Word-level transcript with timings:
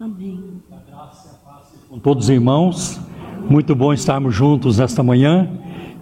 Amém. 0.00 0.62
Com 1.88 1.98
todos 1.98 2.26
os 2.26 2.30
irmãos, 2.30 3.00
muito 3.50 3.74
bom 3.74 3.92
estarmos 3.92 4.32
juntos 4.32 4.78
nesta 4.78 5.02
manhã. 5.02 5.50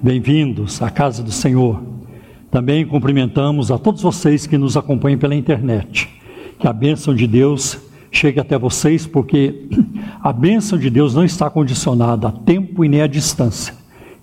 Bem-vindos 0.02 0.82
à 0.82 0.90
casa 0.90 1.22
do 1.22 1.32
Senhor. 1.32 1.80
Também 2.50 2.86
cumprimentamos 2.86 3.70
a 3.70 3.78
todos 3.78 4.02
vocês 4.02 4.46
que 4.46 4.58
nos 4.58 4.76
acompanham 4.76 5.18
pela 5.18 5.34
internet. 5.34 6.10
Que 6.58 6.68
a 6.68 6.74
bênção 6.74 7.14
de 7.14 7.26
Deus 7.26 7.78
chegue 8.12 8.38
até 8.38 8.58
vocês, 8.58 9.06
porque 9.06 9.66
a 10.22 10.30
bênção 10.30 10.78
de 10.78 10.90
Deus 10.90 11.14
não 11.14 11.24
está 11.24 11.48
condicionada 11.48 12.28
a 12.28 12.32
tempo 12.32 12.84
e 12.84 12.90
nem 12.90 13.00
a 13.00 13.06
distância. 13.06 13.74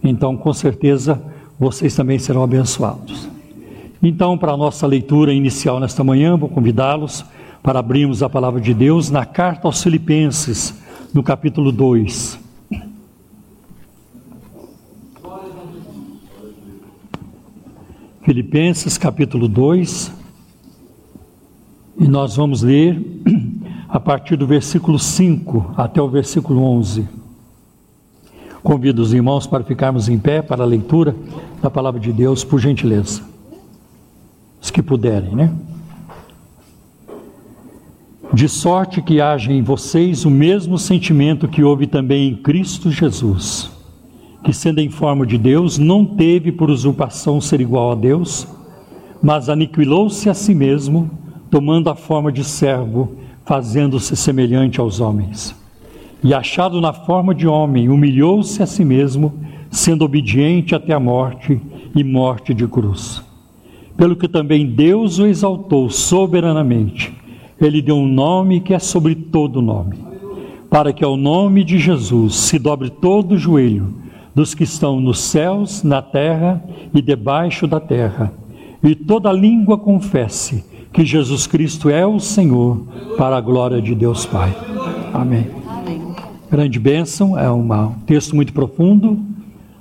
Então, 0.04 0.38
com 0.38 0.54
certeza, 0.54 1.20
vocês 1.60 1.96
também 1.96 2.20
serão 2.20 2.44
abençoados. 2.44 3.28
Então, 4.04 4.38
para 4.38 4.52
a 4.52 4.58
nossa 4.58 4.86
leitura 4.86 5.34
inicial 5.34 5.80
nesta 5.80 6.04
manhã, 6.04 6.38
vou 6.38 6.48
convidá-los 6.48 7.26
para 7.64 7.80
abrirmos 7.80 8.22
a 8.22 8.30
palavra 8.30 8.60
de 8.60 8.74
Deus 8.74 9.10
na 9.10 9.26
carta 9.26 9.70
aos 9.70 9.82
Filipenses, 9.82 10.84
no 11.14 11.24
capítulo 11.24 11.72
2. 11.72 12.38
Filipenses 18.22 18.98
capítulo 18.98 19.48
2, 19.48 20.12
e 22.00 22.08
nós 22.08 22.36
vamos 22.36 22.62
ler 22.62 23.02
a 23.88 24.00
partir 24.00 24.36
do 24.36 24.46
versículo 24.46 25.00
5 25.00 25.74
até 25.78 26.02
o 26.02 26.10
versículo 26.10 26.62
11. 26.64 27.08
Convido 28.62 29.02
os 29.02 29.14
irmãos 29.14 29.48
para 29.48 29.64
ficarmos 29.64 30.10
em 30.10 30.18
pé 30.18 30.42
para 30.42 30.64
a 30.64 30.68
leitura 30.68 31.16
da 31.62 31.70
palavra 31.70 32.00
de 32.00 32.12
Deus, 32.12 32.44
por 32.44 32.60
gentileza. 32.60 33.22
Os 34.62 34.70
que 34.70 34.82
puderem, 34.82 35.36
né? 35.36 35.54
De 38.34 38.50
sorte 38.50 39.02
que 39.02 39.22
haja 39.22 39.54
em 39.54 39.62
vocês 39.62 40.26
o 40.26 40.30
mesmo 40.30 40.78
sentimento 40.78 41.48
que 41.48 41.64
houve 41.64 41.86
também 41.86 42.30
em 42.30 42.36
Cristo 42.36 42.90
Jesus, 42.90 43.72
que 44.44 44.52
sendo 44.52 44.80
em 44.80 44.90
forma 44.90 45.26
de 45.26 45.38
Deus, 45.38 45.78
não 45.78 46.04
teve 46.04 46.52
por 46.52 46.70
usurpação 46.70 47.40
ser 47.40 47.62
igual 47.62 47.92
a 47.92 47.96
Deus, 47.96 48.48
mas 49.22 49.50
aniquilou-se 49.50 50.30
a 50.30 50.34
si 50.34 50.56
mesmo, 50.56 51.10
tomando 51.52 51.90
a 51.90 51.96
forma 51.96 52.32
de 52.32 52.44
servo, 52.44 53.18
fazendo-se 53.46 54.16
semelhante 54.16 54.80
aos 54.80 55.00
homens 55.00 55.64
e 56.24 56.34
achado 56.34 56.80
na 56.80 56.94
forma 56.94 57.36
de 57.36 57.46
homem, 57.46 57.90
humilhou-se 57.90 58.64
a 58.64 58.66
si 58.66 58.86
mesmo, 58.86 59.34
sendo 59.70 60.06
obediente 60.06 60.74
até 60.74 60.94
a 60.94 61.00
morte 61.00 61.60
e 61.94 62.04
morte 62.04 62.54
de 62.54 62.66
cruz. 62.66 63.22
Pelo 63.98 64.16
que 64.16 64.28
também 64.28 64.66
Deus 64.66 65.20
o 65.20 65.26
exaltou 65.26 65.90
soberanamente, 65.90 67.14
ele 67.66 67.82
deu 67.82 67.96
um 67.96 68.08
nome 68.08 68.60
que 68.60 68.74
é 68.74 68.80
sobre 68.80 69.16
todo 69.16 69.62
nome, 69.62 69.98
para 70.70 70.92
que 70.92 71.04
ao 71.04 71.16
nome 71.16 71.64
de 71.64 71.78
Jesus 71.78 72.36
se 72.36 72.60
dobre 72.60 72.90
todo 72.90 73.34
o 73.34 73.38
joelho 73.38 73.94
dos 74.34 74.54
que 74.54 74.64
estão 74.64 75.00
nos 75.00 75.20
céus, 75.20 75.84
na 75.84 76.02
terra 76.02 76.64
e 76.94 77.02
debaixo 77.02 77.68
da 77.68 77.80
terra, 77.80 78.34
e 78.84 78.96
toda 78.96 79.32
língua 79.32 79.78
confesse 79.78 80.64
que 80.92 81.06
Jesus 81.06 81.48
Cristo 81.48 81.90
é 81.90 82.06
o 82.06 82.20
Senhor, 82.20 82.86
para 83.18 83.38
a 83.38 83.42
glória 83.42 83.82
de 83.82 83.96
Deus 83.96 84.26
Pai. 84.26 84.56
Amém 85.14 85.64
grande 86.54 86.78
bênção, 86.78 87.36
é 87.36 87.52
um 87.52 87.68
texto 88.06 88.36
muito 88.36 88.54
profundo. 88.54 89.18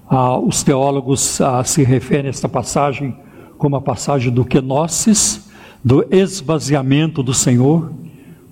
Ah, 0.09 0.39
os 0.39 0.63
teólogos 0.63 1.39
ah, 1.39 1.63
se 1.63 1.85
referem 1.85 2.29
a 2.29 2.31
esta 2.31 2.49
passagem 2.49 3.15
como 3.59 3.77
a 3.77 3.81
passagem 3.83 4.33
do 4.33 4.43
kenosis, 4.43 5.51
do 5.85 6.07
esvaziamento 6.11 7.23
do 7.23 7.35
Senhor, 7.35 7.93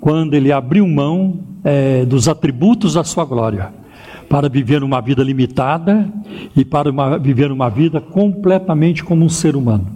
quando 0.01 0.35
ele 0.35 0.51
abriu 0.51 0.87
mão 0.87 1.41
é, 1.63 2.05
dos 2.05 2.29
atributos 2.29 2.95
da 2.95 3.05
sua 3.05 3.25
glória, 3.25 3.73
para 4.29 4.49
viver 4.49 4.83
uma 4.83 5.01
vida 5.01 5.23
limitada 5.23 6.09
e 6.57 6.65
para 6.65 6.91
uma, 6.91 7.19
viver 7.19 7.51
uma 7.51 7.69
vida 7.69 8.01
completamente 8.01 9.03
como 9.03 9.25
um 9.25 9.29
ser 9.29 9.57
humano. 9.57 9.87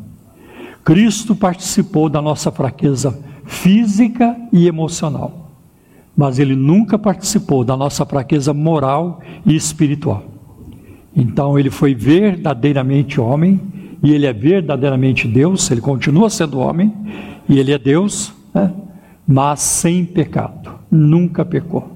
Cristo 0.85 1.35
participou 1.35 2.09
da 2.09 2.21
nossa 2.21 2.51
fraqueza 2.51 3.19
física 3.47 4.37
e 4.53 4.67
emocional 4.67 5.45
mas 6.17 6.39
ele 6.39 6.55
nunca 6.55 6.99
participou 6.99 7.65
da 7.65 7.77
nossa 7.77 8.07
fraqueza 8.07 8.55
moral 8.55 9.21
e 9.45 9.55
espiritual. 9.55 10.25
Então 11.15 11.59
ele 11.59 11.71
foi 11.71 11.95
verdadeiramente 11.95 13.21
homem 13.21 13.61
e 14.05 14.13
ele 14.13 14.27
é 14.27 14.33
verdadeiramente 14.35 15.27
Deus, 15.27 15.71
ele 15.71 15.81
continua 15.81 16.29
sendo 16.29 16.59
homem 16.59 16.93
e 17.49 17.59
ele 17.59 17.73
é 17.73 17.79
Deus, 17.79 18.35
né? 18.53 18.71
mas 19.27 19.61
sem 19.61 20.05
pecado, 20.05 20.73
nunca 20.91 21.43
pecou. 21.43 21.91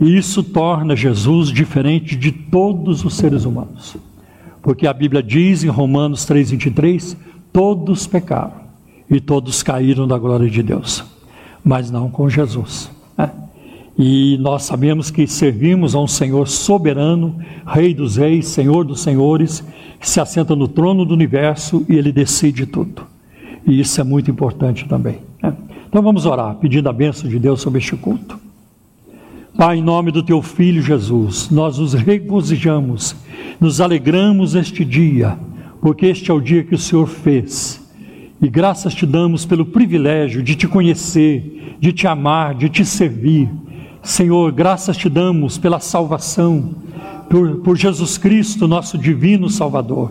E 0.00 0.18
isso 0.18 0.42
torna 0.42 0.96
Jesus 0.96 1.50
diferente 1.50 2.16
de 2.16 2.32
todos 2.32 3.04
os 3.04 3.14
seres 3.14 3.44
humanos. 3.44 3.96
Porque 4.60 4.88
a 4.88 4.92
Bíblia 4.92 5.22
diz 5.22 5.62
em 5.62 5.68
Romanos 5.68 6.26
3,23: 6.26 7.16
todos 7.52 8.08
pecaram 8.08 8.62
e 9.08 9.20
todos 9.20 9.62
caíram 9.62 10.08
da 10.08 10.18
glória 10.18 10.50
de 10.50 10.64
Deus, 10.64 11.04
mas 11.62 11.92
não 11.92 12.10
com 12.10 12.28
Jesus. 12.28 12.90
E 14.02 14.38
nós 14.38 14.62
sabemos 14.62 15.10
que 15.10 15.26
servimos 15.26 15.94
a 15.94 16.00
um 16.00 16.06
Senhor 16.06 16.48
soberano, 16.48 17.36
Rei 17.66 17.92
dos 17.92 18.16
Reis, 18.16 18.48
Senhor 18.48 18.82
dos 18.82 19.02
Senhores, 19.02 19.62
que 20.00 20.08
se 20.08 20.18
assenta 20.18 20.56
no 20.56 20.66
trono 20.66 21.04
do 21.04 21.12
universo 21.12 21.84
e 21.86 21.96
ele 21.96 22.10
decide 22.10 22.64
tudo. 22.64 23.02
E 23.66 23.78
isso 23.78 24.00
é 24.00 24.04
muito 24.04 24.30
importante 24.30 24.88
também. 24.88 25.18
Né? 25.42 25.54
Então 25.86 26.00
vamos 26.00 26.24
orar, 26.24 26.54
pedindo 26.54 26.88
a 26.88 26.94
bênção 26.94 27.28
de 27.28 27.38
Deus 27.38 27.60
sobre 27.60 27.78
este 27.78 27.94
culto. 27.94 28.40
Pai, 29.54 29.76
em 29.76 29.82
nome 29.82 30.10
do 30.10 30.22
teu 30.22 30.40
Filho 30.40 30.80
Jesus, 30.80 31.50
nós 31.50 31.76
nos 31.76 31.92
regozijamos, 31.92 33.14
nos 33.60 33.82
alegramos 33.82 34.54
este 34.54 34.82
dia, 34.82 35.36
porque 35.82 36.06
este 36.06 36.30
é 36.30 36.34
o 36.34 36.40
dia 36.40 36.64
que 36.64 36.74
o 36.74 36.78
Senhor 36.78 37.06
fez. 37.06 37.86
E 38.40 38.48
graças 38.48 38.94
te 38.94 39.04
damos 39.04 39.44
pelo 39.44 39.66
privilégio 39.66 40.42
de 40.42 40.56
te 40.56 40.66
conhecer, 40.66 41.76
de 41.78 41.92
te 41.92 42.06
amar, 42.06 42.54
de 42.54 42.70
te 42.70 42.82
servir 42.82 43.50
Senhor, 44.02 44.50
graças 44.50 44.96
te 44.96 45.08
damos 45.08 45.58
pela 45.58 45.78
salvação, 45.78 46.70
por, 47.28 47.56
por, 47.56 47.76
Jesus 47.76 48.16
Cristo, 48.16 48.66
nosso 48.66 48.96
divino 48.96 49.50
Salvador. 49.50 50.10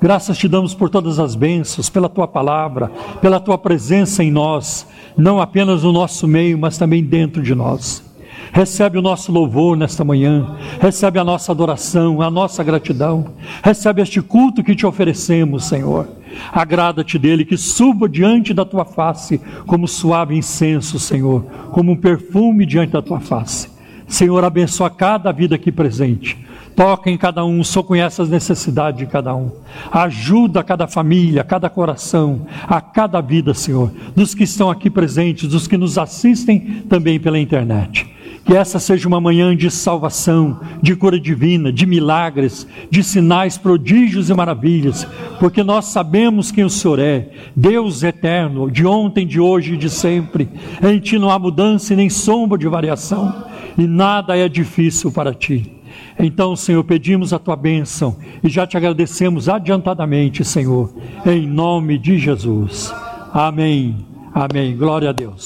Graças 0.00 0.36
te 0.36 0.48
damos 0.48 0.74
por 0.74 0.90
todas 0.90 1.20
as 1.20 1.36
bênçãos, 1.36 1.88
pela 1.88 2.08
tua 2.08 2.26
palavra, 2.26 2.90
pela 3.20 3.38
tua 3.38 3.56
presença 3.56 4.24
em 4.24 4.30
nós, 4.30 4.86
não 5.16 5.40
apenas 5.40 5.84
no 5.84 5.92
nosso 5.92 6.26
meio, 6.26 6.58
mas 6.58 6.76
também 6.76 7.02
dentro 7.02 7.40
de 7.40 7.54
nós. 7.54 8.04
Recebe 8.52 8.98
o 8.98 9.02
nosso 9.02 9.30
louvor 9.30 9.76
nesta 9.76 10.04
manhã, 10.04 10.56
recebe 10.80 11.18
a 11.18 11.24
nossa 11.24 11.52
adoração, 11.52 12.20
a 12.20 12.30
nossa 12.30 12.64
gratidão, 12.64 13.26
recebe 13.62 14.02
este 14.02 14.20
culto 14.20 14.64
que 14.64 14.74
te 14.74 14.84
oferecemos, 14.84 15.64
Senhor. 15.64 16.08
Agrada-te 16.52 17.18
dele, 17.18 17.44
que 17.44 17.56
suba 17.56 18.08
diante 18.08 18.52
da 18.54 18.64
tua 18.64 18.84
face 18.84 19.40
como 19.66 19.88
suave 19.88 20.36
incenso, 20.36 20.98
Senhor, 20.98 21.42
como 21.70 21.92
um 21.92 21.96
perfume 21.96 22.66
diante 22.66 22.92
da 22.92 23.02
tua 23.02 23.20
face. 23.20 23.68
Senhor, 24.06 24.42
abençoa 24.42 24.88
cada 24.88 25.30
vida 25.32 25.54
aqui 25.54 25.70
presente. 25.70 26.38
Toca 26.74 27.10
em 27.10 27.18
cada 27.18 27.44
um, 27.44 27.62
só 27.64 27.82
conhece 27.82 28.22
as 28.22 28.28
necessidades 28.28 29.00
de 29.00 29.06
cada 29.06 29.34
um. 29.34 29.50
Ajuda 29.90 30.62
cada 30.62 30.86
família, 30.86 31.42
cada 31.42 31.68
coração, 31.68 32.46
a 32.62 32.80
cada 32.80 33.20
vida, 33.20 33.52
Senhor, 33.52 33.92
dos 34.14 34.32
que 34.32 34.44
estão 34.44 34.70
aqui 34.70 34.88
presentes, 34.88 35.48
dos 35.48 35.66
que 35.66 35.76
nos 35.76 35.98
assistem 35.98 36.84
também 36.88 37.18
pela 37.18 37.38
internet. 37.38 38.06
Que 38.48 38.56
essa 38.56 38.78
seja 38.78 39.06
uma 39.06 39.20
manhã 39.20 39.54
de 39.54 39.70
salvação, 39.70 40.58
de 40.80 40.96
cura 40.96 41.20
divina, 41.20 41.70
de 41.70 41.84
milagres, 41.84 42.66
de 42.90 43.04
sinais, 43.04 43.58
prodígios 43.58 44.30
e 44.30 44.34
maravilhas, 44.34 45.06
porque 45.38 45.62
nós 45.62 45.84
sabemos 45.84 46.50
quem 46.50 46.64
o 46.64 46.70
Senhor 46.70 46.98
é, 46.98 47.28
Deus 47.54 48.02
eterno, 48.02 48.70
de 48.70 48.86
ontem, 48.86 49.26
de 49.26 49.38
hoje 49.38 49.74
e 49.74 49.76
de 49.76 49.90
sempre. 49.90 50.48
Em 50.82 50.98
Ti 50.98 51.18
não 51.18 51.28
há 51.28 51.38
mudança 51.38 51.92
e 51.92 51.96
nem 51.96 52.08
sombra 52.08 52.56
de 52.56 52.66
variação, 52.66 53.44
e 53.76 53.86
nada 53.86 54.34
é 54.34 54.48
difícil 54.48 55.12
para 55.12 55.34
Ti. 55.34 55.70
Então, 56.18 56.56
Senhor, 56.56 56.82
pedimos 56.84 57.34
a 57.34 57.38
Tua 57.38 57.54
bênção 57.54 58.16
e 58.42 58.48
já 58.48 58.66
te 58.66 58.78
agradecemos 58.78 59.46
adiantadamente, 59.50 60.42
Senhor, 60.42 60.90
em 61.26 61.46
nome 61.46 61.98
de 61.98 62.16
Jesus. 62.16 62.94
Amém. 63.30 63.94
Amém. 64.32 64.74
Glória 64.74 65.10
a 65.10 65.12
Deus. 65.12 65.44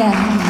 Aleluia. 0.00 0.49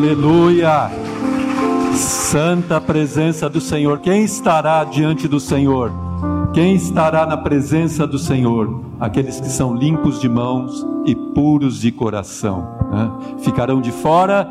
Aleluia. 0.00 0.90
Santa 1.92 2.80
presença 2.80 3.50
do 3.50 3.60
Senhor. 3.60 3.98
Quem 3.98 4.24
estará 4.24 4.82
diante 4.82 5.28
do 5.28 5.38
Senhor? 5.38 5.92
Quem 6.54 6.74
estará 6.74 7.26
na 7.26 7.36
presença 7.36 8.06
do 8.06 8.18
Senhor? 8.18 8.82
Aqueles 8.98 9.38
que 9.38 9.48
são 9.48 9.74
limpos 9.74 10.18
de 10.18 10.28
mãos 10.28 10.86
e 11.04 11.14
puros 11.14 11.80
de 11.80 11.92
coração. 11.92 12.66
né? 12.90 13.10
Ficarão 13.40 13.80
de 13.80 13.92
fora 13.92 14.48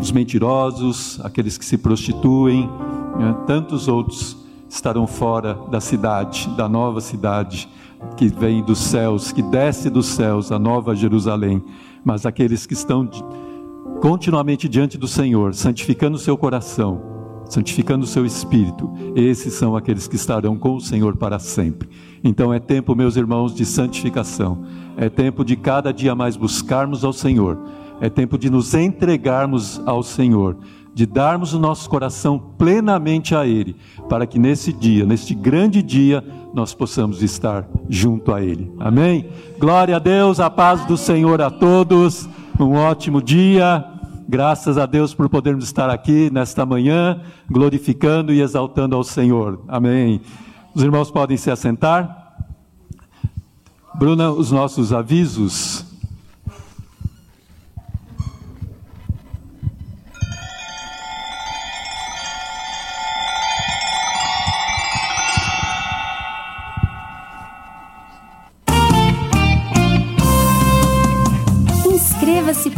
os 0.00 0.10
mentirosos, 0.10 1.20
aqueles 1.22 1.56
que 1.56 1.64
se 1.64 1.78
prostituem, 1.78 2.68
né? 3.16 3.36
tantos 3.46 3.86
outros 3.86 4.36
estarão 4.68 5.06
fora 5.06 5.56
da 5.70 5.80
cidade, 5.80 6.48
da 6.56 6.68
nova 6.68 7.00
cidade 7.00 7.68
que 8.16 8.28
vem 8.28 8.62
dos 8.62 8.78
céus, 8.78 9.32
que 9.32 9.42
desce 9.42 9.88
dos 9.88 10.06
céus, 10.06 10.50
a 10.50 10.58
nova 10.58 10.94
Jerusalém. 10.94 11.62
Mas 12.04 12.26
aqueles 12.26 12.66
que 12.66 12.74
estão 12.74 13.08
continuamente 14.00 14.68
diante 14.68 14.96
do 14.96 15.08
Senhor, 15.08 15.54
santificando 15.54 16.16
o 16.16 16.20
seu 16.20 16.36
coração, 16.36 17.42
santificando 17.48 18.04
o 18.04 18.08
seu 18.08 18.24
espírito, 18.24 18.90
esses 19.16 19.54
são 19.54 19.76
aqueles 19.76 20.06
que 20.06 20.16
estarão 20.16 20.56
com 20.56 20.76
o 20.76 20.80
Senhor 20.80 21.16
para 21.16 21.38
sempre. 21.38 21.88
Então 22.22 22.52
é 22.52 22.60
tempo, 22.60 22.94
meus 22.94 23.16
irmãos, 23.16 23.54
de 23.54 23.64
santificação. 23.64 24.64
É 24.96 25.08
tempo 25.08 25.44
de 25.44 25.56
cada 25.56 25.92
dia 25.92 26.14
mais 26.14 26.36
buscarmos 26.36 27.04
ao 27.04 27.12
Senhor. 27.12 27.58
É 28.00 28.08
tempo 28.08 28.38
de 28.38 28.48
nos 28.48 28.74
entregarmos 28.74 29.80
ao 29.84 30.02
Senhor. 30.02 30.56
de 30.98 31.06
darmos 31.06 31.54
o 31.54 31.60
nosso 31.60 31.88
coração 31.88 32.40
plenamente 32.58 33.32
a 33.32 33.46
Ele, 33.46 33.76
para 34.08 34.26
que 34.26 34.36
nesse 34.36 34.72
dia, 34.72 35.06
neste 35.06 35.32
grande 35.32 35.80
dia, 35.80 36.24
nós 36.52 36.74
possamos 36.74 37.22
estar 37.22 37.68
junto 37.88 38.34
a 38.34 38.42
Ele. 38.42 38.72
Amém? 38.80 39.28
Glória 39.60 39.94
a 39.94 40.00
Deus, 40.00 40.40
a 40.40 40.50
paz 40.50 40.84
do 40.86 40.96
Senhor 40.96 41.40
a 41.40 41.50
todos, 41.50 42.28
um 42.64 42.74
ótimo 42.74 43.22
dia. 43.22 43.84
Graças 44.28 44.76
a 44.76 44.84
Deus 44.84 45.14
por 45.14 45.28
podermos 45.28 45.64
estar 45.64 45.88
aqui 45.88 46.30
nesta 46.30 46.66
manhã, 46.66 47.20
glorificando 47.50 48.32
e 48.32 48.42
exaltando 48.42 48.94
ao 48.94 49.02
Senhor. 49.02 49.62
Amém. 49.66 50.20
Os 50.74 50.82
irmãos 50.82 51.10
podem 51.10 51.36
se 51.36 51.50
assentar. 51.50 52.36
Bruna, 53.94 54.30
os 54.30 54.52
nossos 54.52 54.92
avisos. 54.92 55.87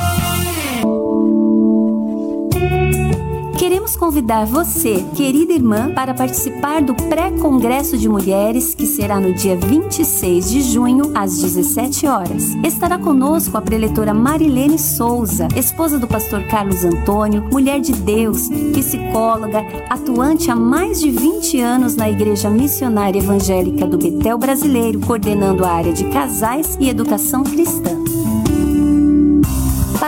Queremos 3.63 3.95
convidar 3.95 4.45
você, 4.45 5.05
querida 5.15 5.53
irmã, 5.53 5.95
para 5.95 6.13
participar 6.13 6.83
do 6.83 6.97
pré-congresso 6.97 7.97
de 7.97 8.09
mulheres 8.09 8.75
que 8.75 8.85
será 8.85 9.21
no 9.21 9.33
dia 9.33 9.57
26 9.57 10.51
de 10.51 10.63
junho, 10.63 11.13
às 11.15 11.39
17 11.41 12.09
horas. 12.09 12.57
Estará 12.65 12.99
conosco 12.99 13.57
a 13.57 13.63
preletora 13.63 14.13
Marilene 14.13 14.81
Souza, 14.81 15.47
esposa 15.55 15.97
do 15.97 16.09
pastor 16.09 16.43
Carlos 16.49 16.85
Antônio, 16.85 17.45
mulher 17.53 17.79
de 17.79 17.93
Deus, 17.93 18.49
psicóloga, 18.75 19.65
atuante 19.89 20.51
há 20.51 20.57
mais 20.57 21.01
de 21.01 21.13
20 21.13 21.61
anos 21.61 21.95
na 21.95 22.11
Igreja 22.11 22.51
Missionária 22.51 23.21
Evangélica 23.21 23.87
do 23.87 23.97
Betel 23.97 24.39
Brasileiro, 24.39 24.99
coordenando 24.99 25.65
a 25.65 25.71
área 25.71 25.93
de 25.93 26.03
casais 26.07 26.77
e 26.81 26.89
educação 26.89 27.45
cristã. 27.45 27.97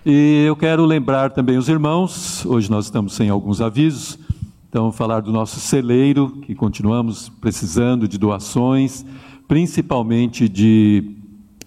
E 0.04 0.44
eu 0.46 0.54
quero 0.54 0.84
lembrar 0.84 1.32
também 1.32 1.58
os 1.58 1.68
irmãos, 1.68 2.46
hoje 2.46 2.70
nós 2.70 2.84
estamos 2.84 3.14
sem 3.14 3.28
alguns 3.28 3.60
avisos, 3.60 4.16
então, 4.68 4.90
falar 4.90 5.20
do 5.20 5.32
nosso 5.32 5.60
celeiro, 5.60 6.40
que 6.42 6.54
continuamos 6.54 7.28
precisando 7.28 8.08
de 8.08 8.18
doações, 8.18 9.04
principalmente 9.46 10.48
de 10.48 11.16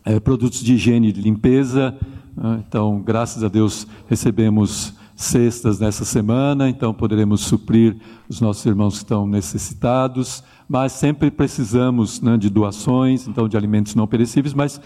é, 0.06 0.20
produtos 0.20 0.62
de 0.62 0.74
higiene 0.74 1.10
e 1.10 1.12
de 1.14 1.22
limpeza. 1.22 1.98
Né? 2.36 2.64
Então, 2.68 3.02
graças 3.02 3.44
a 3.44 3.48
Deus, 3.48 3.88
recebemos 4.08 4.94
cestas 5.16 5.80
nessa 5.80 6.06
semana, 6.06 6.70
então 6.70 6.94
poderemos 6.94 7.42
suprir 7.42 7.98
os 8.30 8.40
nossos 8.40 8.66
irmãos 8.66 8.94
que 8.94 9.04
estão 9.04 9.28
necessitados, 9.28 10.44
mas 10.68 10.94
sempre 10.94 11.30
precisamos 11.30 12.22
né, 12.22 12.38
de 12.38 12.50
doações, 12.50 13.28
então 13.28 13.48
de 13.48 13.58
alimentos 13.58 13.96
não 13.96 14.08
perecíveis, 14.08 14.54
mas 14.54 14.80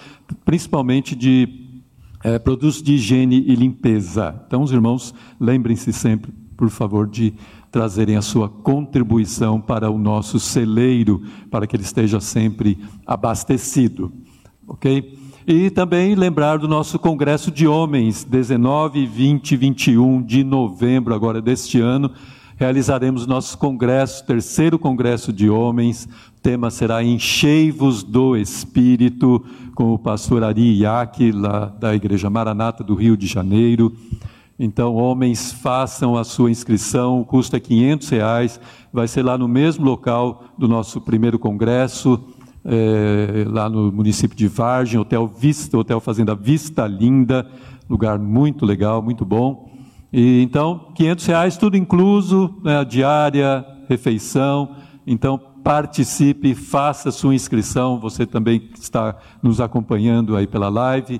principalmente 0.44 1.16
de 1.16 1.82
é, 2.24 2.40
produtos 2.40 2.82
de 2.82 2.94
higiene 2.94 3.44
e 3.48 3.56
limpeza. 3.56 4.42
Então, 4.48 4.64
os 4.64 4.72
irmãos, 4.72 5.14
lembrem-se 5.40 5.92
sempre, 5.94 6.32
por 6.58 6.70
favor, 6.70 7.08
de 7.08 7.34
trazerem 7.74 8.16
a 8.16 8.22
sua 8.22 8.48
contribuição 8.48 9.60
para 9.60 9.90
o 9.90 9.98
nosso 9.98 10.40
celeiro, 10.40 11.24
para 11.50 11.66
que 11.66 11.76
ele 11.76 11.82
esteja 11.82 12.22
sempre 12.22 12.78
abastecido. 13.04 14.14
Ok? 14.68 15.18
E 15.48 15.72
também 15.72 16.14
lembrar 16.14 16.58
do 16.58 16.68
nosso 16.68 17.00
Congresso 17.00 17.50
de 17.50 17.68
Homens, 17.68 18.24
19, 18.24 19.08
20 19.08 19.52
e 19.54 19.58
21 19.58 20.22
de 20.22 20.44
novembro, 20.44 21.16
agora 21.16 21.42
deste 21.42 21.80
ano, 21.80 22.12
realizaremos 22.58 23.26
nosso 23.26 23.58
congresso, 23.58 24.24
terceiro 24.24 24.78
congresso 24.78 25.34
de 25.34 25.50
homens. 25.50 26.08
O 26.38 26.42
tema 26.44 26.70
será 26.70 27.04
Enchei-vos 27.04 28.04
do 28.04 28.38
Espírito, 28.38 29.44
com 29.74 29.96
o 29.96 29.98
pastor 29.98 30.44
Ari 30.44 30.82
Iac, 30.82 31.32
lá 31.32 31.66
da 31.80 31.96
Igreja 31.96 32.30
Maranata 32.30 32.84
do 32.84 32.94
Rio 32.94 33.18
de 33.18 33.26
Janeiro. 33.26 33.92
Então, 34.58 34.96
homens, 34.96 35.52
façam 35.52 36.16
a 36.16 36.24
sua 36.24 36.52
inscrição, 36.52 37.22
o 37.22 37.26
custo 37.26 37.56
é 37.56 37.60
500 37.60 38.10
reais, 38.10 38.60
vai 38.92 39.08
ser 39.08 39.24
lá 39.24 39.38
no 39.38 39.48
mesmo 39.48 39.84
local 39.84 40.44
do 40.58 40.68
nosso 40.68 41.02
primeiro 41.02 41.40
congresso, 41.40 42.24
é, 42.64 43.46
lá 43.48 43.68
no 43.68 43.92
município 43.92 44.38
de 44.38 44.48
Vargem, 44.48 45.00
Hotel 45.00 45.28
Vista, 45.28 45.78
Hotel 45.78 46.00
Fazenda 46.00 46.36
Vista 46.36 46.86
Linda, 46.86 47.50
lugar 47.90 48.20
muito 48.20 48.66
legal, 48.66 49.02
muito 49.02 49.26
bom. 49.26 49.72
E, 50.12 50.44
então, 50.44 50.92
500 50.94 51.26
reais, 51.26 51.58
tudo 51.58 51.76
incluso, 51.76 52.56
né, 52.64 52.86
diária, 52.86 53.66
refeição. 53.90 54.76
Então, 55.06 55.40
participe, 55.64 56.54
faça 56.54 57.10
sua 57.10 57.34
inscrição. 57.34 58.00
Você 58.00 58.26
também 58.26 58.70
está 58.80 59.18
nos 59.42 59.60
acompanhando 59.60 60.36
aí 60.36 60.46
pela 60.46 60.70
live. 60.70 61.20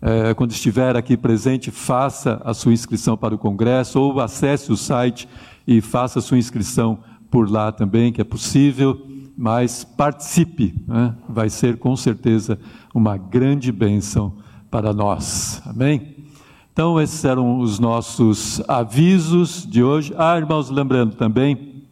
É, 0.00 0.32
quando 0.34 0.52
estiver 0.52 0.96
aqui 0.96 1.16
presente, 1.16 1.70
faça 1.70 2.40
a 2.44 2.54
sua 2.54 2.72
inscrição 2.72 3.16
para 3.16 3.34
o 3.34 3.38
congresso 3.38 4.00
ou 4.00 4.20
acesse 4.20 4.70
o 4.70 4.76
site 4.76 5.28
e 5.66 5.80
faça 5.80 6.20
a 6.20 6.22
sua 6.22 6.38
inscrição 6.38 6.98
por 7.30 7.50
lá 7.50 7.72
também, 7.72 8.12
que 8.12 8.20
é 8.20 8.24
possível, 8.24 9.06
mas 9.36 9.84
participe, 9.84 10.74
né? 10.86 11.14
vai 11.28 11.50
ser 11.50 11.76
com 11.78 11.94
certeza 11.96 12.58
uma 12.94 13.16
grande 13.16 13.70
bênção 13.70 14.32
para 14.70 14.92
nós. 14.92 15.62
Amém? 15.66 16.16
Então, 16.72 17.00
esses 17.00 17.24
eram 17.24 17.58
os 17.58 17.78
nossos 17.78 18.62
avisos 18.68 19.66
de 19.68 19.82
hoje. 19.82 20.14
Ah, 20.16 20.36
irmãos, 20.38 20.70
lembrando 20.70 21.16
também 21.16 21.82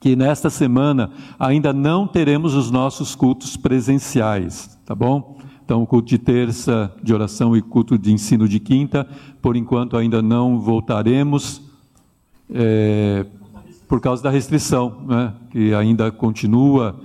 que 0.00 0.16
nesta 0.16 0.50
semana 0.50 1.12
ainda 1.38 1.72
não 1.72 2.08
teremos 2.08 2.54
os 2.54 2.68
nossos 2.68 3.14
cultos 3.14 3.56
presenciais, 3.56 4.76
tá 4.84 4.96
bom? 4.96 5.38
Então, 5.64 5.86
culto 5.86 6.08
de 6.08 6.18
terça 6.18 6.92
de 7.02 7.14
oração 7.14 7.56
e 7.56 7.62
culto 7.62 7.96
de 7.96 8.12
ensino 8.12 8.48
de 8.48 8.58
quinta, 8.58 9.06
por 9.40 9.56
enquanto 9.56 9.96
ainda 9.96 10.20
não 10.20 10.58
voltaremos, 10.58 11.62
é, 12.52 13.24
por 13.86 14.00
causa 14.00 14.22
da 14.22 14.30
restrição, 14.30 15.02
né, 15.06 15.32
que 15.50 15.72
ainda 15.72 16.10
continua 16.10 17.00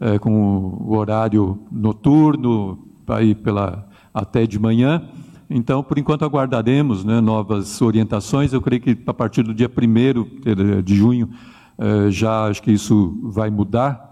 é, 0.00 0.18
com 0.18 0.32
o 0.32 0.96
horário 0.96 1.60
noturno, 1.70 2.78
aí 3.06 3.34
pela, 3.34 3.88
até 4.12 4.46
de 4.46 4.58
manhã. 4.58 5.08
Então, 5.48 5.82
por 5.82 5.98
enquanto, 5.98 6.24
aguardaremos 6.24 7.04
né, 7.04 7.20
novas 7.20 7.80
orientações. 7.80 8.52
Eu 8.52 8.60
creio 8.60 8.82
que 8.82 8.98
a 9.06 9.14
partir 9.14 9.42
do 9.42 9.54
dia 9.54 9.70
1 9.70 10.82
de 10.82 10.96
junho, 10.96 11.28
é, 11.78 12.10
já 12.10 12.46
acho 12.46 12.62
que 12.62 12.72
isso 12.72 13.18
vai 13.22 13.50
mudar. 13.50 14.08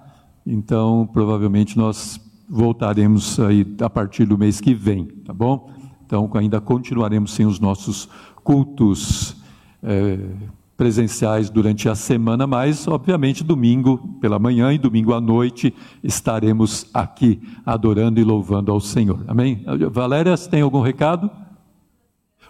Então, 0.46 1.08
provavelmente, 1.12 1.76
nós 1.76 2.20
voltaremos 2.48 3.38
aí 3.40 3.66
a 3.80 3.90
partir 3.90 4.24
do 4.24 4.38
mês 4.38 4.60
que 4.60 4.74
vem, 4.74 5.06
tá 5.24 5.32
bom? 5.32 5.70
Então 6.06 6.30
ainda 6.34 6.60
continuaremos 6.60 7.32
sem 7.32 7.44
os 7.44 7.60
nossos 7.60 8.08
cultos 8.42 9.36
é, 9.82 10.18
presenciais 10.76 11.50
durante 11.50 11.88
a 11.88 11.94
semana, 11.94 12.46
mas 12.46 12.86
obviamente 12.86 13.44
domingo 13.44 13.98
pela 14.20 14.38
manhã 14.38 14.72
e 14.72 14.78
domingo 14.78 15.12
à 15.12 15.20
noite 15.20 15.74
estaremos 16.02 16.86
aqui 16.94 17.42
adorando 17.66 18.20
e 18.20 18.24
louvando 18.24 18.72
ao 18.72 18.80
Senhor. 18.80 19.22
Amém? 19.26 19.64
Valéria, 19.90 20.36
você 20.36 20.48
tem 20.48 20.62
algum 20.62 20.80
recado? 20.80 21.30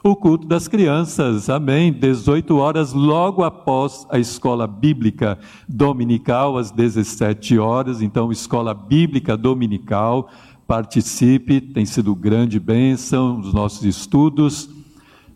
O 0.03 0.15
culto 0.15 0.47
das 0.47 0.69
crianças, 0.69 1.51
amém. 1.51 1.93
18 1.93 2.57
horas, 2.57 2.93
logo 2.93 3.43
após 3.43 4.07
a 4.09 4.17
escola 4.17 4.65
bíblica 4.65 5.37
dominical, 5.69 6.57
às 6.57 6.71
17 6.71 7.59
horas. 7.59 8.01
Então, 8.01 8.31
escola 8.31 8.73
bíblica 8.73 9.37
dominical, 9.37 10.31
participe, 10.69 11.61
tem 11.61 11.85
sido 11.85 12.15
grande 12.15 12.61
bênção 12.61 13.41
os 13.41 13.53
nossos 13.53 13.85
estudos, 13.85 14.71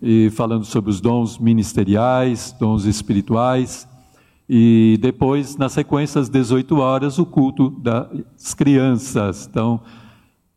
e 0.00 0.30
falando 0.30 0.64
sobre 0.64 0.90
os 0.90 1.00
dons 1.00 1.38
ministeriais, 1.38 2.54
dons 2.58 2.84
espirituais. 2.84 3.88
E 4.48 4.96
depois, 5.00 5.56
na 5.56 5.68
sequência, 5.68 6.20
às 6.20 6.28
18 6.28 6.76
horas, 6.78 7.18
o 7.18 7.26
culto 7.26 7.68
das 7.68 8.54
crianças. 8.54 9.48
Então, 9.50 9.80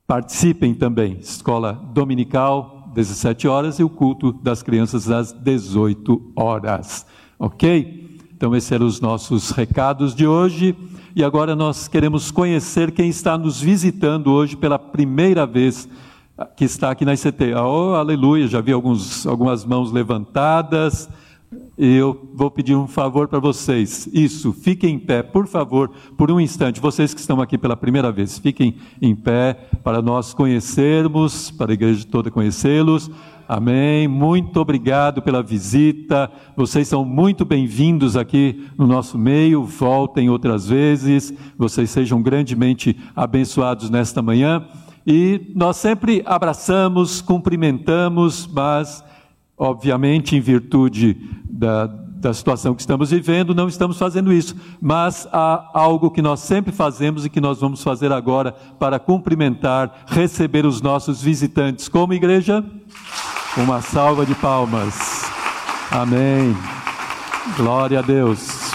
participem 0.06 0.76
também. 0.76 1.18
Escola 1.20 1.74
dominical, 1.92 2.75
17 2.96 3.48
horas, 3.48 3.78
e 3.78 3.84
o 3.84 3.90
culto 3.90 4.32
das 4.32 4.64
crianças 4.64 5.10
às 5.12 5.34
18 5.34 6.32
horas. 6.34 7.06
Ok? 7.38 8.18
Então, 8.34 8.56
esses 8.56 8.72
eram 8.72 8.86
os 8.86 9.02
nossos 9.02 9.52
recados 9.52 10.16
de 10.16 10.26
hoje. 10.26 10.74
E 11.14 11.24
agora 11.24 11.56
nós 11.56 11.90
queremos 11.90 12.32
conhecer 12.32 12.92
quem 12.92 13.10
está 13.10 13.38
nos 13.38 13.62
visitando 13.62 14.32
hoje 14.32 14.56
pela 14.56 14.80
primeira 14.80 15.46
vez, 15.46 15.90
que 16.56 16.64
está 16.64 16.90
aqui 16.90 17.04
na 17.04 17.14
ICT. 17.14 17.54
Oh, 17.54 17.96
aleluia, 17.96 18.48
já 18.48 18.62
vi 18.62 18.72
alguns, 18.72 19.28
algumas 19.28 19.66
mãos 19.66 19.92
levantadas. 19.92 21.10
Eu 21.78 22.30
vou 22.34 22.50
pedir 22.50 22.76
um 22.76 22.88
favor 22.88 23.28
para 23.28 23.40
vocês. 23.40 24.08
Isso, 24.14 24.54
fiquem 24.54 24.96
em 24.96 25.00
pé, 25.00 25.22
por 25.22 25.46
favor, 25.46 25.92
por 26.18 26.32
um 26.32 26.40
instante. 26.40 26.80
Vocês 26.80 27.14
que 27.14 27.20
estão 27.20 27.42
aqui 27.42 27.58
pela 27.58 27.76
primeira 27.76 28.12
vez, 28.12 28.40
fiquem 28.40 28.76
em 29.02 29.16
pé 29.16 29.54
para 29.84 30.02
nós 30.02 30.34
conhecermos, 30.34 31.52
para 31.52 31.72
a 31.72 31.74
igreja 31.74 32.06
toda 32.10 32.32
conhecê-los. 32.32 33.12
Amém. 33.48 34.08
Muito 34.08 34.60
obrigado 34.60 35.22
pela 35.22 35.44
visita. 35.44 36.32
Vocês 36.56 36.88
são 36.88 37.06
muito 37.06 37.46
bem-vindos 37.46 38.18
aqui 38.18 38.66
no 38.78 38.88
nosso 38.88 39.18
meio. 39.18 39.64
Voltem 39.64 40.30
outras 40.30 40.68
vezes. 40.68 41.34
Vocês 41.58 41.90
sejam 41.90 42.22
grandemente 42.22 42.98
abençoados 43.16 43.90
nesta 43.90 44.22
manhã. 44.22 44.66
E 45.06 45.52
nós 45.54 45.78
sempre 45.78 46.24
abraçamos, 46.26 47.22
cumprimentamos, 47.22 48.50
mas 48.52 49.04
Obviamente, 49.58 50.36
em 50.36 50.42
virtude 50.42 51.18
da, 51.50 51.88
da 51.88 52.34
situação 52.34 52.74
que 52.74 52.82
estamos 52.82 53.12
vivendo, 53.12 53.56
não 53.56 53.68
estamos 53.68 53.98
fazendo 53.98 54.34
isso, 54.34 54.56
mas 54.82 55.28
há 55.32 55.70
algo 55.74 56.12
que 56.12 56.22
nós 56.22 56.42
sempre 56.42 56.74
fazemos 56.74 57.26
e 57.26 57.30
que 57.30 57.40
nós 57.40 57.62
vamos 57.62 57.84
fazer 57.84 58.12
agora 58.12 58.52
para 58.80 59.00
cumprimentar, 59.00 60.04
receber 60.08 60.66
os 60.66 60.82
nossos 60.82 61.22
visitantes. 61.22 61.88
Como 61.88 62.14
igreja? 62.14 62.66
Uma 63.56 63.82
salva 63.82 64.26
de 64.26 64.36
palmas. 64.36 65.24
Amém. 65.92 66.56
Glória 67.56 68.00
a 68.00 68.02
Deus. 68.02 68.72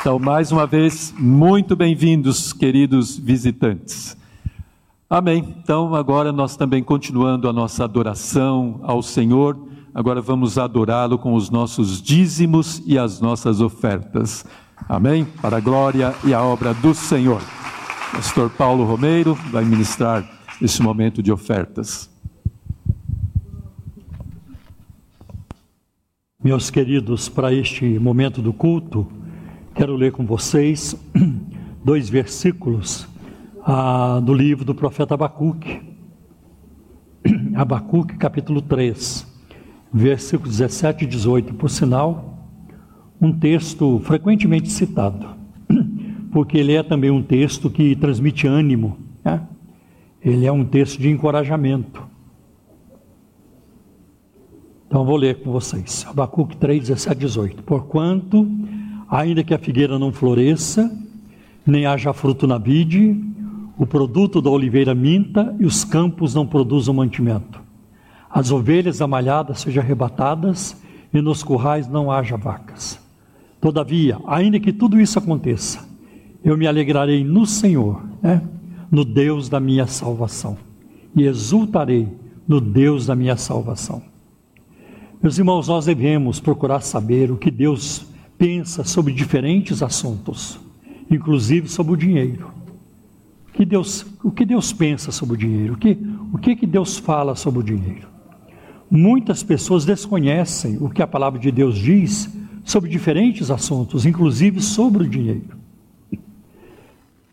Então, 0.00 0.18
mais 0.18 0.52
uma 0.52 0.66
vez, 0.66 1.14
muito 1.18 1.74
bem-vindos, 1.74 2.52
queridos 2.52 3.16
visitantes. 3.16 4.16
Amém. 5.08 5.56
Então, 5.62 5.94
agora 5.94 6.30
nós 6.32 6.56
também 6.56 6.82
continuando 6.82 7.48
a 7.48 7.52
nossa 7.52 7.84
adoração 7.84 8.80
ao 8.82 9.02
Senhor 9.02 9.68
agora 9.98 10.22
vamos 10.22 10.56
adorá-lo 10.56 11.18
com 11.18 11.34
os 11.34 11.50
nossos 11.50 12.00
dízimos 12.00 12.80
e 12.86 12.96
as 12.96 13.20
nossas 13.20 13.60
ofertas. 13.60 14.46
Amém? 14.88 15.24
Para 15.42 15.56
a 15.56 15.60
glória 15.60 16.14
e 16.24 16.32
a 16.32 16.40
obra 16.40 16.72
do 16.72 16.94
Senhor. 16.94 17.42
Pastor 18.12 18.48
Paulo 18.48 18.84
Romeiro 18.84 19.34
vai 19.50 19.64
ministrar 19.64 20.24
esse 20.62 20.80
momento 20.80 21.20
de 21.20 21.32
ofertas. 21.32 22.08
Meus 26.40 26.70
queridos, 26.70 27.28
para 27.28 27.52
este 27.52 27.98
momento 27.98 28.40
do 28.40 28.52
culto, 28.52 29.04
quero 29.74 29.96
ler 29.96 30.12
com 30.12 30.24
vocês 30.24 30.94
dois 31.84 32.08
versículos 32.08 33.04
ah, 33.64 34.20
do 34.22 34.32
livro 34.32 34.64
do 34.64 34.76
profeta 34.76 35.14
Abacuque. 35.14 35.82
Abacuque, 37.56 38.16
capítulo 38.16 38.62
3 38.62 39.27
versículos 39.92 40.58
17 40.58 41.04
e 41.04 41.06
18, 41.06 41.54
por 41.54 41.70
sinal, 41.70 42.38
um 43.20 43.32
texto 43.32 44.00
frequentemente 44.04 44.70
citado, 44.70 45.28
porque 46.30 46.58
ele 46.58 46.74
é 46.74 46.82
também 46.82 47.10
um 47.10 47.22
texto 47.22 47.70
que 47.70 47.96
transmite 47.96 48.46
ânimo, 48.46 48.98
né? 49.24 49.42
ele 50.22 50.46
é 50.46 50.52
um 50.52 50.64
texto 50.64 51.00
de 51.00 51.08
encorajamento. 51.08 52.06
Então 54.86 55.04
vou 55.04 55.16
ler 55.16 55.42
com 55.42 55.50
vocês, 55.50 56.06
Abacuque 56.08 56.56
3, 56.56 56.80
17 56.88 57.16
e 57.16 57.20
18. 57.20 57.62
Porquanto, 57.62 58.48
ainda 59.10 59.44
que 59.44 59.52
a 59.52 59.58
figueira 59.58 59.98
não 59.98 60.12
floresça, 60.12 60.90
nem 61.66 61.84
haja 61.84 62.12
fruto 62.14 62.46
na 62.46 62.56
vide, 62.56 63.22
o 63.76 63.86
produto 63.86 64.40
da 64.40 64.48
oliveira 64.48 64.94
minta 64.94 65.54
e 65.60 65.66
os 65.66 65.84
campos 65.84 66.34
não 66.34 66.46
produzam 66.46 66.94
mantimento 66.94 67.67
as 68.30 68.50
ovelhas 68.50 69.00
amalhadas 69.00 69.60
sejam 69.60 69.82
arrebatadas 69.82 70.76
e 71.12 71.20
nos 71.20 71.42
currais 71.42 71.88
não 71.88 72.10
haja 72.10 72.36
vacas. 72.36 72.98
Todavia, 73.60 74.18
ainda 74.26 74.60
que 74.60 74.72
tudo 74.72 75.00
isso 75.00 75.18
aconteça, 75.18 75.86
eu 76.44 76.56
me 76.56 76.66
alegrarei 76.66 77.24
no 77.24 77.46
Senhor, 77.46 78.02
né? 78.22 78.42
no 78.90 79.04
Deus 79.04 79.48
da 79.48 79.58
minha 79.58 79.86
salvação, 79.86 80.56
e 81.14 81.24
exultarei 81.24 82.08
no 82.46 82.60
Deus 82.60 83.06
da 83.06 83.14
minha 83.14 83.36
salvação. 83.36 84.02
Meus 85.20 85.36
irmãos, 85.36 85.66
nós 85.66 85.86
devemos 85.86 86.38
procurar 86.38 86.80
saber 86.80 87.30
o 87.30 87.36
que 87.36 87.50
Deus 87.50 88.06
pensa 88.38 88.84
sobre 88.84 89.12
diferentes 89.12 89.82
assuntos, 89.82 90.60
inclusive 91.10 91.68
sobre 91.68 91.92
o 91.92 91.96
dinheiro. 91.96 92.52
O 93.48 93.52
que 93.52 93.64
Deus, 93.64 94.06
o 94.22 94.30
que 94.30 94.44
Deus 94.44 94.72
pensa 94.72 95.10
sobre 95.10 95.34
o 95.34 95.38
dinheiro? 95.38 95.74
O 95.74 95.76
que, 95.76 95.98
o 96.32 96.38
que, 96.38 96.54
que 96.54 96.66
Deus 96.66 96.96
fala 96.96 97.34
sobre 97.34 97.58
o 97.58 97.62
dinheiro? 97.64 98.06
Muitas 98.90 99.42
pessoas 99.42 99.84
desconhecem 99.84 100.78
o 100.80 100.88
que 100.88 101.02
a 101.02 101.06
palavra 101.06 101.38
de 101.38 101.50
Deus 101.50 101.76
diz 101.76 102.30
sobre 102.64 102.88
diferentes 102.88 103.50
assuntos, 103.50 104.06
inclusive 104.06 104.60
sobre 104.62 105.04
o 105.04 105.08
dinheiro. 105.08 105.58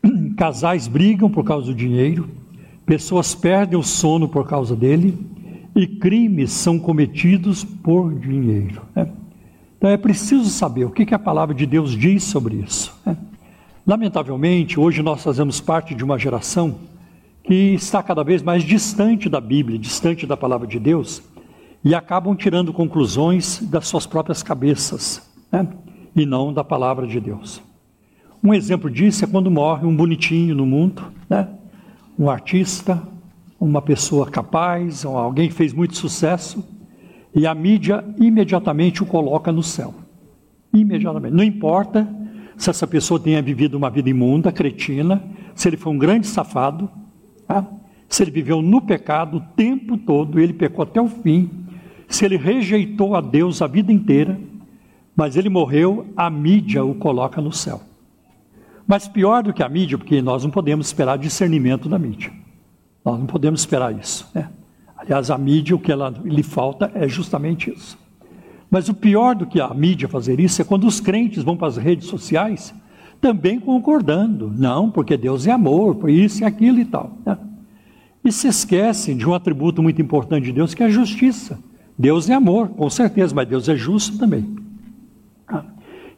Casais 0.35 0.87
brigam 0.87 1.29
por 1.29 1.45
causa 1.45 1.67
do 1.67 1.73
dinheiro, 1.73 2.29
pessoas 2.85 3.33
perdem 3.33 3.79
o 3.79 3.83
sono 3.83 4.27
por 4.27 4.47
causa 4.47 4.75
dele 4.75 5.17
e 5.73 5.87
crimes 5.87 6.51
são 6.51 6.77
cometidos 6.77 7.63
por 7.63 8.13
dinheiro. 8.13 8.81
Né? 8.93 9.09
Então 9.77 9.89
é 9.89 9.97
preciso 9.97 10.49
saber 10.49 10.85
o 10.85 10.91
que, 10.91 11.05
que 11.05 11.15
a 11.15 11.19
palavra 11.19 11.55
de 11.55 11.65
Deus 11.65 11.91
diz 11.91 12.23
sobre 12.23 12.55
isso. 12.55 12.93
Né? 13.05 13.15
Lamentavelmente, 13.87 14.79
hoje 14.79 15.01
nós 15.01 15.23
fazemos 15.23 15.61
parte 15.61 15.95
de 15.95 16.03
uma 16.03 16.17
geração 16.19 16.75
que 17.43 17.73
está 17.73 18.03
cada 18.03 18.23
vez 18.23 18.41
mais 18.41 18.63
distante 18.63 19.29
da 19.29 19.39
Bíblia, 19.39 19.79
distante 19.79 20.25
da 20.25 20.35
palavra 20.35 20.67
de 20.67 20.79
Deus 20.79 21.21
e 21.85 21.93
acabam 21.93 22.35
tirando 22.35 22.73
conclusões 22.73 23.59
das 23.61 23.87
suas 23.87 24.07
próprias 24.07 24.41
cabeças, 24.41 25.21
né? 25.51 25.67
e 26.15 26.25
não 26.25 26.51
da 26.51 26.63
palavra 26.63 27.05
de 27.05 27.19
Deus. 27.19 27.61
Um 28.43 28.55
exemplo 28.55 28.89
disso 28.89 29.23
é 29.23 29.27
quando 29.27 29.51
morre 29.51 29.85
um 29.85 29.95
bonitinho 29.95 30.55
no 30.55 30.65
mundo, 30.65 31.03
né? 31.29 31.47
um 32.17 32.27
artista, 32.27 32.99
uma 33.59 33.83
pessoa 33.83 34.27
capaz, 34.27 35.05
alguém 35.05 35.51
fez 35.51 35.73
muito 35.73 35.95
sucesso, 35.95 36.67
e 37.35 37.45
a 37.45 37.53
mídia 37.53 38.03
imediatamente 38.19 39.03
o 39.03 39.05
coloca 39.05 39.51
no 39.51 39.61
céu. 39.61 39.93
Imediatamente. 40.73 41.35
Não 41.35 41.43
importa 41.43 42.07
se 42.57 42.67
essa 42.67 42.87
pessoa 42.87 43.19
tenha 43.19 43.43
vivido 43.43 43.75
uma 43.75 43.91
vida 43.91 44.09
imunda, 44.09 44.51
cretina, 44.51 45.23
se 45.53 45.67
ele 45.69 45.77
foi 45.77 45.93
um 45.93 45.99
grande 45.99 46.25
safado, 46.25 46.89
tá? 47.47 47.63
se 48.09 48.23
ele 48.23 48.31
viveu 48.31 48.61
no 48.61 48.81
pecado 48.81 49.37
o 49.37 49.41
tempo 49.55 49.97
todo, 49.97 50.39
ele 50.39 50.53
pecou 50.53 50.81
até 50.81 50.99
o 50.99 51.07
fim, 51.07 51.64
se 52.15 52.25
ele 52.25 52.37
rejeitou 52.37 53.15
a 53.15 53.21
Deus 53.21 53.61
a 53.61 53.67
vida 53.67 53.91
inteira, 53.91 54.39
mas 55.15 55.35
ele 55.35 55.49
morreu, 55.49 56.07
a 56.15 56.29
mídia 56.29 56.83
o 56.83 56.95
coloca 56.95 57.41
no 57.41 57.51
céu. 57.51 57.81
Mas 58.87 59.07
pior 59.07 59.43
do 59.43 59.53
que 59.53 59.63
a 59.63 59.69
mídia, 59.69 59.97
porque 59.97 60.21
nós 60.21 60.43
não 60.43 60.51
podemos 60.51 60.87
esperar 60.87 61.17
discernimento 61.17 61.89
da 61.89 61.97
mídia. 61.97 62.31
Nós 63.03 63.19
não 63.19 63.25
podemos 63.25 63.61
esperar 63.61 63.97
isso. 63.97 64.29
Né? 64.33 64.49
Aliás, 64.97 65.29
a 65.29 65.37
mídia, 65.37 65.75
o 65.75 65.79
que 65.79 65.91
ela, 65.91 66.13
lhe 66.23 66.43
falta 66.43 66.91
é 66.93 67.07
justamente 67.07 67.71
isso. 67.71 67.97
Mas 68.69 68.89
o 68.89 68.93
pior 68.93 69.35
do 69.35 69.45
que 69.45 69.59
a 69.59 69.73
mídia 69.73 70.07
fazer 70.07 70.39
isso 70.39 70.61
é 70.61 70.65
quando 70.65 70.85
os 70.85 70.99
crentes 70.99 71.43
vão 71.43 71.55
para 71.55 71.67
as 71.67 71.77
redes 71.77 72.07
sociais 72.07 72.73
também 73.21 73.59
concordando. 73.59 74.51
Não, 74.55 74.89
porque 74.89 75.17
Deus 75.17 75.47
é 75.47 75.51
amor, 75.51 75.95
por 75.95 76.09
isso 76.09 76.43
e 76.43 76.45
aquilo 76.45 76.79
e 76.79 76.85
tal. 76.85 77.17
Né? 77.25 77.37
E 78.23 78.31
se 78.31 78.47
esquecem 78.47 79.15
de 79.17 79.27
um 79.27 79.33
atributo 79.33 79.81
muito 79.81 80.01
importante 80.01 80.45
de 80.45 80.51
Deus, 80.51 80.73
que 80.73 80.83
é 80.83 80.87
a 80.87 80.89
justiça. 80.89 81.59
Deus 81.97 82.29
é 82.29 82.33
amor, 82.33 82.69
com 82.69 82.89
certeza, 82.89 83.33
mas 83.33 83.47
Deus 83.47 83.69
é 83.69 83.75
justo 83.75 84.17
também. 84.17 84.55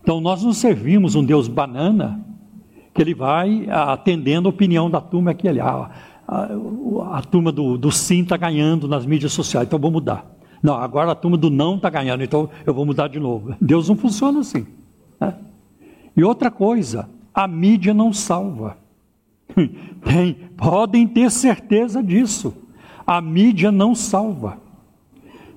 Então 0.02 0.22
nós 0.22 0.42
não 0.42 0.54
servimos 0.54 1.16
um 1.16 1.24
Deus 1.24 1.48
banana, 1.48 2.26
que 2.94 3.02
ele 3.02 3.14
vai 3.14 3.68
atendendo 3.70 4.48
a 4.48 4.50
opinião 4.50 4.90
da 4.90 5.02
turma 5.02 5.34
que 5.34 5.48
ele, 5.48 5.60
a, 5.60 5.92
a, 6.28 6.48
a 7.12 7.22
turma 7.22 7.52
do, 7.52 7.78
do 7.78 7.92
sim 7.92 8.24
está 8.24 8.38
ganhando 8.38 8.88
nas 8.88 9.06
mídias 9.06 9.34
sociais, 9.34 9.68
então 9.68 9.78
vou 9.78 9.92
mudar. 9.92 10.26
Não, 10.64 10.76
agora 10.76 11.12
a 11.12 11.16
turma 11.16 11.38
do 11.38 11.50
não 11.50 11.76
está 11.76 11.90
ganhando, 11.90 12.24
então 12.24 12.50
eu 12.66 12.74
vou 12.74 12.86
mudar 12.86 13.10
de 13.10 13.20
novo. 13.20 13.54
Deus 13.60 13.90
não 13.90 13.96
funciona 13.96 14.40
assim. 14.40 14.66
Né? 15.20 15.36
E 16.16 16.24
outra 16.24 16.50
coisa, 16.50 17.10
a 17.34 17.48
mídia 17.48 17.94
não 17.94 18.12
salva. 18.12 18.78
Tem, 20.04 20.34
podem 20.56 21.08
ter 21.08 21.30
certeza 21.30 22.02
disso. 22.02 22.54
A 23.06 23.22
mídia 23.22 23.72
não 23.72 23.94
salva. 23.94 24.58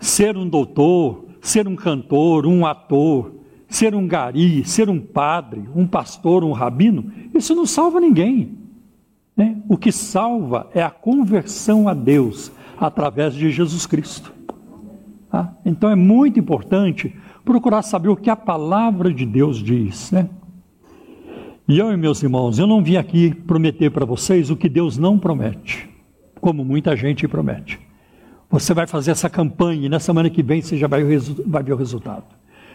Ser 0.00 0.36
um 0.36 0.48
doutor, 0.48 1.26
ser 1.40 1.68
um 1.68 1.76
cantor, 1.76 2.46
um 2.46 2.66
ator, 2.66 3.34
ser 3.68 3.94
um 3.94 4.06
gari, 4.06 4.64
ser 4.64 4.90
um 4.90 4.98
padre, 4.98 5.62
um 5.74 5.86
pastor, 5.86 6.42
um 6.42 6.52
rabino, 6.52 7.12
isso 7.32 7.54
não 7.54 7.64
salva 7.64 8.00
ninguém. 8.00 8.58
Né? 9.36 9.62
O 9.68 9.76
que 9.76 9.92
salva 9.92 10.68
é 10.74 10.82
a 10.82 10.90
conversão 10.90 11.88
a 11.88 11.94
Deus 11.94 12.50
através 12.78 13.34
de 13.34 13.50
Jesus 13.50 13.86
Cristo. 13.86 14.32
Tá? 15.30 15.54
Então 15.64 15.88
é 15.88 15.94
muito 15.94 16.40
importante 16.40 17.14
procurar 17.44 17.82
saber 17.82 18.08
o 18.08 18.16
que 18.16 18.28
a 18.28 18.36
palavra 18.36 19.14
de 19.14 19.24
Deus 19.24 19.62
diz. 19.62 20.10
Né? 20.10 20.28
E 21.68 21.78
eu 21.78 21.92
e 21.92 21.96
meus 21.96 22.20
irmãos, 22.22 22.58
eu 22.58 22.66
não 22.66 22.82
vim 22.82 22.96
aqui 22.96 23.32
prometer 23.32 23.90
para 23.90 24.04
vocês 24.04 24.50
o 24.50 24.56
que 24.56 24.68
Deus 24.68 24.98
não 24.98 25.16
promete, 25.16 25.88
como 26.40 26.64
muita 26.64 26.96
gente 26.96 27.28
promete. 27.28 27.78
Você 28.50 28.74
vai 28.74 28.86
fazer 28.86 29.12
essa 29.12 29.30
campanha 29.30 29.86
e 29.86 29.88
na 29.88 30.00
semana 30.00 30.28
que 30.28 30.42
vem 30.42 30.60
você 30.60 30.76
já 30.76 30.88
vai, 30.88 31.04
vai 31.46 31.62
ver 31.62 31.72
o 31.72 31.76
resultado. 31.76 32.24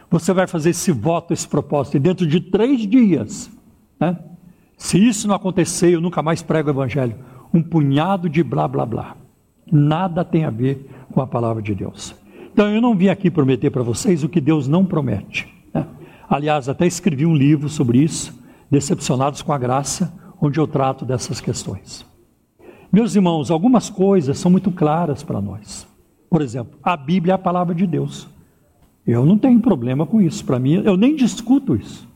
Você 0.09 0.31
vai 0.31 0.47
fazer 0.47 0.69
esse 0.69 0.91
voto, 0.91 1.33
esse 1.33 1.47
propósito, 1.47 1.97
e 1.97 1.99
dentro 1.99 2.25
de 2.25 2.39
três 2.39 2.87
dias, 2.87 3.51
né? 3.99 4.17
se 4.77 4.97
isso 4.97 5.27
não 5.27 5.35
acontecer, 5.35 5.93
eu 5.93 5.99
nunca 5.99 6.21
mais 6.21 6.41
prego 6.41 6.69
o 6.69 6.71
evangelho. 6.71 7.15
Um 7.53 7.61
punhado 7.61 8.29
de 8.29 8.41
blá 8.41 8.67
blá 8.67 8.85
blá. 8.85 9.17
Nada 9.69 10.23
tem 10.23 10.45
a 10.45 10.49
ver 10.49 10.89
com 11.11 11.21
a 11.21 11.27
palavra 11.27 11.61
de 11.61 11.75
Deus. 11.75 12.15
Então 12.53 12.69
eu 12.69 12.81
não 12.81 12.95
vim 12.95 13.09
aqui 13.09 13.29
prometer 13.29 13.69
para 13.69 13.83
vocês 13.83 14.23
o 14.23 14.29
que 14.29 14.39
Deus 14.39 14.67
não 14.67 14.85
promete. 14.85 15.53
Né? 15.73 15.85
Aliás, 16.29 16.69
até 16.69 16.87
escrevi 16.87 17.25
um 17.25 17.35
livro 17.35 17.67
sobre 17.67 17.97
isso, 17.97 18.33
Decepcionados 18.71 19.41
com 19.41 19.51
a 19.51 19.57
Graça, 19.57 20.13
onde 20.41 20.59
eu 20.59 20.67
trato 20.67 21.05
dessas 21.05 21.41
questões. 21.41 22.05
Meus 22.95 23.13
irmãos, 23.13 23.51
algumas 23.51 23.89
coisas 23.89 24.37
são 24.37 24.49
muito 24.49 24.71
claras 24.71 25.21
para 25.21 25.41
nós. 25.41 25.85
Por 26.29 26.41
exemplo, 26.41 26.79
a 26.81 26.95
Bíblia 26.95 27.33
é 27.33 27.35
a 27.35 27.37
palavra 27.37 27.75
de 27.75 27.85
Deus. 27.85 28.25
Eu 29.05 29.25
não 29.25 29.37
tenho 29.37 29.59
problema 29.59 30.05
com 30.05 30.21
isso. 30.21 30.45
Para 30.45 30.57
mim, 30.57 30.75
eu 30.75 30.95
nem 30.95 31.13
discuto 31.13 31.75
isso. 31.75 32.07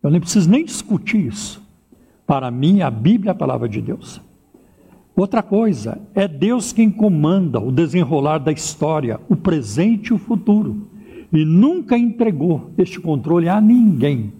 Eu 0.00 0.10
nem 0.10 0.20
preciso 0.20 0.48
nem 0.48 0.64
discutir 0.64 1.26
isso. 1.26 1.60
Para 2.24 2.52
mim, 2.52 2.82
a 2.82 2.88
Bíblia 2.88 3.30
é 3.30 3.32
a 3.32 3.34
palavra 3.34 3.68
de 3.68 3.80
Deus. 3.80 4.20
Outra 5.16 5.42
coisa, 5.42 6.00
é 6.14 6.28
Deus 6.28 6.72
quem 6.72 6.88
comanda 6.88 7.58
o 7.58 7.72
desenrolar 7.72 8.38
da 8.38 8.52
história, 8.52 9.18
o 9.28 9.34
presente 9.34 10.10
e 10.10 10.14
o 10.14 10.18
futuro. 10.18 10.86
E 11.32 11.44
nunca 11.44 11.98
entregou 11.98 12.70
este 12.78 13.00
controle 13.00 13.48
a 13.48 13.60
ninguém. 13.60 14.32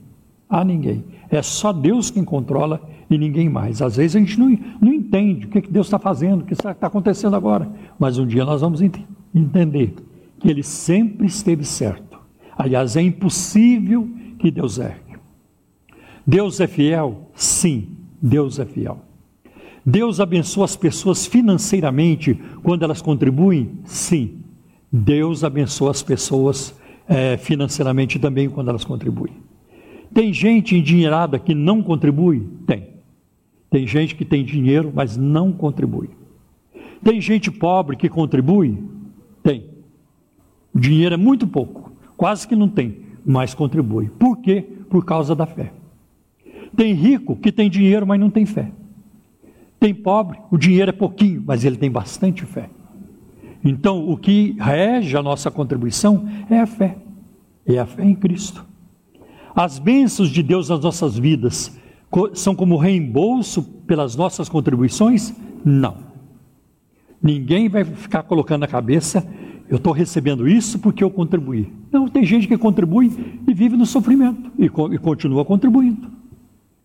A 0.49 0.62
ninguém. 0.62 1.05
É 1.29 1.42
só 1.42 1.73
Deus 1.73 2.09
quem 2.09 2.25
controla 2.25 2.81
e 3.14 3.18
ninguém 3.18 3.48
mais. 3.48 3.83
Às 3.83 3.96
vezes 3.96 4.16
a 4.16 4.18
gente 4.18 4.38
não, 4.38 4.59
não 4.81 4.92
entende 4.92 5.46
o 5.46 5.48
que, 5.48 5.61
que 5.61 5.70
Deus 5.70 5.87
está 5.87 5.98
fazendo, 5.98 6.42
o 6.42 6.44
que 6.44 6.55
está 6.55 6.70
acontecendo 6.81 7.37
agora. 7.37 7.70
Mas 7.98 8.18
um 8.18 8.27
dia 8.27 8.44
nós 8.44 8.61
vamos 8.61 8.81
ent 8.81 8.98
entender 9.35 9.94
que 10.38 10.48
Ele 10.48 10.62
sempre 10.62 11.27
esteve 11.27 11.64
certo. 11.64 12.18
Aliás, 12.57 12.96
é 12.96 13.03
impossível 13.03 14.09
que 14.38 14.51
Deus 14.51 14.79
erre. 14.79 15.01
Deus 16.27 16.61
é 16.61 16.66
fiel? 16.66 17.31
Sim, 17.35 17.88
Deus 18.20 18.59
é 18.59 18.64
fiel. 18.64 19.01
Deus 19.85 20.20
abençoa 20.20 20.64
as 20.64 20.77
pessoas 20.77 21.27
financeiramente 21.27 22.38
quando 22.62 22.85
elas 22.85 23.03
contribuem? 23.03 23.81
Sim. 23.85 24.38
Deus 24.92 25.42
abençoa 25.42 25.90
as 25.90 26.03
pessoas 26.03 26.75
é, 27.09 27.37
financeiramente 27.37 28.18
também 28.18 28.48
quando 28.48 28.68
elas 28.68 28.85
contribuem. 28.85 29.35
Tem 30.14 30.33
gente 30.33 30.77
endinheirada 30.77 31.38
que 31.38 31.55
não 31.55 31.83
contribui? 31.83 32.46
Tem. 32.66 32.91
Tem 33.73 33.87
gente 33.87 34.15
que 34.15 34.25
tem 34.27 34.45
dinheiro, 34.45 34.93
mas 34.95 35.17
não 35.17 35.51
contribui. 35.51 36.11
Tem 37.03 37.19
gente 37.23 37.51
pobre 37.51 37.97
que 37.97 38.07
contribui? 38.07 38.79
Tem. 39.43 39.65
O 40.75 40.79
dinheiro 40.79 41.15
é 41.15 41.17
muito 41.17 41.47
pouco, 41.47 41.91
quase 42.15 42.47
que 42.47 42.55
não 42.55 42.69
tem, 42.69 42.99
mas 43.25 43.55
contribui. 43.55 44.11
Por 44.11 44.37
quê? 44.37 44.61
Por 44.91 45.07
causa 45.07 45.35
da 45.35 45.47
fé. 45.47 45.73
Tem 46.77 46.93
rico 46.93 47.35
que 47.35 47.51
tem 47.51 47.71
dinheiro, 47.71 48.07
mas 48.07 48.21
não 48.21 48.29
tem 48.29 48.45
fé. 48.45 48.71
Tem 49.81 49.95
pobre, 49.95 50.39
o 50.51 50.59
dinheiro 50.59 50.91
é 50.91 50.93
pouquinho, 50.93 51.43
mas 51.47 51.65
ele 51.65 51.77
tem 51.77 51.91
bastante 51.91 52.45
fé. 52.45 52.69
Então, 53.65 54.07
o 54.07 54.19
que 54.19 54.55
rege 54.61 55.17
a 55.17 55.23
nossa 55.23 55.51
contribuição 55.51 56.29
é 56.51 56.61
a 56.61 56.67
fé, 56.67 56.99
é 57.65 57.79
a 57.79 57.87
fé 57.87 58.05
em 58.05 58.15
Cristo. 58.15 58.67
As 59.55 59.79
bênçãos 59.79 60.29
de 60.29 60.43
Deus 60.43 60.69
nas 60.69 60.81
nossas 60.81 61.17
vidas 61.17 61.81
são 62.35 62.55
como 62.55 62.77
reembolso 62.77 63.62
pelas 63.87 64.16
nossas 64.16 64.48
contribuições? 64.48 65.33
Não. 65.64 65.96
Ninguém 67.22 67.68
vai 67.68 67.85
ficar 67.85 68.25
colocando 68.25 68.62
na 68.62 68.66
cabeça, 68.66 69.27
eu 69.68 69.77
estou 69.77 69.92
recebendo 69.92 70.48
isso 70.48 70.79
porque 70.79 71.03
eu 71.03 71.11
contribuí. 71.11 71.72
Não, 71.90 72.09
tem 72.09 72.25
gente 72.25 72.46
que 72.48 72.59
contribui 72.59 73.40
e 73.46 73.55
vive 73.55 73.77
no 73.77 73.87
sofrimento 73.87 74.51
e, 74.59 74.66
e 74.66 74.98
continua 74.98 75.44
contribuindo. 75.44 76.11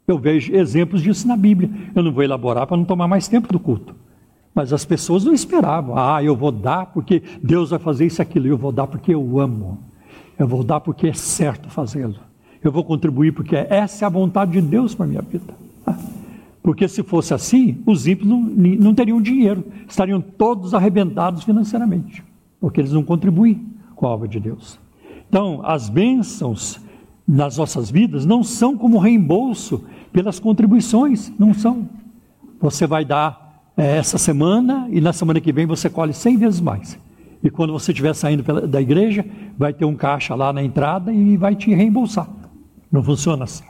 Eu 0.07 0.17
vejo 0.17 0.55
exemplos 0.55 1.01
disso 1.01 1.27
na 1.27 1.35
Bíblia. 1.35 1.69
Eu 1.93 2.01
não 2.01 2.13
vou 2.13 2.23
elaborar 2.23 2.65
para 2.65 2.77
não 2.77 2.85
tomar 2.85 3.07
mais 3.07 3.27
tempo 3.27 3.51
do 3.51 3.59
culto. 3.59 3.93
Mas 4.55 4.71
as 4.71 4.85
pessoas 4.85 5.25
não 5.25 5.33
esperavam. 5.33 5.97
Ah, 5.97 6.23
eu 6.23 6.35
vou 6.35 6.51
dar 6.51 6.85
porque 6.87 7.21
Deus 7.43 7.71
vai 7.71 7.79
fazer 7.79 8.05
isso 8.05 8.21
aquilo. 8.21 8.47
Eu 8.47 8.57
vou 8.57 8.71
dar 8.71 8.87
porque 8.87 9.13
eu 9.13 9.39
amo. 9.39 9.79
Eu 10.39 10.47
vou 10.47 10.63
dar 10.63 10.79
porque 10.79 11.07
é 11.07 11.13
certo 11.13 11.69
fazê-lo. 11.69 12.15
Eu 12.63 12.71
vou 12.71 12.83
contribuir 12.83 13.31
porque 13.31 13.55
essa 13.55 14.03
é 14.03 14.07
a 14.07 14.09
vontade 14.09 14.51
de 14.51 14.61
Deus 14.61 14.95
para 14.95 15.05
a 15.05 15.09
minha 15.09 15.21
vida. 15.21 15.53
Ah, 15.85 15.97
porque 16.61 16.87
se 16.87 17.01
fosse 17.03 17.33
assim, 17.33 17.81
os 17.85 18.07
ímpios 18.07 18.27
não, 18.27 18.41
não 18.41 18.93
teriam 18.93 19.21
dinheiro. 19.21 19.63
Estariam 19.87 20.19
todos 20.19 20.73
arrebentados 20.73 21.43
financeiramente. 21.43 22.23
Porque 22.59 22.81
eles 22.81 22.91
não 22.91 23.03
contribuem 23.03 23.65
com 23.95 24.05
a 24.05 24.09
obra 24.09 24.27
de 24.27 24.39
Deus. 24.39 24.79
Então, 25.29 25.61
as 25.63 25.89
bênçãos 25.89 26.79
nas 27.27 27.57
nossas 27.57 27.91
vidas 27.91 28.25
não 28.25 28.43
são 28.43 28.77
como 28.77 28.97
reembolso 28.97 29.83
pelas 30.11 30.39
contribuições, 30.39 31.31
não 31.37 31.53
são. 31.53 31.89
Você 32.59 32.87
vai 32.87 33.03
dar 33.03 33.71
é, 33.75 33.97
essa 33.97 34.17
semana 34.17 34.87
e 34.89 35.01
na 35.01 35.13
semana 35.13 35.39
que 35.39 35.51
vem 35.51 35.65
você 35.65 35.89
colhe 35.89 36.13
100 36.13 36.37
vezes 36.37 36.61
mais. 36.61 36.97
E 37.43 37.49
quando 37.49 37.73
você 37.73 37.91
estiver 37.91 38.13
saindo 38.13 38.43
pela, 38.43 38.67
da 38.67 38.81
igreja, 38.81 39.25
vai 39.57 39.73
ter 39.73 39.85
um 39.85 39.95
caixa 39.95 40.33
lá 40.33 40.51
na 40.51 40.63
entrada 40.63 41.13
e 41.13 41.37
vai 41.37 41.55
te 41.55 41.73
reembolsar. 41.73 42.27
Não 42.97 43.03
funciona 43.03 43.43
assim. 43.43 43.63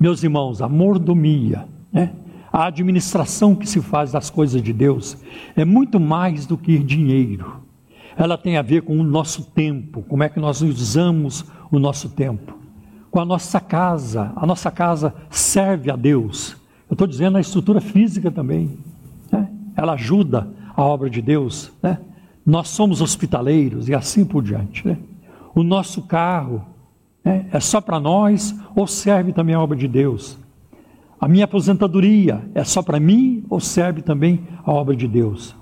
Meus 0.00 0.22
irmãos, 0.22 0.62
a 0.62 0.66
mordomia, 0.66 1.68
né? 1.92 2.10
a 2.50 2.64
administração 2.68 3.54
que 3.54 3.68
se 3.68 3.82
faz 3.82 4.12
das 4.12 4.30
coisas 4.30 4.62
de 4.62 4.72
Deus 4.72 5.18
é 5.54 5.62
muito 5.62 6.00
mais 6.00 6.46
do 6.46 6.56
que 6.56 6.78
dinheiro. 6.78 7.60
Ela 8.16 8.38
tem 8.38 8.56
a 8.56 8.62
ver 8.62 8.80
com 8.80 8.98
o 8.98 9.04
nosso 9.04 9.44
tempo, 9.50 10.00
como 10.08 10.22
é 10.22 10.30
que 10.30 10.40
nós 10.40 10.62
usamos 10.62 11.44
o 11.70 11.78
nosso 11.78 12.08
tempo 12.08 12.56
com 13.10 13.20
a 13.20 13.26
nossa 13.26 13.60
casa. 13.60 14.32
A 14.36 14.46
nossa 14.46 14.70
casa 14.70 15.14
serve 15.28 15.90
a 15.90 15.94
Deus. 15.94 16.56
Eu 16.88 16.94
estou 16.94 17.06
dizendo 17.06 17.36
a 17.36 17.42
estrutura 17.42 17.78
física 17.78 18.30
também. 18.30 18.78
Né? 19.30 19.50
Ela 19.76 19.92
ajuda 19.92 20.48
a 20.74 20.82
obra 20.82 21.10
de 21.10 21.20
Deus. 21.20 21.70
Né? 21.82 21.98
Nós 22.46 22.68
somos 22.68 23.02
hospitaleiros 23.02 23.86
e 23.86 23.94
assim 23.94 24.24
por 24.24 24.42
diante. 24.42 24.88
Né? 24.88 24.96
O 25.54 25.62
nosso 25.62 26.00
carro 26.00 26.72
né? 27.24 27.46
é 27.52 27.60
só 27.60 27.80
para 27.80 27.98
nós 27.98 28.54
ou 28.76 28.86
serve 28.86 29.32
também 29.32 29.54
a 29.54 29.60
obra 29.60 29.76
de 29.76 29.88
Deus? 29.88 30.38
A 31.20 31.26
minha 31.26 31.44
aposentadoria 31.44 32.42
é 32.54 32.62
só 32.64 32.82
para 32.82 33.00
mim 33.00 33.44
ou 33.48 33.58
serve 33.58 34.02
também 34.02 34.46
a 34.62 34.70
obra 34.70 34.94
de 34.94 35.08
Deus? 35.08 35.56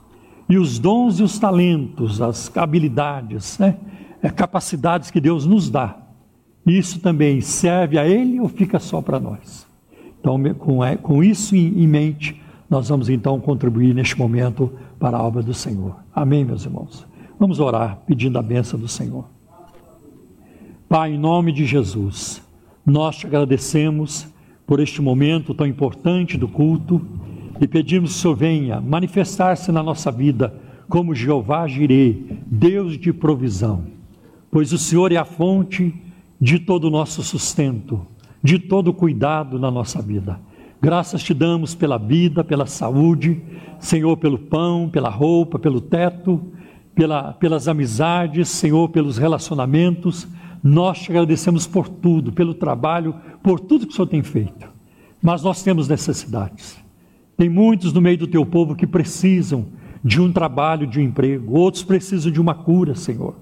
E 0.48 0.58
os 0.58 0.78
dons 0.78 1.20
e 1.20 1.22
os 1.22 1.38
talentos, 1.38 2.20
as 2.20 2.54
habilidades, 2.56 3.58
né? 3.58 3.76
É, 4.20 4.30
capacidades 4.30 5.10
que 5.10 5.20
Deus 5.20 5.46
nos 5.46 5.68
dá, 5.68 5.96
isso 6.66 7.00
também 7.00 7.40
serve 7.40 7.98
a 7.98 8.06
Ele 8.06 8.38
ou 8.38 8.48
fica 8.48 8.78
só 8.78 9.02
para 9.02 9.18
nós? 9.18 9.66
Então, 10.20 10.40
com, 10.54 10.84
é, 10.84 10.96
com 10.96 11.24
isso 11.24 11.56
em 11.56 11.86
mente, 11.88 12.40
nós 12.70 12.88
vamos 12.88 13.08
então 13.08 13.40
contribuir 13.40 13.94
neste 13.94 14.16
momento 14.16 14.72
para 14.98 15.16
a 15.16 15.22
obra 15.22 15.42
do 15.42 15.52
Senhor. 15.52 15.96
Amém, 16.14 16.44
meus 16.44 16.64
irmãos? 16.64 17.06
Vamos 17.38 17.58
orar 17.58 17.98
pedindo 18.06 18.38
a 18.38 18.42
benção 18.42 18.78
do 18.78 18.86
Senhor. 18.86 19.24
Pai, 20.92 21.14
em 21.14 21.18
nome 21.18 21.52
de 21.52 21.64
Jesus, 21.64 22.42
Nós 22.84 23.16
te 23.16 23.26
agradecemos 23.26 24.28
por 24.66 24.78
este 24.78 25.00
momento 25.00 25.54
tão 25.54 25.66
importante 25.66 26.36
do 26.36 26.46
culto 26.46 27.00
e 27.58 27.66
pedimos 27.66 28.10
que 28.10 28.18
o 28.18 28.20
Senhor 28.20 28.34
venha 28.36 28.78
manifestar-se 28.78 29.72
na 29.72 29.82
nossa 29.82 30.12
vida 30.12 30.54
como 30.90 31.14
Jeová 31.14 31.66
Jirê, 31.66 32.16
Deus 32.44 32.98
de 32.98 33.10
provisão, 33.10 33.86
pois 34.50 34.70
o 34.70 34.76
Senhor 34.76 35.10
é 35.12 35.16
a 35.16 35.24
fonte 35.24 35.94
de 36.38 36.58
todo 36.58 36.88
o 36.88 36.90
nosso 36.90 37.22
sustento, 37.22 38.06
de 38.42 38.58
todo 38.58 38.88
o 38.88 38.94
cuidado 38.94 39.58
na 39.58 39.70
nossa 39.70 40.02
vida. 40.02 40.38
Graças 40.78 41.22
te 41.22 41.32
damos 41.32 41.74
pela 41.74 41.96
vida, 41.96 42.44
pela 42.44 42.66
saúde, 42.66 43.40
Senhor, 43.80 44.18
pelo 44.18 44.38
pão, 44.38 44.90
pela 44.90 45.08
roupa, 45.08 45.58
pelo 45.58 45.80
teto, 45.80 46.52
pela, 46.94 47.32
pelas 47.32 47.66
amizades, 47.66 48.50
Senhor, 48.50 48.90
pelos 48.90 49.16
relacionamentos. 49.16 50.28
Nós 50.62 51.00
te 51.00 51.10
agradecemos 51.10 51.66
por 51.66 51.88
tudo, 51.88 52.32
pelo 52.32 52.54
trabalho, 52.54 53.14
por 53.42 53.58
tudo 53.58 53.86
que 53.86 53.92
o 53.92 53.96
Senhor 53.96 54.06
tem 54.06 54.22
feito. 54.22 54.68
Mas 55.20 55.42
nós 55.42 55.62
temos 55.62 55.88
necessidades. 55.88 56.78
Tem 57.36 57.48
muitos 57.48 57.92
no 57.92 58.00
meio 58.00 58.18
do 58.18 58.26
teu 58.26 58.46
povo 58.46 58.76
que 58.76 58.86
precisam 58.86 59.66
de 60.04 60.20
um 60.20 60.32
trabalho, 60.32 60.86
de 60.86 61.00
um 61.00 61.02
emprego, 61.02 61.58
outros 61.58 61.82
precisam 61.82 62.30
de 62.30 62.40
uma 62.40 62.54
cura, 62.54 62.94
Senhor. 62.94 63.36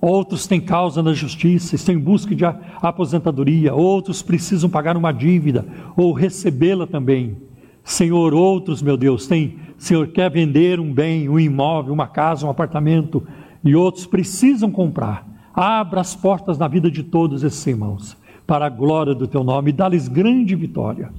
Outros 0.00 0.46
têm 0.46 0.60
causa 0.60 1.02
na 1.02 1.12
justiça, 1.12 1.74
estão 1.74 1.94
em 1.94 1.98
busca 1.98 2.34
de 2.34 2.44
aposentadoria, 2.44 3.74
outros 3.74 4.22
precisam 4.22 4.68
pagar 4.68 4.96
uma 4.96 5.12
dívida 5.12 5.66
ou 5.96 6.12
recebê-la 6.12 6.86
também. 6.86 7.36
Senhor, 7.82 8.34
outros, 8.34 8.82
meu 8.82 8.96
Deus, 8.96 9.26
têm, 9.26 9.58
Senhor, 9.78 10.08
quer 10.08 10.30
vender 10.30 10.78
um 10.78 10.92
bem, 10.92 11.28
um 11.28 11.38
imóvel, 11.38 11.92
uma 11.92 12.06
casa, 12.06 12.46
um 12.46 12.50
apartamento, 12.50 13.26
e 13.64 13.74
outros 13.74 14.06
precisam 14.06 14.70
comprar. 14.70 15.33
Abra 15.54 16.00
as 16.00 16.16
portas 16.16 16.58
na 16.58 16.66
vida 16.66 16.90
de 16.90 17.02
todos 17.02 17.44
esses 17.44 17.64
irmãos, 17.66 18.16
para 18.44 18.66
a 18.66 18.68
glória 18.68 19.14
do 19.14 19.28
teu 19.28 19.44
nome, 19.44 19.70
e 19.70 19.72
dá-lhes 19.72 20.08
grande 20.08 20.56
vitória. 20.56 21.12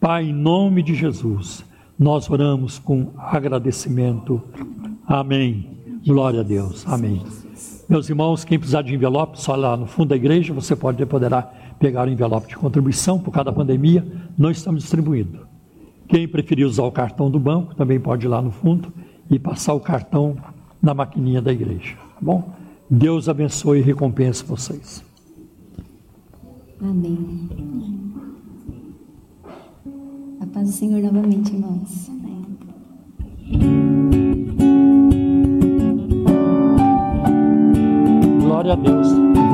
Pai, 0.00 0.24
em 0.24 0.32
nome 0.32 0.82
de 0.82 0.94
Jesus, 0.94 1.64
nós 1.98 2.28
oramos 2.28 2.78
com 2.78 3.10
agradecimento. 3.16 4.42
Amém. 5.06 5.70
Glória 6.04 6.40
a 6.40 6.42
Deus. 6.42 6.84
Amém. 6.86 7.22
Meus 7.88 8.08
irmãos, 8.08 8.44
quem 8.44 8.58
precisar 8.58 8.82
de 8.82 8.92
envelope, 8.92 9.40
só 9.40 9.54
lá 9.54 9.76
no 9.76 9.86
fundo 9.86 10.08
da 10.08 10.16
igreja, 10.16 10.52
você 10.52 10.74
pode 10.74 11.04
poderá 11.06 11.42
pegar 11.78 12.08
o 12.08 12.10
envelope 12.10 12.48
de 12.48 12.56
contribuição 12.56 13.18
por 13.18 13.30
cada 13.30 13.52
pandemia, 13.52 14.04
não 14.36 14.50
estamos 14.50 14.82
distribuindo. 14.82 15.46
Quem 16.08 16.26
preferir 16.26 16.66
usar 16.66 16.84
o 16.84 16.92
cartão 16.92 17.30
do 17.30 17.38
banco, 17.38 17.74
também 17.74 18.00
pode 18.00 18.26
ir 18.26 18.28
lá 18.28 18.42
no 18.42 18.50
fundo 18.50 18.92
e 19.30 19.38
passar 19.38 19.74
o 19.74 19.80
cartão 19.80 20.36
na 20.82 20.92
maquininha 20.94 21.40
da 21.40 21.52
igreja, 21.52 21.94
tá 21.96 22.20
bom? 22.20 22.55
Deus 22.88 23.28
abençoe 23.28 23.80
e 23.80 23.82
recompense 23.82 24.44
vocês. 24.44 25.04
Amém. 26.80 27.48
A 30.40 30.46
paz 30.46 30.68
do 30.68 30.72
Senhor 30.72 31.02
novamente, 31.02 31.52
irmãos. 31.52 32.10
Glória 38.40 38.72
a 38.72 38.76
Deus. 38.76 39.45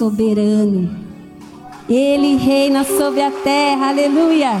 Soberano. 0.00 0.96
Ele 1.86 2.36
reina 2.36 2.84
sobre 2.84 3.20
a 3.20 3.30
terra. 3.30 3.90
Aleluia. 3.90 4.52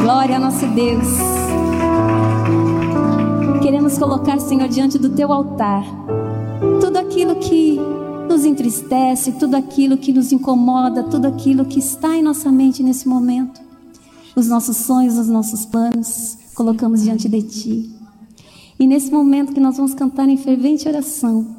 Glória 0.00 0.36
a 0.36 0.38
nosso 0.38 0.66
Deus. 0.68 1.06
Queremos 3.60 3.98
colocar, 3.98 4.40
Senhor, 4.40 4.68
diante 4.68 4.98
do 4.98 5.10
teu 5.10 5.30
altar 5.30 5.84
tudo 6.80 6.96
aquilo 6.96 7.36
que 7.36 7.78
nos 8.26 8.46
entristece, 8.46 9.32
tudo 9.32 9.54
aquilo 9.54 9.98
que 9.98 10.14
nos 10.14 10.32
incomoda, 10.32 11.02
tudo 11.02 11.26
aquilo 11.26 11.66
que 11.66 11.78
está 11.78 12.16
em 12.16 12.22
nossa 12.22 12.50
mente 12.50 12.82
nesse 12.82 13.06
momento. 13.06 13.60
Os 14.34 14.48
nossos 14.48 14.78
sonhos, 14.78 15.18
os 15.18 15.28
nossos 15.28 15.66
planos, 15.66 16.38
colocamos 16.54 17.02
diante 17.02 17.28
de 17.28 17.42
ti. 17.42 17.90
E 18.78 18.86
nesse 18.86 19.12
momento 19.12 19.52
que 19.52 19.60
nós 19.60 19.76
vamos 19.76 19.92
cantar 19.92 20.26
em 20.28 20.38
fervente 20.38 20.88
oração, 20.88 21.51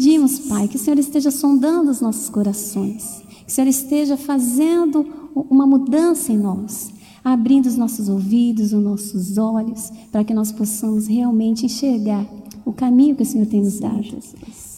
pedimos, 0.00 0.38
Pai, 0.38 0.66
que 0.66 0.76
o 0.76 0.78
Senhor 0.78 0.98
esteja 0.98 1.30
sondando 1.30 1.90
os 1.90 2.00
nossos 2.00 2.30
corações, 2.30 3.22
que 3.44 3.52
o 3.52 3.54
Senhor 3.54 3.68
esteja 3.68 4.16
fazendo 4.16 5.06
uma 5.34 5.66
mudança 5.66 6.32
em 6.32 6.38
nós, 6.38 6.90
abrindo 7.22 7.66
os 7.66 7.76
nossos 7.76 8.08
ouvidos, 8.08 8.72
os 8.72 8.82
nossos 8.82 9.36
olhos, 9.36 9.92
para 10.10 10.24
que 10.24 10.32
nós 10.32 10.50
possamos 10.50 11.06
realmente 11.06 11.66
enxergar 11.66 12.26
o 12.64 12.72
caminho 12.72 13.14
que 13.14 13.24
o 13.24 13.26
Senhor 13.26 13.46
tem 13.46 13.60
nos 13.60 13.78
dado. 13.78 14.16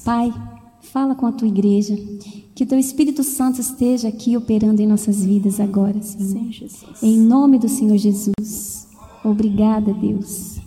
Pai, 0.04 0.34
fala 0.80 1.14
com 1.14 1.26
a 1.26 1.30
tua 1.30 1.46
igreja, 1.46 1.96
que 2.52 2.64
o 2.64 2.66
teu 2.66 2.78
Espírito 2.80 3.22
Santo 3.22 3.60
esteja 3.60 4.08
aqui 4.08 4.36
operando 4.36 4.82
em 4.82 4.88
nossas 4.88 5.24
vidas 5.24 5.60
agora, 5.60 6.02
Senhor. 6.02 6.50
Em 7.00 7.16
nome 7.16 7.60
do 7.60 7.68
Senhor 7.68 7.96
Jesus. 7.96 8.88
Obrigada, 9.22 9.94
Deus. 9.94 10.60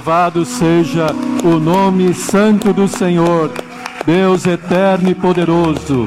Louvado 0.00 0.46
seja 0.46 1.14
o 1.44 1.60
nome 1.60 2.14
santo 2.14 2.72
do 2.72 2.88
Senhor, 2.88 3.50
Deus 4.06 4.46
eterno 4.46 5.10
e 5.10 5.14
poderoso. 5.14 6.06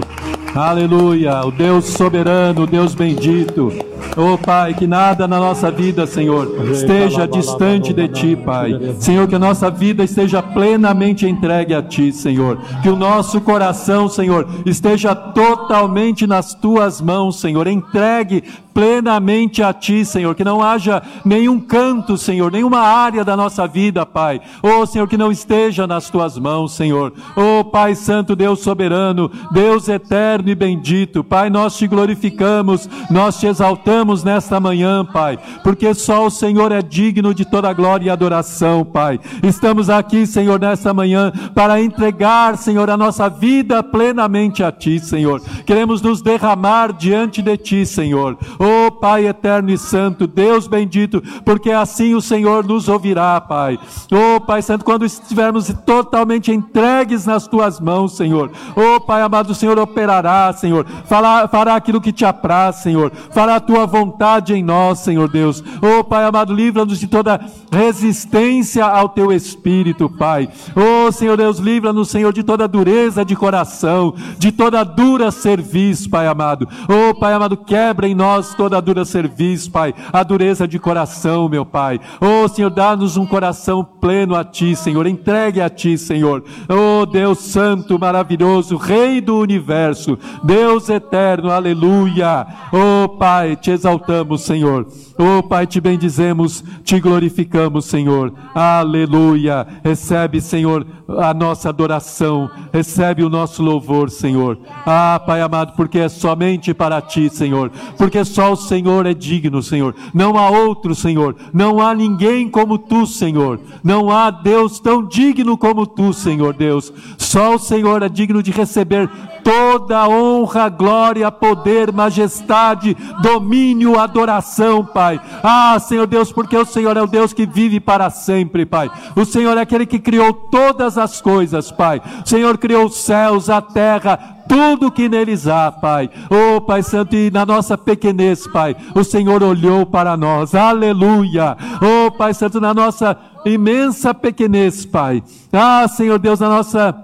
Aleluia, 0.56 1.46
o 1.46 1.52
Deus 1.52 1.86
soberano, 1.86 2.64
o 2.64 2.68
Deus 2.68 2.96
bendito. 2.96 3.72
Oh 4.18 4.36
Pai, 4.36 4.74
que 4.74 4.88
nada 4.88 5.28
na 5.28 5.40
nossa 5.40 5.70
vida, 5.70 6.08
Senhor, 6.08 6.72
esteja 6.72 7.28
distante 7.28 7.94
de 7.94 8.08
Ti, 8.08 8.36
Pai. 8.36 8.96
Senhor, 9.00 9.28
que 9.28 9.36
a 9.36 9.40
nossa 9.40 9.70
vida 9.70 10.04
esteja 10.04 10.42
plenamente 10.42 11.28
entregue 11.28 11.76
a 11.76 11.82
Ti, 11.82 12.12
Senhor. 12.12 12.60
Que 12.82 12.90
o 12.90 12.96
nosso 12.96 13.42
coração, 13.42 14.10
Senhor, 14.10 14.48
esteja 14.66 15.16
totalmente 15.16 16.26
nas 16.26 16.56
Tuas 16.56 17.00
mãos, 17.00 17.40
Senhor. 17.40 17.68
Entregue 17.68 18.44
plenamente 18.74 19.62
a 19.62 19.72
Ti, 19.74 20.04
Senhor, 20.04 20.34
que 20.36 20.44
não 20.44 20.62
haja 20.62 21.02
nenhum 21.24 21.60
canto, 21.60 22.18
Senhor, 22.18 22.52
nenhuma 22.52 22.80
área 22.80 23.24
da 23.24 23.38
nossa 23.38 23.68
vida, 23.68 24.06
Pai. 24.06 24.42
Oh, 24.62 24.86
Senhor, 24.86 25.08
que 25.08 25.18
não 25.18 25.32
esteja 25.32 25.86
nas 25.86 26.10
Tuas 26.10 26.38
mãos, 26.38 26.74
Senhor. 26.74 27.14
Oh, 27.36 27.64
Pai 27.64 27.96
Santo, 27.96 28.36
Deus 28.36 28.60
soberano, 28.60 29.30
Deus 29.52 29.88
eterno 29.88 30.50
e 30.50 30.56
bendito, 30.56 31.24
Pai, 31.24 31.50
nós 31.50 31.78
Te 31.78 31.88
glorificamos, 31.88 32.90
nós 33.10 33.40
Te 33.40 33.48
exaltamos 33.48 34.24
nesta 34.24 34.60
manhã, 34.60 35.06
Pai, 35.06 35.38
porque 35.64 35.94
só 35.94 36.26
o 36.26 36.32
Senhor 36.32 36.72
é 36.72 36.82
digno 36.82 37.34
de 37.34 37.46
toda 37.46 37.74
glória 37.74 38.08
e 38.08 38.10
adoração, 38.10 38.84
Pai. 38.84 39.20
Estamos 39.44 39.90
aqui, 39.90 40.26
Senhor, 40.26 40.60
nesta 40.60 40.94
manhã 40.94 41.32
para 41.54 41.82
entregar, 41.82 42.58
Senhor, 42.58 42.90
a 42.90 42.98
nossa 42.98 43.30
vida 43.30 43.84
plenamente 43.84 44.64
a 44.64 44.72
Ti, 44.72 45.00
Senhor. 45.00 45.42
Queremos 45.66 46.02
nos 46.02 46.22
derramar 46.22 46.94
diante 46.94 47.42
de 47.42 47.58
Ti, 47.58 47.86
Senhor. 47.86 48.38
Oh 48.64 48.90
Pai 48.90 49.28
eterno 49.28 49.70
e 49.70 49.78
santo, 49.78 50.26
Deus 50.26 50.68
bendito, 50.68 51.22
porque 51.44 51.70
assim 51.70 52.16
o 52.16 52.22
Senhor 52.22 52.64
nos 52.64 52.88
ouvirá, 52.88 53.42
Pai. 53.42 53.78
Oh 54.10 54.40
Pai 54.40 54.62
santo, 54.62 54.86
quando 54.86 55.04
estivermos 55.04 55.68
totalmente 55.86 56.50
entregues 56.50 57.26
nas 57.26 57.46
tuas 57.46 57.82
mãos, 57.82 58.16
Senhor. 58.16 58.50
Oh 58.74 59.02
Pai 59.02 59.22
amado, 59.22 59.50
o 59.50 59.56
Senhor 59.56 59.78
operará, 59.78 60.54
Senhor. 60.54 60.86
Fará, 61.06 61.46
fará 61.50 61.76
aquilo 61.76 62.00
que 62.00 62.14
te 62.14 62.24
apraz, 62.24 62.78
Senhor. 62.78 63.12
Fará 63.32 63.56
a 63.56 63.60
tua 63.60 63.86
vontade 63.86 64.54
em 64.54 64.64
nós, 64.64 65.00
Senhor 65.00 65.28
Deus. 65.28 65.62
Oh 65.82 66.02
Pai 66.06 66.24
amado, 66.24 66.54
livra-nos 66.54 67.00
de 67.00 67.08
toda 67.08 67.42
resistência 67.70 68.86
ao 68.86 69.10
teu 69.10 69.34
espírito, 69.34 70.10
Pai. 70.10 70.48
Oh 70.74 71.12
Senhor 71.12 71.36
Deus, 71.36 71.58
livra-nos, 71.58 72.10
Senhor, 72.10 72.32
de 72.32 72.44
toda 72.44 72.66
dureza 72.66 73.26
de 73.26 73.36
coração, 73.36 74.14
de 74.38 74.54
toda 74.54 74.86
dura 74.86 75.32
serviço, 75.32 76.10
Pai 76.10 76.28
amado. 76.28 76.66
Oh 76.88 77.14
Pai 77.14 77.34
amado, 77.34 77.58
quebra 77.58 78.08
em 78.08 78.16
nós 78.16 78.53
toda 78.54 78.78
a 78.78 78.82
dura 78.82 79.06
serviço, 79.06 79.72
Pai, 79.72 79.94
a 80.12 80.24
dureza 80.24 80.68
de 80.68 80.80
coração, 80.80 81.50
meu 81.50 81.66
Pai. 81.66 82.00
Oh, 82.20 82.48
Senhor, 82.48 82.70
dá-nos 82.70 83.18
um 83.18 83.26
coração 83.26 83.84
pleno 83.84 84.36
a 84.36 84.44
Ti, 84.44 84.76
Senhor, 84.76 85.06
entregue 85.08 85.62
a 85.62 85.70
Ti, 85.70 85.98
Senhor. 85.98 86.44
Oh, 86.70 87.06
Deus 87.06 87.40
Santo, 87.40 88.00
maravilhoso, 88.00 88.78
Rei 88.78 89.22
do 89.22 89.38
universo, 89.38 90.18
Deus 90.44 90.90
eterno, 90.90 91.52
aleluia. 91.52 92.46
Oh, 92.72 93.10
Pai, 93.10 93.56
te 93.56 93.72
exaltamos, 93.72 94.42
Senhor. 94.42 94.88
Oh, 95.18 95.44
Pai, 95.44 95.68
te 95.68 95.80
bendizemos, 95.80 96.64
te 96.84 97.00
glorificamos, 97.00 97.86
Senhor. 97.86 98.34
Aleluia. 98.54 99.66
Recebe, 99.84 100.42
Senhor, 100.42 100.86
a 101.08 101.34
nossa 101.34 101.70
adoração, 101.70 102.50
recebe 102.72 103.24
o 103.24 103.30
nosso 103.30 103.62
louvor, 103.62 104.10
Senhor. 104.10 104.58
Ah, 104.86 105.22
Pai 105.26 105.42
amado, 105.42 105.74
porque 105.76 106.00
é 106.00 106.10
somente 106.10 106.74
para 106.74 107.02
Ti, 107.02 107.30
Senhor, 107.30 107.72
porque 107.98 108.24
só 108.44 108.52
o 108.52 108.58
Senhor 108.58 109.06
é 109.06 109.14
digno, 109.14 109.64
Senhor. 109.64 109.96
Não 110.14 110.38
há 110.38 110.50
outro, 110.50 110.94
Senhor. 110.94 111.34
Não 111.54 111.80
há 111.80 111.96
ninguém 111.96 112.50
como 112.50 112.78
Tu, 112.78 113.08
Senhor. 113.08 113.58
Não 113.82 114.12
há 114.12 114.30
Deus 114.30 114.82
tão 114.82 115.06
digno 115.06 115.58
como 115.58 115.88
Tu, 115.88 116.12
Senhor 116.12 116.54
Deus. 116.54 116.92
Só 117.18 117.56
o 117.56 117.60
Senhor 117.60 118.04
é 118.04 118.10
digno 118.10 118.44
de 118.44 118.52
receber 118.52 119.10
toda 119.44 120.08
honra, 120.08 120.70
glória, 120.70 121.30
poder, 121.32 121.92
majestade, 121.92 122.96
domínio, 123.22 124.00
adoração, 124.00 124.86
Pai. 124.86 125.20
Ah, 125.44 125.78
Senhor 125.80 126.08
Deus, 126.08 126.32
porque 126.32 126.58
o 126.58 126.66
Senhor 126.66 126.96
é 126.98 127.02
o 127.02 127.08
Deus 127.08 127.34
que 127.34 127.46
vive 127.46 127.80
para 127.80 128.10
sempre, 128.10 128.66
Pai. 128.66 128.90
O 129.16 129.26
Senhor 129.26 129.58
é 129.58 129.62
aquele 129.62 129.86
que 129.86 130.00
criou 130.00 130.34
todas 130.34 130.98
as 130.98 131.22
coisas, 131.22 131.72
Pai. 131.72 132.02
O 132.26 132.28
Senhor 132.28 132.58
criou 132.58 132.86
os 132.86 132.98
céus, 132.98 133.50
a 133.50 133.62
terra, 133.62 134.33
tudo 134.48 134.92
que 134.92 135.10
neles 135.10 135.48
há, 135.48 135.72
Pai. 135.72 136.10
Oh, 136.30 136.62
Pai 136.62 136.84
Santo, 136.84 137.16
e 137.16 137.32
na 137.32 137.46
nossa 137.46 137.78
pequenez, 137.78 138.48
Pai, 138.48 138.76
o 138.96 139.04
Senhor 139.04 139.42
olhou 139.44 139.86
para 139.86 140.16
nós. 140.18 140.54
Aleluia. 140.56 141.58
Oh, 141.82 142.12
Pai 142.12 142.34
Santo, 142.34 142.60
na 142.60 142.74
nossa 142.74 143.18
imensa 143.46 144.14
pequenez, 144.14 144.86
Pai. 144.86 145.24
Ah, 145.52 145.88
Senhor 145.88 146.20
Deus, 146.20 146.40
na 146.40 146.50
nossa 146.50 146.96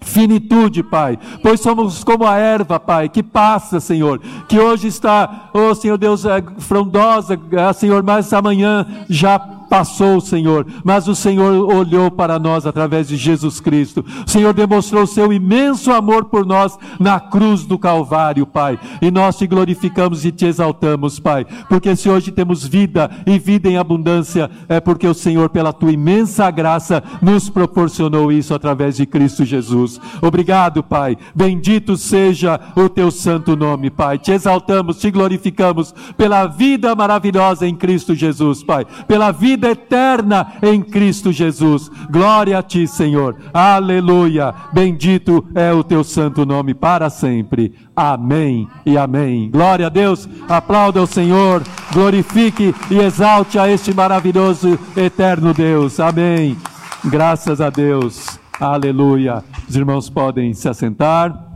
finitude, 0.00 0.82
Pai, 0.82 1.18
pois 1.42 1.60
somos 1.60 2.04
como 2.04 2.26
a 2.26 2.36
erva, 2.36 2.78
Pai, 2.78 3.08
que 3.08 3.22
passa, 3.22 3.80
Senhor, 3.80 4.20
que 4.48 4.58
hoje 4.58 4.88
está, 4.88 5.50
oh 5.52 5.74
Senhor 5.74 5.98
Deus, 5.98 6.24
é 6.24 6.42
frondosa, 6.58 7.38
é, 7.52 7.72
Senhor, 7.72 8.02
mas 8.02 8.32
amanhã 8.32 8.86
já 9.08 9.57
passou, 9.68 10.20
Senhor, 10.20 10.66
mas 10.84 11.06
o 11.08 11.14
Senhor 11.14 11.72
olhou 11.72 12.10
para 12.10 12.38
nós 12.38 12.66
através 12.66 13.08
de 13.08 13.16
Jesus 13.16 13.60
Cristo. 13.60 14.04
O 14.26 14.30
Senhor 14.30 14.52
demonstrou 14.54 15.06
seu 15.06 15.32
imenso 15.32 15.92
amor 15.92 16.26
por 16.26 16.46
nós 16.46 16.78
na 16.98 17.20
cruz 17.20 17.64
do 17.64 17.78
Calvário, 17.78 18.46
Pai. 18.46 18.78
E 19.00 19.10
nós 19.10 19.36
te 19.36 19.46
glorificamos 19.46 20.24
e 20.24 20.32
te 20.32 20.46
exaltamos, 20.46 21.18
Pai, 21.18 21.46
porque 21.68 21.94
se 21.94 22.08
hoje 22.08 22.30
temos 22.32 22.66
vida 22.66 23.10
e 23.26 23.38
vida 23.38 23.68
em 23.68 23.76
abundância, 23.76 24.50
é 24.68 24.80
porque 24.80 25.06
o 25.06 25.14
Senhor, 25.14 25.48
pela 25.50 25.72
tua 25.72 25.92
imensa 25.92 26.50
graça, 26.50 27.02
nos 27.20 27.50
proporcionou 27.50 28.32
isso 28.32 28.54
através 28.54 28.96
de 28.96 29.06
Cristo 29.06 29.44
Jesus. 29.44 30.00
Obrigado, 30.22 30.82
Pai. 30.82 31.16
Bendito 31.34 31.96
seja 31.96 32.60
o 32.76 32.88
teu 32.88 33.10
santo 33.10 33.56
nome, 33.56 33.90
Pai. 33.90 34.18
Te 34.18 34.32
exaltamos, 34.32 34.98
te 34.98 35.10
glorificamos 35.10 35.94
pela 36.16 36.46
vida 36.46 36.94
maravilhosa 36.94 37.66
em 37.66 37.74
Cristo 37.74 38.14
Jesus, 38.14 38.62
Pai. 38.62 38.86
Pela 39.06 39.30
vida 39.32 39.57
vida 39.58 39.70
eterna 39.70 40.52
em 40.62 40.80
Cristo 40.80 41.32
Jesus. 41.32 41.90
Glória 42.08 42.58
a 42.58 42.62
ti, 42.62 42.86
Senhor. 42.86 43.36
Aleluia. 43.52 44.54
Bendito 44.72 45.44
é 45.52 45.72
o 45.72 45.82
teu 45.82 46.04
santo 46.04 46.46
nome 46.46 46.74
para 46.74 47.10
sempre. 47.10 47.74
Amém 47.94 48.68
e 48.86 48.96
amém. 48.96 49.50
Glória 49.50 49.86
a 49.86 49.90
Deus. 49.90 50.28
Aplauda 50.48 51.02
o 51.02 51.06
Senhor. 51.06 51.62
Glorifique 51.92 52.72
e 52.88 52.98
exalte 52.98 53.58
a 53.58 53.68
este 53.68 53.92
maravilhoso 53.92 54.78
eterno 54.96 55.52
Deus. 55.52 55.98
Amém. 55.98 56.56
Graças 57.04 57.60
a 57.60 57.68
Deus. 57.68 58.38
Aleluia. 58.60 59.42
Os 59.68 59.74
irmãos 59.74 60.08
podem 60.08 60.54
se 60.54 60.68
assentar 60.68 61.46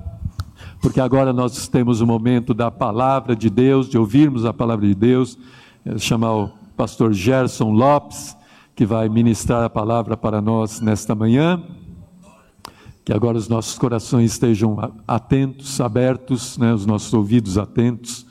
porque 0.81 1.01
agora 1.01 1.33
nós 1.33 1.69
temos 1.69 2.01
o 2.01 2.07
momento 2.09 2.53
da 2.53 2.69
palavra 2.69 3.37
de 3.37 3.49
Deus, 3.49 3.89
de 3.89 3.97
ouvirmos 3.97 4.45
a 4.45 4.53
palavra 4.53 4.85
de 4.85 4.97
Deus. 4.97 5.39
chamar 5.97 6.33
o 6.33 6.62
pastor 6.77 7.13
Gerson 7.13 7.71
Lopes, 7.71 8.37
que 8.75 8.87
vai 8.87 9.09
ministrar 9.09 9.63
a 9.65 9.71
palavra 9.71 10.17
para 10.17 10.41
nós 10.41 10.81
nesta 10.81 11.15
manhã. 11.15 11.63
Que 13.05 13.13
agora 13.13 13.37
os 13.37 13.49
nossos 13.49 13.77
corações 13.79 14.33
estejam 14.33 14.77
atentos, 15.07 15.81
abertos, 15.81 16.57
né, 16.57 16.73
os 16.73 16.87
nossos 16.87 17.13
ouvidos 17.13 17.59
atentos 17.59 18.25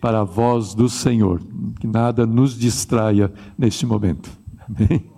para 0.00 0.20
a 0.20 0.24
voz 0.24 0.74
do 0.74 0.88
Senhor. 0.88 1.40
Que 1.80 1.86
nada 1.86 2.26
nos 2.26 2.58
distraia 2.58 3.32
neste 3.56 3.86
momento. 3.86 4.30
Amém? 4.68 5.10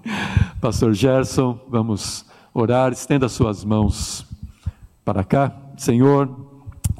Pastor 0.60 0.92
Gerson, 0.92 1.58
vamos 1.68 2.24
orar. 2.52 2.92
Estenda 2.92 3.28
suas 3.28 3.64
mãos 3.64 4.24
para 5.04 5.24
cá. 5.24 5.54
Senhor, 5.76 6.43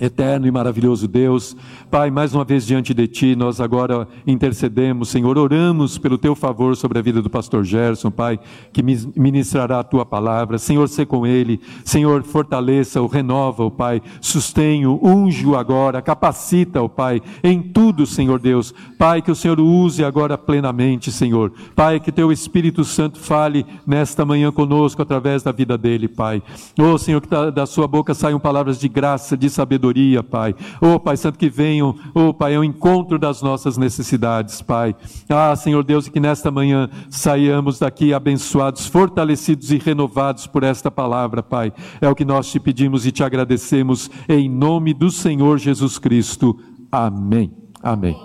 Eterno 0.00 0.48
e 0.48 0.50
maravilhoso 0.50 1.06
Deus, 1.06 1.56
Pai, 1.88 2.10
mais 2.10 2.34
uma 2.34 2.44
vez 2.44 2.66
diante 2.66 2.92
de 2.92 3.06
Ti, 3.06 3.36
nós 3.36 3.60
agora 3.60 4.08
intercedemos, 4.26 5.08
Senhor, 5.08 5.38
oramos 5.38 5.98
pelo 5.98 6.18
Teu 6.18 6.34
favor 6.34 6.74
sobre 6.74 6.98
a 6.98 7.02
vida 7.02 7.22
do 7.22 7.30
pastor 7.30 7.62
Gerson, 7.62 8.10
Pai, 8.10 8.40
que 8.72 8.82
ministrará 8.82 9.78
a 9.78 9.84
Tua 9.84 10.04
palavra. 10.04 10.58
Senhor, 10.58 10.88
se 10.88 11.06
com 11.06 11.24
ele, 11.24 11.60
Senhor, 11.84 12.24
fortaleça-o, 12.24 13.06
renova-o, 13.06 13.70
Pai, 13.70 14.02
sustém-o, 14.20 14.98
unge-o 15.00 15.56
agora, 15.56 16.02
capacita-o, 16.02 16.88
Pai, 16.88 17.22
em 17.44 17.62
tudo, 17.62 18.04
Senhor 18.04 18.40
Deus. 18.40 18.74
Pai, 18.98 19.22
que 19.22 19.30
o 19.30 19.36
Senhor 19.36 19.60
use 19.60 20.04
agora 20.04 20.36
plenamente, 20.36 21.12
Senhor. 21.12 21.52
Pai, 21.76 22.00
que 22.00 22.10
Teu 22.10 22.32
Espírito 22.32 22.82
Santo 22.82 23.20
fale 23.20 23.64
nesta 23.86 24.24
manhã 24.24 24.50
conosco 24.50 25.00
através 25.00 25.44
da 25.44 25.52
vida 25.52 25.78
dele, 25.78 26.08
Pai. 26.08 26.42
Oh, 26.76 26.98
Senhor, 26.98 27.20
que 27.20 27.28
da 27.28 27.64
Sua 27.64 27.86
boca 27.86 28.12
saiam 28.12 28.40
palavras 28.40 28.80
de 28.80 28.88
graça, 28.88 29.36
de 29.36 29.48
sabedoria 29.48 29.83
sabedoria, 29.84 30.22
Pai. 30.22 30.54
Oh, 30.80 30.98
Pai 30.98 31.16
Santo, 31.16 31.38
que 31.38 31.48
venham, 31.48 31.94
oh, 32.14 32.32
Pai, 32.32 32.54
ao 32.54 32.64
encontro 32.64 33.18
das 33.18 33.42
nossas 33.42 33.76
necessidades, 33.76 34.62
Pai. 34.62 34.94
Ah, 35.28 35.54
Senhor 35.54 35.84
Deus, 35.84 36.06
e 36.06 36.10
que 36.10 36.20
nesta 36.20 36.50
manhã 36.50 36.88
saiamos 37.10 37.78
daqui 37.78 38.14
abençoados, 38.14 38.86
fortalecidos 38.86 39.70
e 39.70 39.78
renovados 39.78 40.46
por 40.46 40.62
esta 40.62 40.90
palavra, 40.90 41.42
Pai. 41.42 41.72
É 42.00 42.08
o 42.08 42.14
que 42.14 42.24
nós 42.24 42.50
te 42.50 42.58
pedimos 42.58 43.06
e 43.06 43.12
te 43.12 43.22
agradecemos 43.22 44.10
em 44.28 44.48
nome 44.48 44.94
do 44.94 45.10
Senhor 45.10 45.58
Jesus 45.58 45.98
Cristo. 45.98 46.58
Amém. 46.90 47.52
Amém. 47.82 48.16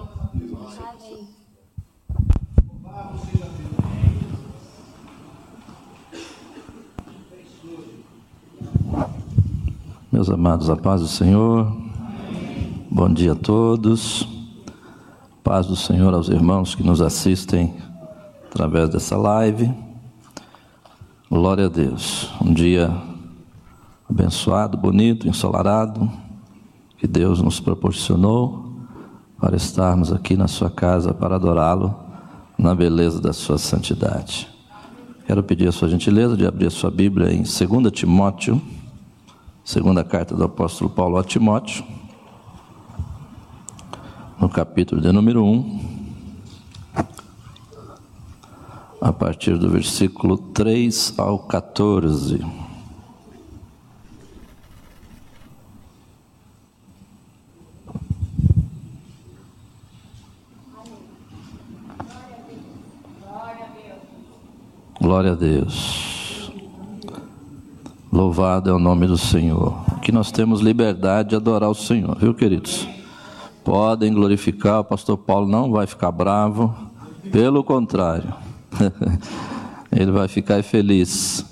Meus 10.20 10.30
amados, 10.30 10.70
a 10.70 10.76
paz 10.76 10.99
do 10.99 11.07
Senhor. 11.07 11.72
Bom 12.91 13.07
dia 13.07 13.32
a 13.32 13.36
todos. 13.36 14.28
Paz 15.41 15.65
do 15.65 15.78
Senhor 15.78 16.13
aos 16.13 16.28
irmãos 16.28 16.76
que 16.76 16.84
nos 16.84 17.01
assistem 17.01 17.74
através 18.51 18.89
dessa 18.89 19.15
live. 19.15 19.74
Glória 21.32 21.67
a 21.67 21.70
Deus. 21.70 22.30
Um 22.41 22.53
dia 22.53 22.93
abençoado, 24.09 24.78
bonito, 24.78 25.26
ensolarado, 25.26 26.11
que 26.97 27.07
Deus 27.07 27.41
nos 27.41 27.61
proporcionou 27.61 28.74
para 29.39 29.55
estarmos 29.55 30.11
aqui 30.11 30.36
na 30.36 30.49
sua 30.49 30.70
casa 30.70 31.13
para 31.13 31.36
adorá-lo 31.36 31.95
na 32.57 32.76
beleza 32.76 33.22
da 33.22 33.32
sua 33.32 33.57
santidade. 33.57 34.49
Quero 35.26 35.41
pedir 35.43 35.70
a 35.70 35.72
sua 35.72 35.88
gentileza 35.88 36.36
de 36.36 36.45
abrir 36.45 36.67
a 36.67 36.72
sua 36.72 36.91
Bíblia 36.91 37.32
em 37.32 37.43
2 37.43 37.89
Timóteo 37.93 38.61
Segunda 39.70 40.03
carta 40.03 40.34
do 40.34 40.43
apóstolo 40.45 40.89
Paulo 40.89 41.20
a 41.20 41.24
Timóteo, 41.24 41.86
no 44.41 44.49
capítulo 44.49 44.99
de 44.99 45.11
número 45.11 45.45
1, 45.45 45.80
a 48.99 49.13
partir 49.13 49.59
do 49.59 49.70
versículo 49.70 50.38
3 50.38 51.13
ao 51.20 51.38
14. 51.38 52.43
Glória 64.99 65.34
a 65.34 65.36
Deus. 65.36 66.09
Louvado 68.12 68.72
é 68.72 68.74
o 68.74 68.80
nome 68.80 69.05
do 69.05 69.18
Senhor. 69.18 69.86
Que 70.01 70.12
nós 70.12 70.32
temos 70.32 70.62
liberdade 70.62 71.30
de 71.30 71.36
adorar 71.36 71.70
o 71.70 71.76
Senhor, 71.76 72.18
viu, 72.18 72.34
queridos? 72.34 72.88
Podem 73.64 74.12
glorificar, 74.12 74.80
o 74.80 74.84
pastor 74.84 75.16
Paulo 75.16 75.47
não 75.47 75.70
vai 75.70 75.86
ficar 75.86 76.12
bravo, 76.12 76.74
pelo 77.32 77.64
contrário, 77.64 78.34
ele 79.95 80.12
vai 80.12 80.28
ficar 80.28 80.64
feliz. 80.64 81.45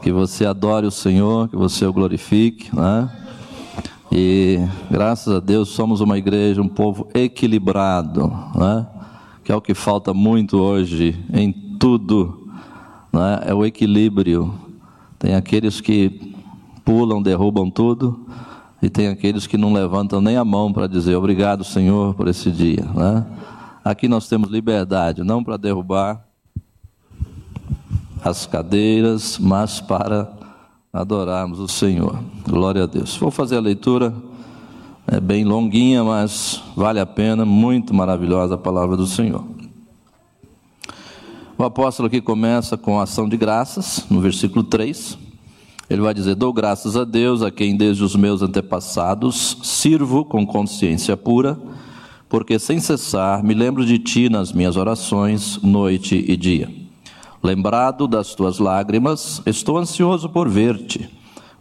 Que 0.00 0.10
você 0.10 0.46
adore 0.46 0.86
o 0.86 0.90
Senhor, 0.90 1.48
que 1.48 1.56
você 1.56 1.84
o 1.84 1.92
glorifique, 1.92 2.74
né? 2.74 3.10
E 4.10 4.58
graças 4.90 5.34
a 5.34 5.40
Deus 5.40 5.68
somos 5.68 6.00
uma 6.00 6.16
igreja, 6.16 6.62
um 6.62 6.68
povo 6.68 7.08
equilibrado, 7.14 8.32
né? 8.54 8.86
Que 9.42 9.52
é 9.52 9.56
o 9.56 9.60
que 9.60 9.74
falta 9.74 10.14
muito 10.14 10.56
hoje 10.58 11.14
em 11.30 11.52
tudo, 11.78 12.48
né? 13.12 13.42
É 13.44 13.52
o 13.52 13.66
equilíbrio 13.66 14.63
tem 15.24 15.34
aqueles 15.34 15.80
que 15.80 16.34
pulam, 16.84 17.22
derrubam 17.22 17.70
tudo, 17.70 18.26
e 18.82 18.90
tem 18.90 19.08
aqueles 19.08 19.46
que 19.46 19.56
não 19.56 19.72
levantam 19.72 20.20
nem 20.20 20.36
a 20.36 20.44
mão 20.44 20.70
para 20.70 20.86
dizer 20.86 21.16
obrigado, 21.16 21.64
Senhor, 21.64 22.14
por 22.14 22.28
esse 22.28 22.50
dia. 22.50 22.84
Né? 22.94 23.24
Aqui 23.82 24.06
nós 24.06 24.28
temos 24.28 24.50
liberdade, 24.50 25.24
não 25.24 25.42
para 25.42 25.56
derrubar 25.56 26.22
as 28.22 28.44
cadeiras, 28.44 29.38
mas 29.38 29.80
para 29.80 30.30
adorarmos 30.92 31.58
o 31.58 31.68
Senhor. 31.68 32.22
Glória 32.46 32.82
a 32.82 32.86
Deus. 32.86 33.16
Vou 33.16 33.30
fazer 33.30 33.56
a 33.56 33.60
leitura, 33.60 34.14
é 35.06 35.18
bem 35.18 35.42
longuinha, 35.42 36.04
mas 36.04 36.62
vale 36.76 37.00
a 37.00 37.06
pena, 37.06 37.46
muito 37.46 37.94
maravilhosa 37.94 38.56
a 38.56 38.58
palavra 38.58 38.94
do 38.94 39.06
Senhor. 39.06 39.53
O 41.56 41.62
apóstolo 41.62 42.08
aqui 42.08 42.20
começa 42.20 42.76
com 42.76 42.98
a 42.98 43.04
ação 43.04 43.28
de 43.28 43.36
graças, 43.36 44.04
no 44.10 44.20
versículo 44.20 44.64
3. 44.64 45.16
Ele 45.88 46.00
vai 46.00 46.12
dizer: 46.12 46.34
Dou 46.34 46.52
graças 46.52 46.96
a 46.96 47.04
Deus, 47.04 47.42
a 47.42 47.50
quem 47.50 47.76
desde 47.76 48.02
os 48.02 48.16
meus 48.16 48.42
antepassados 48.42 49.58
sirvo 49.62 50.24
com 50.24 50.44
consciência 50.44 51.16
pura, 51.16 51.56
porque 52.28 52.58
sem 52.58 52.80
cessar 52.80 53.44
me 53.44 53.54
lembro 53.54 53.86
de 53.86 54.00
ti 54.00 54.28
nas 54.28 54.52
minhas 54.52 54.76
orações, 54.76 55.60
noite 55.62 56.24
e 56.26 56.36
dia. 56.36 56.68
Lembrado 57.40 58.08
das 58.08 58.34
tuas 58.34 58.58
lágrimas, 58.58 59.40
estou 59.46 59.78
ansioso 59.78 60.28
por 60.28 60.48
ver-te, 60.48 61.08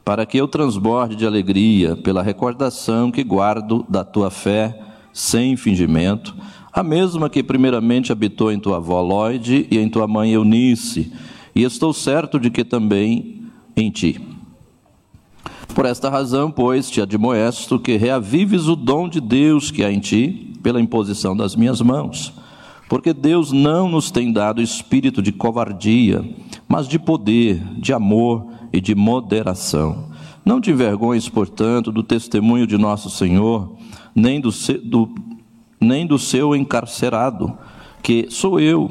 para 0.04 0.26
que 0.26 0.40
eu 0.40 0.48
transborde 0.48 1.16
de 1.16 1.28
alegria 1.28 1.96
pela 1.96 2.24
recordação 2.24 3.12
que 3.12 3.24
guardo 3.24 3.86
da 3.88 4.04
tua 4.04 4.32
fé 4.32 4.76
sem 5.14 5.56
fingimento 5.56 6.36
a 6.74 6.82
mesma 6.82 7.30
que 7.30 7.44
primeiramente 7.44 8.12
habitou 8.12 8.52
em 8.52 8.60
tua 8.60 8.78
avó 8.78 9.00
Lloyd 9.00 9.68
e 9.70 9.78
em 9.78 9.88
tua 9.88 10.08
mãe 10.08 10.32
Eunice, 10.32 11.14
e 11.54 11.64
estou 11.64 11.94
certo 11.94 12.40
de 12.40 12.50
que 12.50 12.64
também 12.64 13.44
em 13.78 13.92
ti. 13.92 14.20
Por 15.76 15.86
esta 15.86 16.10
razão, 16.10 16.50
pois, 16.50 16.90
te 16.90 17.00
admoesto 17.00 17.80
que 17.80 17.96
reavives 17.96 18.68
o 18.68 18.76
dom 18.76 19.08
de 19.08 19.22
Deus 19.22 19.70
que 19.70 19.84
há 19.84 19.92
em 19.92 20.00
ti, 20.00 20.54
pela 20.64 20.82
imposição 20.82 21.36
das 21.36 21.56
minhas 21.56 21.82
mãos. 21.82 22.34
Porque 22.88 23.14
Deus 23.14 23.52
não 23.52 23.90
nos 23.90 24.10
tem 24.10 24.32
dado 24.32 24.62
espírito 24.62 25.22
de 25.22 25.32
covardia, 25.32 26.24
mas 26.68 26.88
de 26.88 26.98
poder, 26.98 27.62
de 27.78 27.94
amor 27.94 28.48
e 28.72 28.80
de 28.80 28.96
moderação. 28.96 30.10
Não 30.46 30.60
te 30.60 30.72
envergonhes, 30.72 31.30
portanto, 31.30 31.92
do 31.92 32.04
testemunho 32.04 32.68
de 32.68 32.78
nosso 32.78 33.10
Senhor, 33.10 33.76
nem 34.16 34.40
do, 34.40 34.50
do, 34.84 35.10
nem 35.84 36.08
do 36.08 36.18
seu 36.18 36.56
encarcerado, 36.56 37.58
que 38.02 38.28
sou 38.30 38.60
eu. 38.60 38.90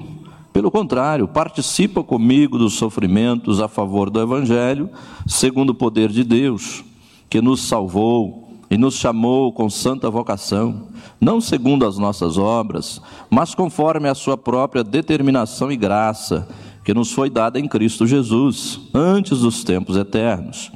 Pelo 0.53 0.70
contrário, 0.70 1.26
participa 1.26 2.05
comigo 2.05 2.59
dos 2.59 2.74
sofrimentos 2.74 3.61
a 3.61 3.68
favor 3.68 4.11
do 4.11 4.20
Evangelho, 4.20 4.90
segundo 5.26 5.70
o 5.70 5.74
poder 5.74 6.11
de 6.11 6.22
Deus, 6.22 6.84
que 7.30 7.40
nos 7.40 7.62
salvou 7.62 8.49
e 8.70 8.76
nos 8.76 8.95
chamou 8.95 9.53
com 9.53 9.68
santa 9.70 10.11
vocação, 10.11 10.88
não 11.20 11.40
segundo 11.40 11.86
as 11.86 11.99
nossas 11.99 12.36
obras, 12.36 13.01
mas 13.30 13.55
conforme 13.55 14.09
a 14.09 14.14
sua 14.14 14.36
própria 14.36 14.84
determinação 14.84 15.72
e 15.72 15.76
graça, 15.76 16.49
que 16.84 16.93
nos 16.93 17.12
foi 17.12 17.30
dada 17.30 17.59
em 17.59 17.68
Cristo 17.68 18.07
Jesus, 18.07 18.80
antes 18.95 19.40
dos 19.40 19.64
tempos 19.64 19.97
eternos 19.97 20.70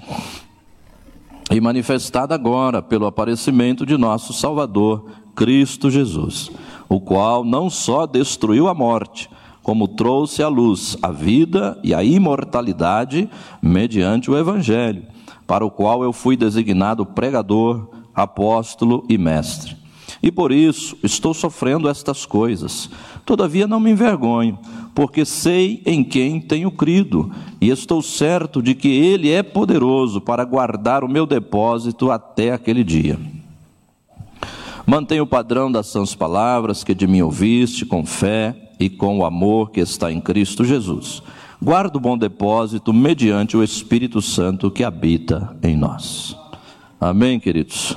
e 1.51 1.61
manifestada 1.61 2.35
agora 2.35 2.83
pelo 2.83 3.07
aparecimento 3.07 3.87
de 3.87 3.97
nosso 3.97 4.33
Salvador, 4.33 5.07
Cristo 5.35 5.91
Jesus, 5.91 6.51
o 6.89 7.01
qual 7.01 7.45
não 7.45 7.71
só 7.71 8.07
destruiu 8.07 8.69
a 8.69 8.75
morte, 8.75 9.31
como 9.63 9.89
trouxe 9.89 10.43
à 10.43 10.49
luz 10.49 10.97
a 11.03 11.11
vida 11.11 11.79
e 11.83 11.95
a 11.95 12.03
imortalidade 12.03 13.29
mediante 13.61 14.31
o 14.31 14.37
Evangelho, 14.37 15.05
para 15.47 15.65
o 15.65 15.71
qual 15.71 16.03
eu 16.03 16.13
fui 16.13 16.37
designado 16.37 17.07
pregador, 17.07 17.89
apóstolo 18.15 19.05
e 19.09 19.19
mestre. 19.19 19.77
E 20.27 20.33
por 20.33 20.51
isso 20.51 20.99
estou 21.05 21.33
sofrendo 21.33 21.89
estas 21.89 22.27
coisas. 22.27 22.91
Todavia 23.25 23.65
não 23.65 23.79
me 23.79 23.93
envergonho, 23.93 24.59
porque 24.93 25.25
sei 25.25 25.81
em 25.87 26.03
quem 26.03 26.41
tenho 26.41 26.69
crido, 26.69 27.31
e 27.61 27.71
estou 27.71 28.03
certo 28.03 28.61
de 28.61 28.75
que 28.75 28.89
Ele 28.89 29.31
é 29.31 29.41
poderoso 29.41 30.21
para 30.21 30.45
guardar 30.45 31.05
o 31.05 31.09
meu 31.09 31.27
depósito 31.27 32.11
até 32.11 32.51
aquele 32.51 32.83
dia. 32.83 33.17
Mantenha 34.85 35.23
o 35.23 35.29
padrão 35.29 35.71
das 35.71 35.87
sãs 35.87 36.13
palavras 36.13 36.83
que 36.83 36.93
de 36.93 37.07
mim 37.07 37.21
ouviste, 37.21 37.87
com 37.87 38.05
fé 38.05 38.73
e 38.81 38.91
com 38.91 39.21
o 39.21 39.25
amor 39.25 39.71
que 39.71 39.79
está 39.79 40.11
em 40.11 40.21
Cristo 40.21 40.65
Jesus. 40.65 41.23
Guarda 41.63 41.99
o 41.99 42.01
bom 42.01 42.19
depósito 42.19 42.93
mediante 42.93 43.57
o 43.57 43.63
Espírito 43.63 44.21
Santo 44.21 44.73
que 44.73 44.83
habita 44.83 45.57
em 45.63 45.77
nós. 45.77 46.37
Amém, 47.01 47.39
queridos? 47.39 47.97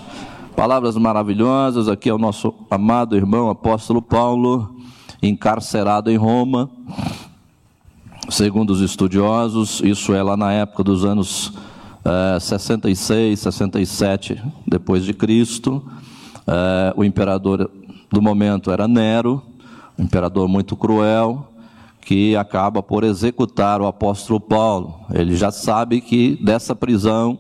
Palavras 0.60 0.98
maravilhosas, 0.98 1.88
aqui 1.88 2.10
é 2.10 2.14
o 2.14 2.18
nosso 2.18 2.54
amado 2.70 3.16
irmão 3.16 3.50
apóstolo 3.50 4.02
Paulo, 4.02 4.76
encarcerado 5.24 6.12
em 6.12 6.18
Roma. 6.18 6.70
Segundo 8.30 8.72
os 8.72 8.82
estudiosos, 8.82 9.80
isso 9.80 10.14
é 10.14 10.22
lá 10.22 10.36
na 10.36 10.52
época 10.52 10.84
dos 10.84 11.06
anos 11.06 11.54
é, 12.04 12.38
66, 12.42 13.40
67 13.40 14.44
depois 14.68 15.06
de 15.06 15.14
Cristo. 15.14 15.82
É, 16.46 16.94
o 16.94 17.06
imperador 17.06 17.72
do 18.12 18.22
momento 18.22 18.70
era 18.70 18.86
Nero, 18.86 19.42
um 19.98 20.04
imperador 20.04 20.50
muito 20.50 20.76
cruel, 20.76 21.54
que 22.02 22.36
acaba 22.36 22.84
por 22.84 23.06
executar 23.06 23.80
o 23.80 23.88
apóstolo 23.88 24.42
Paulo. 24.42 25.06
Ele 25.14 25.38
já 25.38 25.52
sabe 25.52 26.02
que 26.02 26.38
dessa 26.44 26.76
prisão 26.76 27.40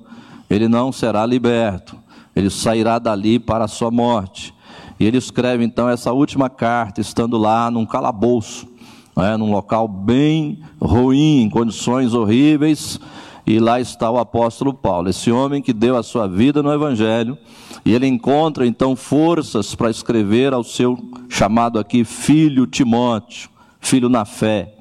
ele 0.49 0.69
não 0.69 0.89
será 0.93 1.25
liberto 1.25 1.97
ele 2.39 2.49
sairá 2.49 2.97
dali 2.97 3.37
para 3.37 3.65
a 3.65 3.67
sua 3.67 3.91
morte. 3.91 4.53
E 4.99 5.05
ele 5.05 5.17
escreve 5.17 5.63
então 5.63 5.89
essa 5.89 6.11
última 6.11 6.49
carta, 6.49 7.01
estando 7.01 7.37
lá 7.37 7.69
num 7.69 7.85
calabouço, 7.85 8.67
é, 9.17 9.35
num 9.35 9.51
local 9.51 9.87
bem 9.87 10.61
ruim, 10.81 11.41
em 11.41 11.49
condições 11.49 12.13
horríveis, 12.13 12.99
e 13.45 13.59
lá 13.59 13.79
está 13.79 14.09
o 14.09 14.17
apóstolo 14.17 14.73
Paulo, 14.73 15.09
esse 15.09 15.31
homem 15.31 15.61
que 15.61 15.73
deu 15.73 15.97
a 15.97 16.03
sua 16.03 16.27
vida 16.27 16.63
no 16.63 16.71
Evangelho, 16.71 17.37
e 17.83 17.93
ele 17.93 18.07
encontra 18.07 18.65
então 18.65 18.95
forças 18.95 19.75
para 19.75 19.89
escrever 19.89 20.53
ao 20.53 20.63
seu 20.63 20.97
chamado 21.27 21.77
aqui 21.77 22.05
filho 22.05 22.65
Timóteo, 22.67 23.49
filho 23.79 24.07
na 24.07 24.23
fé. 24.23 24.75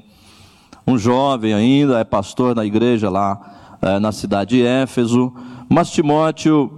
Um 0.87 0.97
jovem 0.97 1.55
ainda, 1.55 1.99
é 1.99 2.05
pastor 2.05 2.55
na 2.55 2.65
igreja 2.65 3.11
lá 3.11 3.77
é, 3.83 3.99
na 3.99 4.13
cidade 4.13 4.57
de 4.57 4.63
Éfeso, 4.63 5.33
mas 5.69 5.91
Timóteo 5.91 6.78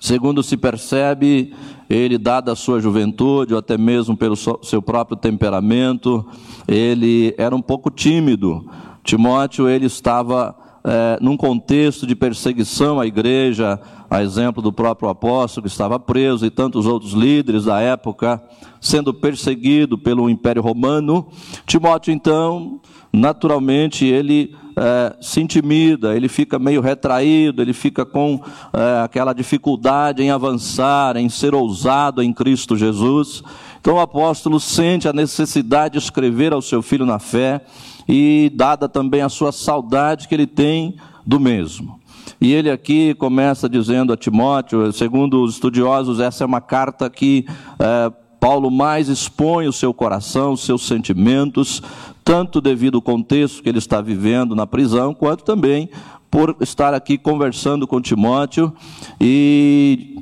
Segundo 0.00 0.42
se 0.42 0.56
percebe, 0.56 1.54
ele, 1.88 2.18
dada 2.18 2.52
a 2.52 2.56
sua 2.56 2.80
juventude, 2.80 3.54
ou 3.54 3.58
até 3.58 3.78
mesmo 3.78 4.16
pelo 4.16 4.36
seu 4.36 4.82
próprio 4.82 5.16
temperamento, 5.16 6.26
ele 6.66 7.34
era 7.38 7.54
um 7.54 7.62
pouco 7.62 7.90
tímido. 7.90 8.68
Timóteo, 9.02 9.68
ele 9.68 9.86
estava 9.86 10.54
é, 10.84 11.18
num 11.20 11.36
contexto 11.36 12.06
de 12.06 12.14
perseguição 12.14 13.00
à 13.00 13.06
igreja, 13.06 13.80
a 14.08 14.22
exemplo 14.22 14.62
do 14.62 14.72
próprio 14.72 15.08
apóstolo 15.08 15.64
que 15.64 15.72
estava 15.72 15.98
preso 15.98 16.46
e 16.46 16.50
tantos 16.50 16.86
outros 16.86 17.12
líderes 17.12 17.64
da 17.64 17.80
época, 17.80 18.40
sendo 18.80 19.12
perseguido 19.12 19.98
pelo 19.98 20.30
Império 20.30 20.62
Romano. 20.62 21.26
Timóteo, 21.66 22.12
então, 22.12 22.80
naturalmente, 23.12 24.04
ele 24.04 24.54
é, 24.76 25.16
se 25.20 25.40
intimida, 25.40 26.14
ele 26.14 26.28
fica 26.28 26.58
meio 26.58 26.82
retraído, 26.82 27.62
ele 27.62 27.72
fica 27.72 28.04
com 28.04 28.40
é, 28.72 29.02
aquela 29.02 29.32
dificuldade 29.32 30.22
em 30.22 30.30
avançar, 30.30 31.16
em 31.16 31.28
ser 31.28 31.54
ousado 31.54 32.22
em 32.22 32.32
Cristo 32.32 32.76
Jesus. 32.76 33.42
Então 33.80 33.94
o 33.94 34.00
apóstolo 34.00 34.60
sente 34.60 35.08
a 35.08 35.12
necessidade 35.12 35.92
de 35.92 35.98
escrever 36.04 36.52
ao 36.52 36.60
seu 36.60 36.82
filho 36.82 37.06
na 37.06 37.18
fé 37.18 37.64
e 38.06 38.52
dada 38.54 38.88
também 38.88 39.22
a 39.22 39.28
sua 39.28 39.50
saudade 39.50 40.28
que 40.28 40.34
ele 40.34 40.46
tem 40.46 40.96
do 41.24 41.40
mesmo. 41.40 41.98
E 42.40 42.52
ele 42.52 42.70
aqui 42.70 43.14
começa 43.14 43.68
dizendo 43.68 44.12
a 44.12 44.16
Timóteo, 44.16 44.92
segundo 44.92 45.42
os 45.42 45.54
estudiosos, 45.54 46.20
essa 46.20 46.44
é 46.44 46.46
uma 46.46 46.60
carta 46.60 47.08
que 47.08 47.46
é, 47.78 48.12
Paulo 48.40 48.70
mais 48.70 49.08
expõe 49.08 49.66
o 49.66 49.72
seu 49.72 49.92
coração, 49.92 50.52
os 50.52 50.64
seus 50.64 50.86
sentimentos, 50.86 51.82
tanto 52.24 52.60
devido 52.60 52.96
ao 52.96 53.02
contexto 53.02 53.62
que 53.62 53.68
ele 53.68 53.78
está 53.78 54.00
vivendo 54.00 54.54
na 54.54 54.66
prisão, 54.66 55.14
quanto 55.14 55.44
também 55.44 55.88
por 56.30 56.56
estar 56.60 56.92
aqui 56.92 57.16
conversando 57.16 57.86
com 57.86 58.00
Timóteo 58.00 58.72
e 59.20 60.16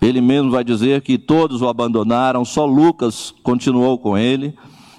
ele 0.00 0.20
mesmo 0.20 0.50
vai 0.50 0.62
dizer 0.62 1.00
que 1.00 1.16
todos 1.16 1.62
o 1.62 1.68
abandonaram, 1.68 2.44
só 2.44 2.66
Lucas 2.66 3.32
continuou 3.42 3.96
com 3.98 4.18
ele, 4.18 4.54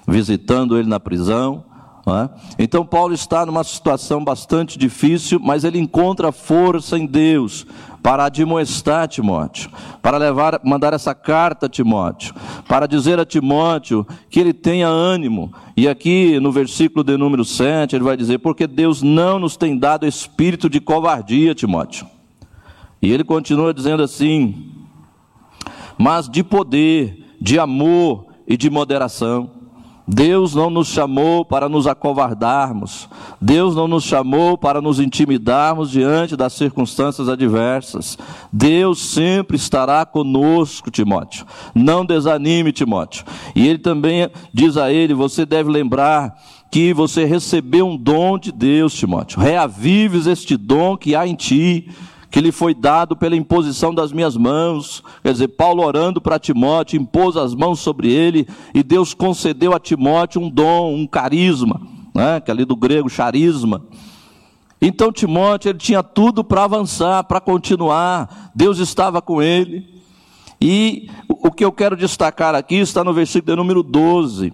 visitando 0.06 0.76
ele 0.76 0.88
na 0.88 0.98
prisão. 0.98 1.64
É? 2.08 2.28
Então, 2.62 2.86
Paulo 2.86 3.12
está 3.12 3.44
numa 3.44 3.64
situação 3.64 4.22
bastante 4.22 4.78
difícil, 4.78 5.40
mas 5.42 5.64
ele 5.64 5.80
encontra 5.80 6.30
força 6.30 6.96
em 6.96 7.04
Deus 7.04 7.66
para 8.00 8.26
admoestar 8.26 9.08
Timóteo, 9.08 9.68
para 10.00 10.16
levar, 10.16 10.60
mandar 10.62 10.92
essa 10.92 11.12
carta 11.12 11.66
a 11.66 11.68
Timóteo, 11.68 12.32
para 12.68 12.86
dizer 12.86 13.18
a 13.18 13.24
Timóteo 13.24 14.06
que 14.30 14.38
ele 14.38 14.52
tenha 14.52 14.86
ânimo. 14.86 15.52
E 15.76 15.88
aqui 15.88 16.38
no 16.38 16.52
versículo 16.52 17.02
de 17.02 17.16
número 17.16 17.44
7, 17.44 17.96
ele 17.96 18.04
vai 18.04 18.16
dizer: 18.16 18.38
Porque 18.38 18.68
Deus 18.68 19.02
não 19.02 19.40
nos 19.40 19.56
tem 19.56 19.76
dado 19.76 20.06
espírito 20.06 20.70
de 20.70 20.80
covardia, 20.80 21.56
Timóteo. 21.56 22.06
E 23.02 23.12
ele 23.12 23.24
continua 23.24 23.74
dizendo 23.74 24.04
assim: 24.04 24.70
Mas 25.98 26.28
de 26.28 26.44
poder, 26.44 27.34
de 27.40 27.58
amor 27.58 28.26
e 28.46 28.56
de 28.56 28.70
moderação. 28.70 29.55
Deus 30.06 30.54
não 30.54 30.70
nos 30.70 30.88
chamou 30.88 31.44
para 31.44 31.68
nos 31.68 31.86
acovardarmos. 31.86 33.08
Deus 33.40 33.74
não 33.74 33.88
nos 33.88 34.04
chamou 34.04 34.56
para 34.56 34.80
nos 34.80 35.00
intimidarmos 35.00 35.90
diante 35.90 36.36
das 36.36 36.52
circunstâncias 36.52 37.28
adversas. 37.28 38.16
Deus 38.52 39.00
sempre 39.00 39.56
estará 39.56 40.06
conosco, 40.06 40.90
Timóteo. 40.90 41.44
Não 41.74 42.06
desanime, 42.06 42.72
Timóteo. 42.72 43.24
E 43.54 43.66
ele 43.66 43.78
também 43.78 44.30
diz 44.54 44.76
a 44.76 44.92
ele: 44.92 45.12
você 45.12 45.44
deve 45.44 45.70
lembrar 45.70 46.36
que 46.70 46.92
você 46.92 47.24
recebeu 47.24 47.86
um 47.88 47.96
dom 47.96 48.38
de 48.38 48.52
Deus, 48.52 48.94
Timóteo. 48.94 49.40
Reavives 49.40 50.26
este 50.26 50.56
dom 50.56 50.96
que 50.96 51.16
há 51.16 51.26
em 51.26 51.34
ti 51.34 51.88
que 52.36 52.40
lhe 52.42 52.52
foi 52.52 52.74
dado 52.74 53.16
pela 53.16 53.34
imposição 53.34 53.94
das 53.94 54.12
minhas 54.12 54.36
mãos. 54.36 55.02
Quer 55.22 55.32
dizer, 55.32 55.48
Paulo 55.48 55.82
orando 55.82 56.20
para 56.20 56.38
Timóteo, 56.38 57.00
impôs 57.00 57.34
as 57.34 57.54
mãos 57.54 57.80
sobre 57.80 58.12
ele, 58.12 58.46
e 58.74 58.82
Deus 58.82 59.14
concedeu 59.14 59.72
a 59.72 59.80
Timóteo 59.80 60.42
um 60.42 60.50
dom, 60.50 60.94
um 60.94 61.06
carisma, 61.06 61.80
né? 62.14 62.38
que 62.38 62.50
é 62.50 62.52
ali 62.52 62.66
do 62.66 62.76
grego, 62.76 63.08
charisma. 63.08 63.82
Então 64.82 65.10
Timóteo 65.10 65.70
ele 65.70 65.78
tinha 65.78 66.02
tudo 66.02 66.44
para 66.44 66.64
avançar, 66.64 67.24
para 67.24 67.40
continuar. 67.40 68.50
Deus 68.54 68.80
estava 68.80 69.22
com 69.22 69.40
ele. 69.40 69.88
E 70.60 71.08
o 71.26 71.50
que 71.50 71.64
eu 71.64 71.72
quero 71.72 71.96
destacar 71.96 72.54
aqui 72.54 72.74
está 72.74 73.02
no 73.02 73.14
versículo 73.14 73.56
número 73.56 73.82
12. 73.82 74.52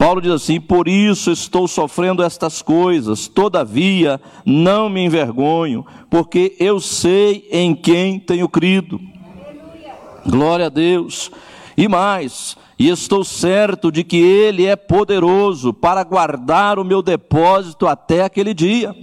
Paulo 0.00 0.22
diz 0.22 0.32
assim: 0.32 0.58
Por 0.58 0.88
isso 0.88 1.30
estou 1.30 1.68
sofrendo 1.68 2.22
estas 2.22 2.62
coisas, 2.62 3.28
todavia 3.28 4.18
não 4.46 4.88
me 4.88 5.04
envergonho, 5.04 5.84
porque 6.08 6.56
eu 6.58 6.80
sei 6.80 7.46
em 7.52 7.74
quem 7.74 8.18
tenho 8.18 8.48
crido. 8.48 8.98
Glória 10.26 10.66
a 10.66 10.70
Deus. 10.70 11.30
E 11.76 11.86
mais, 11.86 12.56
e 12.78 12.88
estou 12.88 13.22
certo 13.22 13.92
de 13.92 14.02
que 14.02 14.16
Ele 14.16 14.64
é 14.64 14.74
poderoso 14.74 15.70
para 15.70 16.02
guardar 16.02 16.78
o 16.78 16.84
meu 16.84 17.02
depósito 17.02 17.86
até 17.86 18.22
aquele 18.22 18.54
dia. 18.54 18.96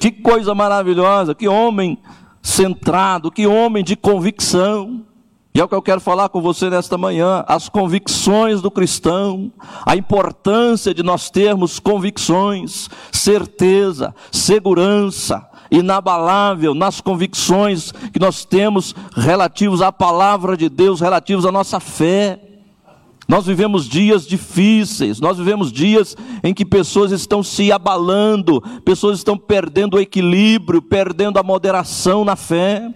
Que 0.00 0.10
coisa 0.10 0.54
maravilhosa, 0.54 1.34
que 1.34 1.46
homem 1.46 1.98
centrado, 2.40 3.30
que 3.30 3.46
homem 3.46 3.84
de 3.84 3.94
convicção. 3.94 5.05
E 5.56 5.58
é 5.58 5.64
o 5.64 5.68
que 5.68 5.74
eu 5.74 5.80
quero 5.80 6.02
falar 6.02 6.28
com 6.28 6.42
você 6.42 6.68
nesta 6.68 6.98
manhã: 6.98 7.42
as 7.48 7.66
convicções 7.66 8.60
do 8.60 8.70
cristão, 8.70 9.50
a 9.86 9.96
importância 9.96 10.92
de 10.92 11.02
nós 11.02 11.30
termos 11.30 11.80
convicções, 11.80 12.90
certeza, 13.10 14.14
segurança, 14.30 15.48
inabalável 15.70 16.74
nas 16.74 17.00
convicções 17.00 17.90
que 17.90 18.20
nós 18.20 18.44
temos 18.44 18.94
relativos 19.16 19.80
à 19.80 19.90
palavra 19.90 20.58
de 20.58 20.68
Deus, 20.68 21.00
relativos 21.00 21.46
à 21.46 21.50
nossa 21.50 21.80
fé. 21.80 22.38
Nós 23.26 23.46
vivemos 23.46 23.88
dias 23.88 24.26
difíceis, 24.26 25.20
nós 25.20 25.38
vivemos 25.38 25.72
dias 25.72 26.14
em 26.44 26.52
que 26.52 26.66
pessoas 26.66 27.12
estão 27.12 27.42
se 27.42 27.72
abalando, 27.72 28.60
pessoas 28.84 29.16
estão 29.16 29.38
perdendo 29.38 29.94
o 29.94 30.00
equilíbrio, 30.00 30.82
perdendo 30.82 31.38
a 31.38 31.42
moderação 31.42 32.26
na 32.26 32.36
fé, 32.36 32.92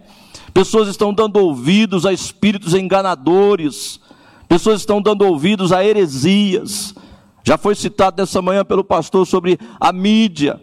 pessoas 0.52 0.88
estão 0.88 1.12
dando 1.12 1.36
ouvidos 1.36 2.04
a 2.06 2.12
espíritos 2.12 2.74
enganadores, 2.74 4.00
pessoas 4.48 4.80
estão 4.80 5.00
dando 5.00 5.22
ouvidos 5.22 5.72
a 5.72 5.84
heresias. 5.84 6.94
Já 7.42 7.56
foi 7.56 7.74
citado 7.74 8.20
nessa 8.20 8.42
manhã 8.42 8.64
pelo 8.64 8.84
pastor 8.84 9.26
sobre 9.26 9.58
a 9.80 9.92
mídia, 9.92 10.60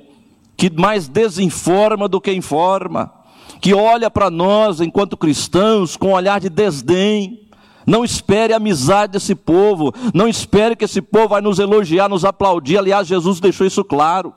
que 0.55 0.69
mais 0.69 1.07
desinforma 1.07 2.07
do 2.07 2.21
que 2.21 2.31
informa, 2.31 3.11
que 3.59 3.73
olha 3.73 4.09
para 4.09 4.29
nós 4.29 4.79
enquanto 4.79 5.17
cristãos 5.17 5.97
com 5.97 6.09
um 6.09 6.13
olhar 6.13 6.39
de 6.39 6.49
desdém 6.49 7.47
não 7.87 8.03
espere 8.03 8.51
a 8.51 8.57
amizade 8.57 9.13
desse 9.13 9.33
povo. 9.33 9.93
Não 10.13 10.27
espere 10.27 10.75
que 10.75 10.83
esse 10.83 11.01
povo 11.01 11.29
vai 11.29 11.41
nos 11.41 11.57
elogiar, 11.57 12.09
nos 12.09 12.25
aplaudir. 12.25 12.77
Aliás, 12.77 13.07
Jesus 13.07 13.39
deixou 13.39 13.65
isso 13.65 13.81
claro. 13.81 14.33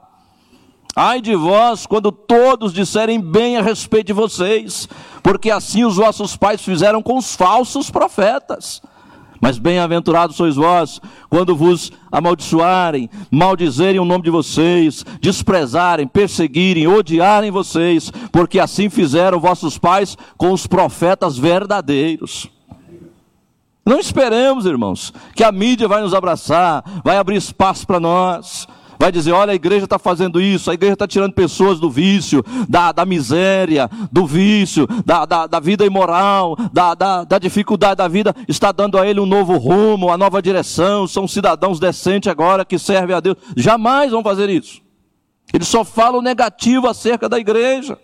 Ai 1.03 1.23
de 1.23 1.35
vós, 1.35 1.87
quando 1.87 2.13
todos 2.13 2.75
disserem 2.75 3.19
bem 3.19 3.57
a 3.57 3.63
respeito 3.63 4.09
de 4.09 4.13
vocês, 4.13 4.87
porque 5.23 5.51
assim 5.51 5.83
os 5.83 5.97
vossos 5.97 6.37
pais 6.37 6.61
fizeram 6.61 7.01
com 7.01 7.17
os 7.17 7.35
falsos 7.35 7.91
profetas. 7.91 8.83
Mas 9.41 9.57
bem-aventurados 9.57 10.37
sois 10.37 10.57
vós, 10.57 11.01
quando 11.31 11.57
vos 11.57 11.91
amaldiçoarem, 12.13 13.09
maldizerem 13.31 13.99
o 13.99 14.05
nome 14.05 14.25
de 14.25 14.31
vocês, 14.31 15.03
desprezarem, 15.23 16.07
perseguirem, 16.07 16.87
odiarem 16.87 17.51
vocês, 17.51 18.13
porque 18.31 18.61
assim 18.61 18.91
fizeram 18.91 19.41
vossos 19.41 19.79
pais 19.79 20.19
com 20.37 20.53
os 20.53 20.67
profetas 20.67 21.39
verdadeiros. 21.39 22.47
Não 23.87 23.99
esperemos, 23.99 24.67
irmãos, 24.67 25.15
que 25.35 25.45
a 25.45 25.51
mídia 25.51 25.89
vai 25.89 26.03
nos 26.03 26.13
abraçar, 26.13 26.85
vai 27.03 27.17
abrir 27.17 27.37
espaço 27.37 27.87
para 27.87 27.99
nós, 27.99 28.69
vai 29.01 29.11
dizer: 29.11 29.33
olha, 29.33 29.53
a 29.53 29.55
igreja 29.55 29.85
está 29.85 29.99
fazendo 29.99 30.39
isso, 30.39 30.71
a 30.71 30.75
igreja 30.75 30.93
está 30.93 31.09
tirando 31.09 31.33
pessoas 31.33 31.81
do 31.81 31.91
vício, 31.91 32.45
da, 32.69 32.93
da 32.93 33.07
miséria, 33.07 33.89
do 34.13 34.27
vício, 34.27 34.87
da, 35.07 35.25
da, 35.25 35.47
da 35.47 35.59
vida 35.59 35.87
imoral, 35.87 36.55
da, 36.71 36.95
da, 36.95 37.25
da, 37.25 37.39
dificuldade 37.39 37.97
da 37.97 38.07
vida, 38.07 38.37
está 38.47 38.71
dando 38.71 38.99
a 38.99 39.07
ele 39.07 39.19
um 39.19 39.25
novo 39.25 39.57
rumo, 39.57 40.09
uma 40.09 40.19
nova 40.19 40.43
direção. 40.43 41.07
São 41.07 41.27
cidadãos 41.27 41.81
decentes 41.81 42.31
agora 42.31 42.63
que 42.63 42.79
servem 42.79 43.17
a 43.17 43.21
Deus. 43.21 43.39
Jamais 43.57 44.11
vão 44.11 44.23
fazer 44.23 44.51
isso. 44.51 44.83
Eles 45.53 45.67
só 45.67 45.83
falam 45.83 46.21
negativo 46.21 46.87
acerca 46.87 47.27
da 47.27 47.39
igreja. 47.39 47.99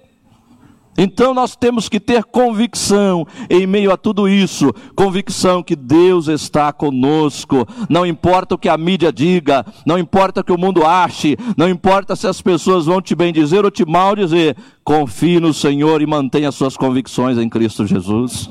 Então 0.97 1.35
nós 1.35 1.55
temos 1.55 1.89
que 1.89 2.01
ter 2.01 2.25
convicção 2.25 3.27
em 3.51 3.67
meio 3.67 3.93
a 3.93 3.97
tudo 3.97 4.29
isso, 4.29 4.73
convicção 4.95 5.63
que 5.63 5.77
Deus 5.77 6.29
está 6.29 6.73
conosco. 6.73 7.67
Não 7.89 8.07
importa 8.07 8.55
o 8.55 8.59
que 8.59 8.69
a 8.69 8.77
mídia 8.77 9.13
diga, 9.13 9.65
não 9.85 9.99
importa 9.99 10.41
o 10.41 10.45
que 10.45 10.53
o 10.53 10.59
mundo 10.59 10.85
ache, 10.85 11.37
não 11.57 11.69
importa 11.69 12.17
se 12.17 12.27
as 12.27 12.41
pessoas 12.41 12.87
vão 12.87 13.01
te 13.01 13.15
bem 13.15 13.33
dizer 13.33 13.65
ou 13.65 13.71
te 13.71 13.85
mal 13.85 14.17
dizer, 14.17 14.57
confie 14.85 15.41
no 15.41 15.53
Senhor 15.53 16.01
e 16.01 16.07
mantenha 16.07 16.53
suas 16.53 16.77
convicções 16.77 17.39
em 17.39 17.49
Cristo 17.49 17.87
Jesus. 17.87 18.49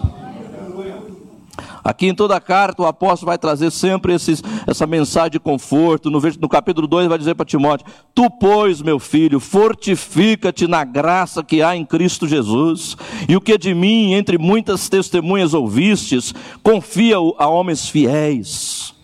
Aqui 1.85 2.07
em 2.07 2.15
toda 2.15 2.35
a 2.35 2.41
carta 2.41 2.81
o 2.81 2.87
apóstolo 2.87 3.27
vai 3.27 3.37
trazer 3.37 3.71
sempre 3.71 4.11
esses, 4.11 4.41
essa 4.65 4.87
mensagem 4.87 5.33
de 5.33 5.39
conforto. 5.39 6.09
No, 6.09 6.19
no 6.19 6.49
capítulo 6.49 6.87
2 6.87 7.07
vai 7.07 7.19
dizer 7.19 7.35
para 7.35 7.45
Timóteo: 7.45 7.85
Tu, 8.15 8.27
pois, 8.39 8.81
meu 8.81 8.97
filho, 8.97 9.39
fortifica-te 9.39 10.67
na 10.67 10.83
graça 10.83 11.43
que 11.43 11.61
há 11.61 11.75
em 11.75 11.85
Cristo 11.85 12.27
Jesus. 12.27 12.97
E 13.29 13.35
o 13.35 13.41
que 13.41 13.55
de 13.55 13.75
mim, 13.75 14.13
entre 14.13 14.39
muitas 14.39 14.89
testemunhas 14.89 15.53
ouvistes, 15.53 16.33
confia 16.63 17.17
a 17.17 17.47
homens 17.47 17.87
fiéis, 17.87 18.95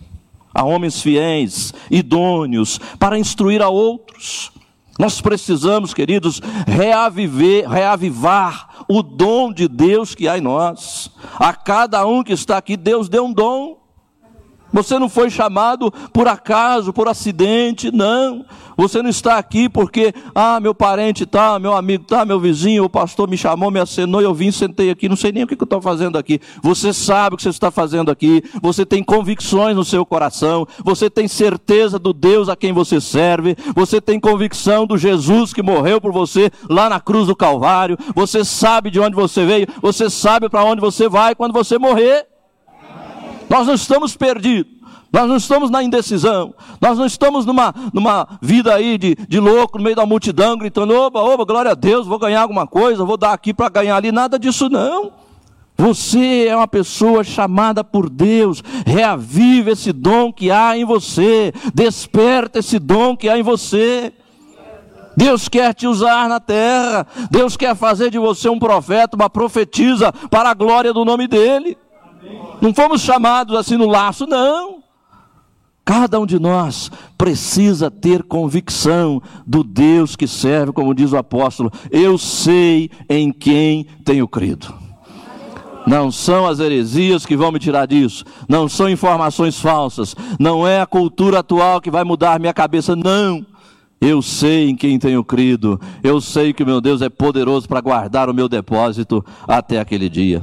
a 0.52 0.64
homens 0.64 1.00
fiéis, 1.00 1.72
idôneos, 1.88 2.80
para 2.98 3.16
instruir 3.16 3.62
a 3.62 3.68
outros. 3.68 4.51
Nós 4.98 5.20
precisamos, 5.20 5.94
queridos, 5.94 6.40
reaviver, 6.66 7.68
reavivar 7.68 8.84
o 8.88 9.02
dom 9.02 9.52
de 9.52 9.66
Deus 9.68 10.14
que 10.14 10.28
há 10.28 10.38
em 10.38 10.40
nós. 10.40 11.10
A 11.34 11.52
cada 11.54 12.06
um 12.06 12.22
que 12.22 12.32
está 12.32 12.58
aqui, 12.58 12.76
Deus 12.76 13.08
deu 13.08 13.24
um 13.24 13.32
dom. 13.32 13.81
Você 14.72 14.98
não 14.98 15.08
foi 15.08 15.30
chamado 15.30 15.92
por 16.12 16.26
acaso, 16.26 16.92
por 16.92 17.08
acidente, 17.08 17.90
não. 17.90 18.44
Você 18.76 19.02
não 19.02 19.10
está 19.10 19.36
aqui 19.36 19.68
porque, 19.68 20.14
ah, 20.34 20.58
meu 20.58 20.74
parente 20.74 21.26
tá, 21.26 21.58
meu 21.58 21.74
amigo 21.74 22.04
tá, 22.04 22.24
meu 22.24 22.40
vizinho, 22.40 22.84
o 22.84 22.90
pastor 22.90 23.28
me 23.28 23.36
chamou, 23.36 23.70
me 23.70 23.80
acenou, 23.80 24.20
eu 24.20 24.34
vim, 24.34 24.50
sentei 24.50 24.90
aqui, 24.90 25.08
não 25.08 25.16
sei 25.16 25.32
nem 25.32 25.44
o 25.44 25.46
que 25.46 25.54
eu 25.54 25.64
estou 25.64 25.80
fazendo 25.80 26.16
aqui. 26.16 26.40
Você 26.62 26.92
sabe 26.92 27.34
o 27.34 27.36
que 27.36 27.42
você 27.42 27.50
está 27.50 27.70
fazendo 27.70 28.10
aqui, 28.10 28.42
você 28.62 28.84
tem 28.86 29.02
convicções 29.02 29.76
no 29.76 29.84
seu 29.84 30.04
coração, 30.06 30.66
você 30.84 31.10
tem 31.10 31.28
certeza 31.28 31.98
do 31.98 32.12
Deus 32.12 32.48
a 32.48 32.56
quem 32.56 32.72
você 32.72 33.00
serve, 33.00 33.56
você 33.74 34.00
tem 34.00 34.18
convicção 34.18 34.86
do 34.86 34.96
Jesus 34.96 35.52
que 35.52 35.62
morreu 35.62 36.00
por 36.00 36.12
você 36.12 36.50
lá 36.68 36.88
na 36.88 37.00
cruz 37.00 37.26
do 37.26 37.36
Calvário, 37.36 37.98
você 38.14 38.44
sabe 38.44 38.90
de 38.90 39.00
onde 39.00 39.14
você 39.14 39.44
veio, 39.44 39.66
você 39.80 40.08
sabe 40.08 40.48
para 40.48 40.64
onde 40.64 40.80
você 40.80 41.08
vai 41.08 41.34
quando 41.34 41.52
você 41.52 41.78
morrer. 41.78 42.31
Nós 43.52 43.66
não 43.66 43.74
estamos 43.74 44.16
perdidos. 44.16 44.72
Nós 45.12 45.28
não 45.28 45.36
estamos 45.36 45.68
na 45.68 45.82
indecisão. 45.82 46.54
Nós 46.80 46.96
não 46.96 47.04
estamos 47.04 47.44
numa, 47.44 47.74
numa 47.92 48.26
vida 48.40 48.74
aí 48.74 48.96
de, 48.96 49.14
de 49.28 49.38
louco, 49.38 49.76
no 49.76 49.84
meio 49.84 49.94
da 49.94 50.06
multidão, 50.06 50.56
gritando: 50.56 50.94
oba, 50.94 51.20
oba, 51.20 51.44
glória 51.44 51.72
a 51.72 51.74
Deus, 51.74 52.06
vou 52.06 52.18
ganhar 52.18 52.40
alguma 52.40 52.66
coisa, 52.66 53.04
vou 53.04 53.18
dar 53.18 53.34
aqui 53.34 53.52
para 53.52 53.68
ganhar 53.68 53.96
ali. 53.96 54.10
Nada 54.10 54.38
disso 54.38 54.70
não. 54.70 55.12
Você 55.76 56.46
é 56.48 56.56
uma 56.56 56.66
pessoa 56.66 57.22
chamada 57.22 57.84
por 57.84 58.08
Deus. 58.08 58.62
Reavive 58.86 59.72
esse 59.72 59.92
dom 59.92 60.32
que 60.32 60.50
há 60.50 60.74
em 60.74 60.86
você. 60.86 61.52
Desperta 61.74 62.60
esse 62.60 62.78
dom 62.78 63.14
que 63.14 63.28
há 63.28 63.38
em 63.38 63.42
você. 63.42 64.14
Deus 65.14 65.46
quer 65.46 65.74
te 65.74 65.86
usar 65.86 66.26
na 66.26 66.40
terra. 66.40 67.06
Deus 67.30 67.54
quer 67.54 67.76
fazer 67.76 68.10
de 68.10 68.18
você 68.18 68.48
um 68.48 68.58
profeta, 68.58 69.14
uma 69.14 69.28
profetisa 69.28 70.10
para 70.30 70.48
a 70.48 70.54
glória 70.54 70.94
do 70.94 71.04
nome 71.04 71.28
dEle. 71.28 71.76
Não 72.60 72.72
fomos 72.72 73.00
chamados 73.00 73.56
assim 73.56 73.76
no 73.76 73.88
laço, 73.88 74.26
não. 74.26 74.82
Cada 75.84 76.20
um 76.20 76.26
de 76.26 76.38
nós 76.38 76.90
precisa 77.18 77.90
ter 77.90 78.22
convicção 78.22 79.20
do 79.44 79.64
Deus 79.64 80.14
que 80.14 80.28
serve, 80.28 80.72
como 80.72 80.94
diz 80.94 81.12
o 81.12 81.16
apóstolo. 81.16 81.72
Eu 81.90 82.16
sei 82.16 82.88
em 83.08 83.32
quem 83.32 83.84
tenho 84.04 84.28
crido. 84.28 84.72
Não 85.84 86.12
são 86.12 86.46
as 86.46 86.60
heresias 86.60 87.26
que 87.26 87.36
vão 87.36 87.50
me 87.50 87.58
tirar 87.58 87.86
disso. 87.86 88.24
Não 88.48 88.68
são 88.68 88.88
informações 88.88 89.58
falsas. 89.58 90.14
Não 90.38 90.66
é 90.66 90.80
a 90.80 90.86
cultura 90.86 91.40
atual 91.40 91.80
que 91.80 91.90
vai 91.90 92.04
mudar 92.04 92.38
minha 92.38 92.54
cabeça. 92.54 92.94
Não. 92.94 93.44
Eu 94.00 94.22
sei 94.22 94.68
em 94.68 94.76
quem 94.76 94.98
tenho 94.98 95.24
crido. 95.24 95.80
Eu 96.02 96.20
sei 96.20 96.52
que 96.52 96.64
meu 96.64 96.80
Deus 96.80 97.02
é 97.02 97.08
poderoso 97.08 97.68
para 97.68 97.80
guardar 97.80 98.30
o 98.30 98.34
meu 98.34 98.48
depósito 98.48 99.24
até 99.46 99.80
aquele 99.80 100.08
dia. 100.08 100.42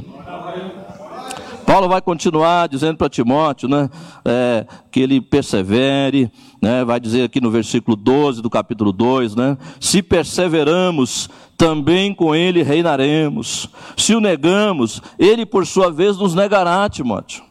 Paulo 1.70 1.88
vai 1.88 2.02
continuar 2.02 2.68
dizendo 2.68 2.98
para 2.98 3.08
Timóteo 3.08 3.70
né, 3.70 3.92
é, 4.26 4.66
que 4.90 5.02
ele 5.02 5.22
persevere, 5.22 6.32
né, 6.60 6.84
vai 6.84 7.00
dizer 7.00 7.22
aqui 7.22 7.40
no 7.40 7.52
versículo 7.52 7.96
12 7.96 8.42
do 8.42 8.50
capítulo 8.50 8.92
2, 8.92 9.36
né, 9.36 9.56
se 9.80 10.02
perseveramos, 10.02 11.30
também 11.56 12.12
com 12.12 12.34
ele 12.34 12.64
reinaremos. 12.64 13.70
Se 13.96 14.16
o 14.16 14.20
negamos, 14.20 15.00
ele 15.20 15.46
por 15.46 15.68
sua 15.68 15.92
vez 15.92 16.18
nos 16.18 16.34
negará, 16.34 16.90
Timóteo. 16.90 17.44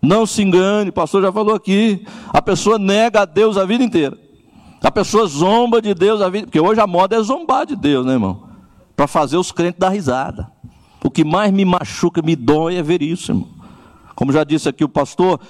Não 0.00 0.24
se 0.24 0.42
engane, 0.42 0.88
o 0.88 0.94
pastor 0.94 1.20
já 1.20 1.30
falou 1.30 1.54
aqui, 1.54 2.06
a 2.30 2.40
pessoa 2.40 2.78
nega 2.78 3.20
a 3.20 3.24
Deus 3.26 3.58
a 3.58 3.66
vida 3.66 3.84
inteira. 3.84 4.16
A 4.82 4.90
pessoa 4.90 5.26
zomba 5.26 5.82
de 5.82 5.92
Deus 5.92 6.22
a 6.22 6.30
vida, 6.30 6.46
porque 6.46 6.60
hoje 6.60 6.80
a 6.80 6.86
moda 6.86 7.14
é 7.14 7.22
zombar 7.22 7.66
de 7.66 7.76
Deus, 7.76 8.06
né, 8.06 8.14
irmão? 8.14 8.48
Para 8.96 9.06
fazer 9.06 9.36
os 9.36 9.52
crentes 9.52 9.78
dar 9.78 9.90
risada. 9.90 10.50
O 11.02 11.10
que 11.10 11.24
mais 11.24 11.52
me 11.52 11.64
machuca, 11.64 12.22
me 12.22 12.34
dói 12.34 12.76
é 12.76 12.82
ver 12.82 13.02
isso, 13.02 13.30
irmão. 13.32 13.48
Como 14.14 14.32
já 14.32 14.42
disse 14.42 14.68
aqui 14.68 14.82
o 14.82 14.88
pastor, 14.88 15.40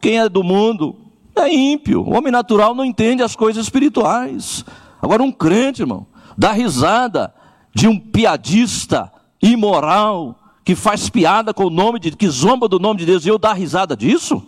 quem 0.00 0.18
é 0.18 0.28
do 0.28 0.42
mundo 0.42 0.94
é 1.34 1.52
ímpio. 1.52 2.02
O 2.02 2.16
homem 2.16 2.30
natural 2.30 2.74
não 2.74 2.84
entende 2.84 3.22
as 3.22 3.34
coisas 3.34 3.64
espirituais. 3.64 4.64
Agora, 5.00 5.22
um 5.22 5.32
crente, 5.32 5.82
irmão, 5.82 6.06
dá 6.36 6.52
risada 6.52 7.32
de 7.74 7.88
um 7.88 7.98
piadista 7.98 9.10
imoral 9.42 10.38
que 10.64 10.74
faz 10.74 11.08
piada 11.08 11.54
com 11.54 11.64
o 11.64 11.70
nome 11.70 11.98
de, 11.98 12.10
que 12.10 12.28
zomba 12.28 12.68
do 12.68 12.78
nome 12.78 12.98
de 12.98 13.06
Deus 13.06 13.24
e 13.24 13.28
eu 13.28 13.38
dar 13.38 13.54
risada 13.54 13.96
disso? 13.96 14.42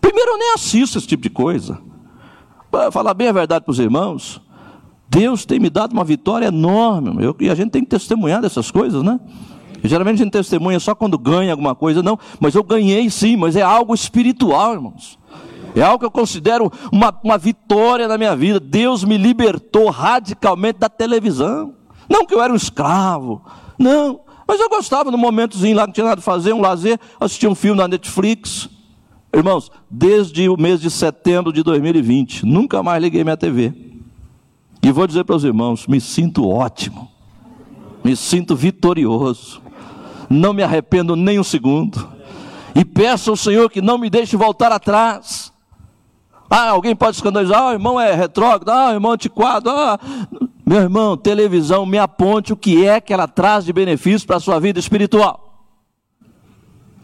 Primeiro, 0.00 0.32
eu 0.32 0.38
nem 0.38 0.52
assisto 0.52 0.98
esse 0.98 1.06
tipo 1.06 1.22
de 1.22 1.30
coisa. 1.30 1.80
Para 2.70 2.92
falar 2.92 3.14
bem 3.14 3.28
a 3.28 3.32
verdade 3.32 3.64
para 3.64 3.72
os 3.72 3.78
irmãos, 3.78 4.40
Deus 5.08 5.44
tem 5.44 5.58
me 5.58 5.70
dado 5.70 5.92
uma 5.92 6.04
vitória 6.04 6.46
enorme. 6.46 7.24
Eu, 7.24 7.36
e 7.40 7.48
a 7.48 7.54
gente 7.54 7.70
tem 7.70 7.82
que 7.82 7.90
testemunhar 7.90 8.42
dessas 8.42 8.70
coisas, 8.70 9.02
né? 9.02 9.20
E, 9.82 9.88
geralmente 9.88 10.20
a 10.20 10.24
gente 10.24 10.32
testemunha 10.32 10.80
só 10.80 10.94
quando 10.94 11.18
ganha 11.18 11.52
alguma 11.52 11.74
coisa, 11.74 12.02
não. 12.02 12.18
Mas 12.40 12.54
eu 12.54 12.62
ganhei 12.62 13.08
sim, 13.10 13.36
mas 13.36 13.56
é 13.56 13.62
algo 13.62 13.94
espiritual, 13.94 14.74
irmãos. 14.74 15.18
É 15.74 15.82
algo 15.82 15.98
que 15.98 16.06
eu 16.06 16.10
considero 16.10 16.72
uma, 16.90 17.14
uma 17.22 17.38
vitória 17.38 18.08
na 18.08 18.16
minha 18.16 18.34
vida. 18.34 18.58
Deus 18.58 19.04
me 19.04 19.18
libertou 19.18 19.90
radicalmente 19.90 20.78
da 20.78 20.88
televisão. 20.88 21.74
Não 22.08 22.24
que 22.24 22.34
eu 22.34 22.42
era 22.42 22.52
um 22.52 22.56
escravo, 22.56 23.42
não. 23.78 24.20
Mas 24.48 24.60
eu 24.60 24.68
gostava 24.68 25.10
no 25.10 25.18
momentozinho 25.18 25.76
lá 25.76 25.82
que 25.82 25.88
não 25.88 25.92
tinha 25.92 26.06
nada 26.06 26.20
a 26.20 26.22
fazer, 26.22 26.52
um 26.52 26.60
lazer, 26.60 26.98
assistir 27.20 27.48
um 27.48 27.54
filme 27.54 27.78
na 27.78 27.88
Netflix. 27.88 28.68
Irmãos, 29.34 29.70
desde 29.90 30.48
o 30.48 30.56
mês 30.56 30.80
de 30.80 30.90
setembro 30.90 31.52
de 31.52 31.62
2020, 31.62 32.46
nunca 32.46 32.82
mais 32.82 33.02
liguei 33.02 33.24
minha 33.24 33.36
TV. 33.36 33.95
E 34.86 34.92
vou 34.92 35.04
dizer 35.04 35.24
para 35.24 35.34
os 35.34 35.42
irmãos: 35.42 35.88
me 35.88 36.00
sinto 36.00 36.48
ótimo, 36.48 37.10
me 38.04 38.14
sinto 38.14 38.54
vitorioso, 38.54 39.60
não 40.30 40.52
me 40.52 40.62
arrependo 40.62 41.16
nem 41.16 41.40
um 41.40 41.42
segundo, 41.42 42.08
e 42.72 42.84
peço 42.84 43.30
ao 43.30 43.36
Senhor 43.36 43.68
que 43.68 43.82
não 43.82 43.98
me 43.98 44.08
deixe 44.08 44.36
voltar 44.36 44.70
atrás. 44.70 45.52
Ah, 46.48 46.70
alguém 46.70 46.94
pode 46.94 47.16
escandalizar, 47.16 47.62
ah, 47.62 47.70
o 47.70 47.72
irmão 47.72 48.00
é 48.00 48.14
retrógrado, 48.14 48.68
ah, 48.68 48.90
o 48.90 48.92
irmão 48.92 49.10
é 49.10 49.14
antiquado, 49.14 49.68
ah. 49.70 49.98
Meu 50.64 50.82
irmão, 50.82 51.16
televisão 51.16 51.84
me 51.84 51.98
aponte 51.98 52.52
o 52.52 52.56
que 52.56 52.86
é 52.86 53.00
que 53.00 53.12
ela 53.12 53.26
traz 53.26 53.64
de 53.64 53.72
benefício 53.72 54.24
para 54.24 54.36
a 54.36 54.40
sua 54.40 54.60
vida 54.60 54.78
espiritual. 54.78 55.64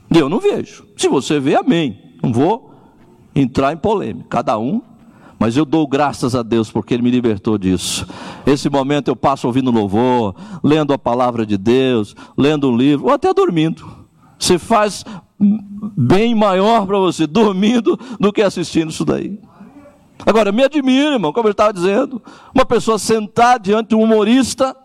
Eu 0.08 0.28
não 0.28 0.38
vejo. 0.38 0.86
Se 0.96 1.08
você 1.08 1.40
vê, 1.40 1.56
amém. 1.56 2.14
Não 2.22 2.32
vou 2.32 2.72
entrar 3.34 3.72
em 3.72 3.76
polêmica, 3.76 4.28
cada 4.28 4.56
um, 4.56 4.80
mas 5.42 5.56
eu 5.56 5.64
dou 5.64 5.88
graças 5.88 6.36
a 6.36 6.42
Deus 6.44 6.70
porque 6.70 6.94
Ele 6.94 7.02
me 7.02 7.10
libertou 7.10 7.58
disso. 7.58 8.06
Esse 8.46 8.70
momento 8.70 9.08
eu 9.08 9.16
passo 9.16 9.48
ouvindo 9.48 9.72
louvor, 9.72 10.36
lendo 10.62 10.92
a 10.92 10.98
palavra 10.98 11.44
de 11.44 11.58
Deus, 11.58 12.14
lendo 12.38 12.70
um 12.70 12.76
livro, 12.76 13.06
ou 13.06 13.12
até 13.12 13.34
dormindo. 13.34 13.84
Você 14.38 14.56
faz 14.56 15.04
bem 15.40 16.32
maior 16.32 16.86
para 16.86 16.96
você 16.96 17.26
dormindo 17.26 17.98
do 18.20 18.32
que 18.32 18.40
assistindo 18.40 18.90
isso 18.90 19.04
daí. 19.04 19.36
Agora, 20.24 20.52
me 20.52 20.62
admira, 20.62 21.14
irmão, 21.14 21.32
como 21.32 21.48
ele 21.48 21.54
estava 21.54 21.72
dizendo, 21.72 22.22
uma 22.54 22.64
pessoa 22.64 22.96
sentar 22.96 23.58
diante 23.58 23.88
de 23.88 23.94
um 23.96 24.02
humorista 24.02 24.76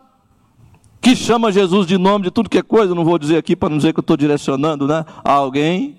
que 1.00 1.16
chama 1.16 1.52
Jesus 1.52 1.86
de 1.86 2.00
nome 2.00 2.26
de 2.26 2.32
tudo 2.32 2.50
que 2.50 2.58
é 2.58 2.64
coisa, 2.64 2.96
não 2.96 3.06
vou 3.06 3.20
dizer 3.20 3.38
aqui 3.38 3.56
para 3.56 3.70
não 3.70 3.78
dizer 3.78 3.94
que 3.94 4.00
eu 4.00 4.02
estou 4.02 4.18
direcionando 4.18 4.88
né, 4.88 5.06
a 5.24 5.34
alguém, 5.34 5.98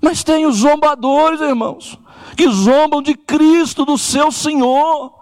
mas 0.00 0.24
tem 0.24 0.46
os 0.46 0.56
zombadores, 0.56 1.40
irmãos, 1.40 1.98
que 2.36 2.48
zombam 2.48 3.02
de 3.02 3.14
Cristo, 3.14 3.84
do 3.84 3.98
seu 3.98 4.32
Senhor, 4.32 5.12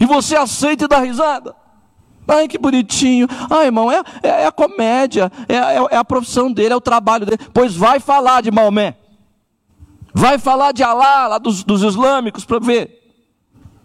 e 0.00 0.06
você 0.06 0.36
aceita 0.36 0.84
e 0.84 0.88
dá 0.88 1.00
risada. 1.00 1.56
Ai, 2.26 2.46
que 2.46 2.58
bonitinho. 2.58 3.26
Ai, 3.48 3.66
irmão, 3.66 3.90
é, 3.90 4.02
é, 4.22 4.28
é 4.28 4.46
a 4.46 4.52
comédia, 4.52 5.32
é, 5.48 5.56
é, 5.56 5.86
é, 5.90 5.96
a 5.96 6.04
profissão 6.04 6.52
dele, 6.52 6.74
é 6.74 6.76
o 6.76 6.80
trabalho 6.80 7.24
dele. 7.24 7.38
Pois 7.54 7.74
vai 7.74 7.98
falar 7.98 8.42
de 8.42 8.50
Maomé. 8.50 8.96
Vai 10.12 10.38
falar 10.38 10.72
de 10.72 10.82
Alá, 10.82 11.26
lá 11.26 11.38
dos, 11.38 11.64
dos 11.64 11.82
islâmicos, 11.82 12.44
para 12.44 12.58
ver. 12.58 12.98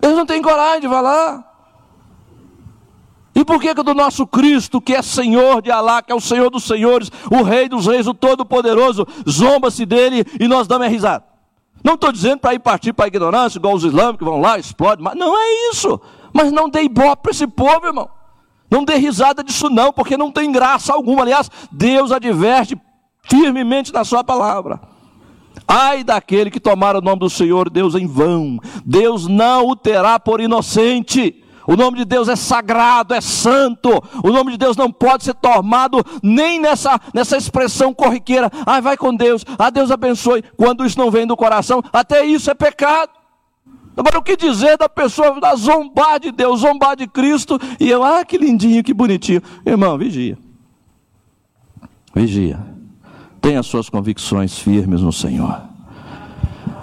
Eles 0.01 0.17
não 0.17 0.25
têm 0.25 0.41
coragem 0.41 0.81
de 0.81 0.89
falar. 0.89 1.52
E 3.35 3.43
por 3.43 3.59
que, 3.59 3.73
que 3.73 3.83
do 3.83 3.93
nosso 3.93 4.27
Cristo, 4.27 4.79
que 4.79 4.93
é 4.93 5.01
Senhor 5.01 5.61
de 5.61 5.71
Alá, 5.71 6.01
que 6.01 6.11
é 6.11 6.15
o 6.15 6.21
Senhor 6.21 6.49
dos 6.49 6.65
Senhores, 6.65 7.11
o 7.31 7.41
Rei 7.41 7.67
dos 7.67 7.87
Reis, 7.87 8.07
o 8.07 8.13
Todo-Poderoso, 8.13 9.07
zomba-se 9.27 9.85
dele 9.85 10.23
e 10.39 10.47
nós 10.47 10.67
damos 10.67 10.87
a 10.87 10.89
risada? 10.89 11.23
Não 11.83 11.95
estou 11.95 12.11
dizendo 12.11 12.39
para 12.39 12.53
ir 12.53 12.59
partir 12.59 12.93
para 12.93 13.05
a 13.05 13.07
ignorância, 13.07 13.57
igual 13.57 13.73
os 13.73 13.83
islâmicos 13.83 14.25
vão 14.25 14.39
lá, 14.39 14.57
explodem, 14.57 15.03
mas 15.03 15.15
não 15.15 15.35
é 15.37 15.69
isso. 15.71 15.99
Mas 16.31 16.51
não 16.51 16.69
dê 16.69 16.83
ibope 16.83 17.23
para 17.23 17.31
esse 17.31 17.45
povo, 17.45 17.85
irmão. 17.85 18.09
Não 18.71 18.85
dê 18.85 18.95
risada 18.95 19.43
disso 19.43 19.69
não, 19.69 19.91
porque 19.91 20.15
não 20.15 20.31
tem 20.31 20.51
graça 20.51 20.93
alguma. 20.93 21.23
Aliás, 21.23 21.49
Deus 21.71 22.11
adverte 22.11 22.79
firmemente 23.23 23.91
na 23.91 24.03
sua 24.03 24.23
palavra. 24.23 24.79
Ai 25.67 26.03
daquele 26.03 26.49
que 26.49 26.59
tomar 26.59 26.95
o 26.95 27.01
nome 27.01 27.19
do 27.19 27.29
Senhor 27.29 27.69
Deus 27.69 27.95
em 27.95 28.07
vão. 28.07 28.59
Deus 28.85 29.27
não 29.27 29.67
o 29.67 29.75
terá 29.75 30.19
por 30.19 30.41
inocente. 30.41 31.42
O 31.67 31.75
nome 31.75 31.97
de 31.97 32.05
Deus 32.05 32.27
é 32.27 32.35
sagrado, 32.35 33.13
é 33.13 33.21
santo. 33.21 33.89
O 34.23 34.31
nome 34.31 34.51
de 34.51 34.57
Deus 34.57 34.75
não 34.75 34.91
pode 34.91 35.23
ser 35.23 35.33
tomado 35.35 36.03
nem 36.21 36.59
nessa, 36.59 36.99
nessa 37.13 37.37
expressão 37.37 37.93
corriqueira. 37.93 38.51
Ai, 38.65 38.81
vai 38.81 38.97
com 38.97 39.15
Deus. 39.15 39.45
Ah, 39.57 39.69
Deus 39.69 39.91
abençoe. 39.91 40.43
Quando 40.57 40.85
isso 40.85 40.99
não 40.99 41.09
vem 41.09 41.25
do 41.25 41.37
coração, 41.37 41.81
até 41.91 42.25
isso 42.25 42.49
é 42.51 42.53
pecado. 42.53 43.11
Agora, 43.95 44.17
o 44.17 44.23
que 44.23 44.35
dizer 44.35 44.77
da 44.77 44.89
pessoa 44.89 45.39
da 45.39 45.55
zombar 45.55 46.19
de 46.19 46.31
Deus, 46.31 46.61
zombar 46.61 46.95
de 46.95 47.07
Cristo, 47.07 47.59
e 47.79 47.89
eu, 47.89 48.03
ah, 48.03 48.25
que 48.25 48.37
lindinho, 48.37 48.83
que 48.83 48.93
bonitinho. 48.93 49.41
Irmão, 49.65 49.97
vigia. 49.97 50.37
Vigia. 52.13 52.59
Tenha 53.39 53.61
suas 53.61 53.89
convicções 53.89 54.57
firmes 54.57 55.01
no 55.01 55.13
Senhor. 55.13 55.61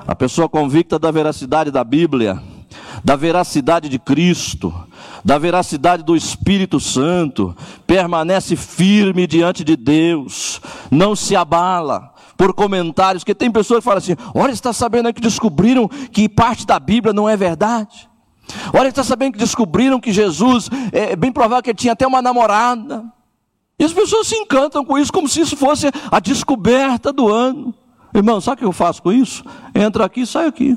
A 0.06 0.14
pessoa 0.14 0.48
convicta 0.48 0.98
da 0.98 1.10
veracidade 1.10 1.70
da 1.70 1.82
Bíblia, 1.82 2.40
da 3.04 3.16
veracidade 3.16 3.88
de 3.88 3.98
Cristo, 3.98 4.72
da 5.24 5.38
veracidade 5.38 6.02
do 6.02 6.16
Espírito 6.16 6.78
Santo, 6.80 7.56
permanece 7.86 8.56
firme 8.56 9.26
diante 9.26 9.64
de 9.64 9.76
Deus, 9.76 10.60
não 10.90 11.16
se 11.16 11.34
abala 11.34 12.12
por 12.36 12.54
comentários, 12.54 13.22
que 13.22 13.34
tem 13.34 13.50
pessoas 13.50 13.80
que 13.80 13.84
falam 13.84 13.98
assim: 13.98 14.16
olha, 14.34 14.52
está 14.52 14.72
sabendo 14.72 15.12
que 15.12 15.20
descobriram 15.20 15.88
que 15.88 16.28
parte 16.28 16.66
da 16.66 16.78
Bíblia 16.78 17.12
não 17.12 17.28
é 17.28 17.36
verdade? 17.36 18.08
Olha, 18.72 18.88
está 18.88 19.04
sabendo 19.04 19.34
que 19.34 19.38
descobriram 19.38 20.00
que 20.00 20.12
Jesus, 20.12 20.68
é 20.92 21.14
bem 21.14 21.30
provável 21.30 21.62
que 21.62 21.70
ele 21.70 21.76
tinha 21.76 21.92
até 21.92 22.06
uma 22.06 22.22
namorada. 22.22 23.04
E 23.78 23.84
as 23.84 23.92
pessoas 23.92 24.26
se 24.26 24.34
encantam 24.36 24.84
com 24.84 24.98
isso, 24.98 25.12
como 25.12 25.28
se 25.28 25.40
isso 25.40 25.56
fosse 25.56 25.90
a 26.10 26.20
descoberta 26.20 27.12
do 27.12 27.28
ano. 27.28 27.74
Irmão, 28.14 28.40
sabe 28.40 28.56
o 28.56 28.58
que 28.58 28.64
eu 28.64 28.72
faço 28.72 29.02
com 29.02 29.12
isso? 29.12 29.44
Entra 29.74 30.04
aqui 30.04 30.22
e 30.22 30.26
sai 30.26 30.46
aqui. 30.46 30.76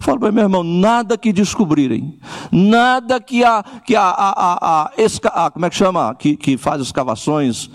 Fala 0.00 0.18
para 0.18 0.32
meu 0.32 0.44
irmão, 0.44 0.64
nada 0.64 1.18
que 1.18 1.30
descobrirem, 1.30 2.18
nada 2.50 3.20
que 3.20 3.44
a, 3.44 3.62
que 3.84 3.94
a, 3.94 4.02
a, 4.02 4.30
a, 4.30 4.90
a, 4.90 5.46
a 5.46 5.50
como 5.50 5.66
é 5.66 5.70
que 5.70 5.76
chama, 5.76 6.14
que, 6.14 6.38
que 6.38 6.56
faz 6.56 6.80
escavações, 6.80 7.68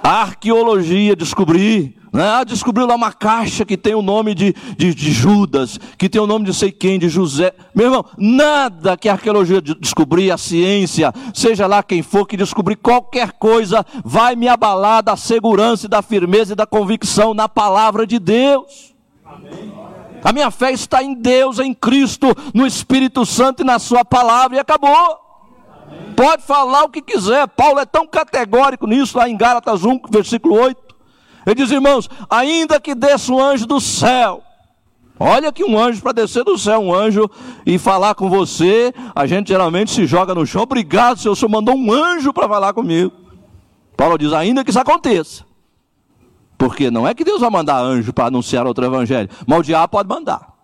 a 0.00 0.22
arqueologia 0.22 1.16
descobrir, 1.16 1.98
né? 2.12 2.22
Ah, 2.22 2.44
descobriu 2.44 2.86
lá 2.86 2.94
uma 2.94 3.12
caixa 3.12 3.64
que 3.64 3.76
tem 3.76 3.96
o 3.96 4.00
nome 4.00 4.32
de, 4.32 4.54
de, 4.76 4.94
de, 4.94 5.12
Judas, 5.12 5.78
que 5.98 6.08
tem 6.08 6.20
o 6.20 6.26
nome 6.26 6.46
de 6.46 6.54
sei 6.54 6.70
quem, 6.70 6.98
de 6.98 7.08
José. 7.08 7.52
Meu 7.74 7.86
irmão, 7.86 8.04
nada 8.16 8.96
que 8.96 9.08
a 9.08 9.12
arqueologia 9.14 9.60
descobrir, 9.60 10.30
a 10.30 10.38
ciência, 10.38 11.12
seja 11.34 11.66
lá 11.66 11.82
quem 11.82 12.00
for 12.00 12.26
que 12.26 12.36
descobrir 12.36 12.76
qualquer 12.76 13.32
coisa, 13.32 13.84
vai 14.04 14.36
me 14.36 14.48
abalar 14.48 15.02
da 15.02 15.16
segurança 15.16 15.88
da 15.88 16.00
firmeza 16.00 16.52
e 16.52 16.56
da 16.56 16.64
convicção 16.64 17.34
na 17.34 17.48
palavra 17.48 18.06
de 18.06 18.18
Deus. 18.20 18.97
A 20.22 20.32
minha 20.32 20.50
fé 20.50 20.72
está 20.72 21.02
em 21.02 21.14
Deus, 21.14 21.58
em 21.58 21.72
Cristo, 21.72 22.26
no 22.52 22.66
Espírito 22.66 23.24
Santo 23.24 23.62
e 23.62 23.66
na 23.66 23.78
Sua 23.78 24.04
palavra, 24.04 24.56
e 24.56 24.60
acabou. 24.60 25.18
Pode 26.16 26.42
falar 26.42 26.84
o 26.84 26.88
que 26.88 27.00
quiser. 27.00 27.46
Paulo 27.48 27.78
é 27.78 27.86
tão 27.86 28.06
categórico 28.06 28.86
nisso, 28.86 29.16
lá 29.16 29.28
em 29.28 29.36
Gálatas 29.36 29.84
1, 29.84 30.00
versículo 30.10 30.56
8. 30.56 30.82
Ele 31.46 31.54
diz, 31.54 31.70
irmãos, 31.70 32.10
ainda 32.28 32.80
que 32.80 32.94
desça 32.94 33.32
um 33.32 33.40
anjo 33.40 33.66
do 33.66 33.80
céu. 33.80 34.42
Olha 35.20 35.52
que 35.52 35.64
um 35.64 35.78
anjo 35.78 36.02
para 36.02 36.12
descer 36.12 36.44
do 36.44 36.56
céu, 36.56 36.80
um 36.80 36.94
anjo 36.94 37.28
e 37.66 37.78
falar 37.78 38.14
com 38.14 38.28
você, 38.30 38.94
a 39.14 39.26
gente 39.26 39.48
geralmente 39.48 39.90
se 39.90 40.06
joga 40.06 40.34
no 40.34 40.46
chão. 40.46 40.62
Obrigado, 40.62 41.18
Senhor, 41.18 41.32
o 41.32 41.36
Senhor 41.36 41.50
mandou 41.50 41.74
um 41.74 41.92
anjo 41.92 42.32
para 42.32 42.48
falar 42.48 42.72
comigo. 42.72 43.12
Paulo 43.96 44.16
diz, 44.16 44.32
ainda 44.32 44.62
que 44.62 44.70
isso 44.70 44.78
aconteça. 44.78 45.47
Porque 46.58 46.90
não 46.90 47.06
é 47.06 47.14
que 47.14 47.24
Deus 47.24 47.40
vai 47.40 47.48
mandar 47.48 47.78
anjo 47.78 48.12
para 48.12 48.26
anunciar 48.26 48.66
outro 48.66 48.84
evangelho, 48.84 49.30
mas 49.46 49.60
o 49.60 49.62
diabo 49.62 49.88
pode 49.88 50.08
mandar. 50.08 50.58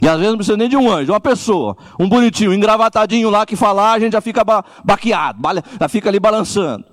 E 0.00 0.08
às 0.08 0.16
vezes 0.16 0.30
não 0.30 0.38
precisa 0.38 0.56
nem 0.56 0.68
de 0.68 0.76
um 0.76 0.90
anjo, 0.90 1.12
uma 1.12 1.20
pessoa, 1.20 1.76
um 1.98 2.08
bonitinho, 2.08 2.54
engravatadinho 2.54 3.28
lá 3.28 3.44
que 3.44 3.54
falar, 3.54 3.92
a 3.92 3.98
gente 3.98 4.12
já 4.12 4.20
fica 4.20 4.42
baqueado, 4.82 5.38
já 5.78 5.88
fica 5.88 6.08
ali 6.08 6.18
balançando. 6.18 6.84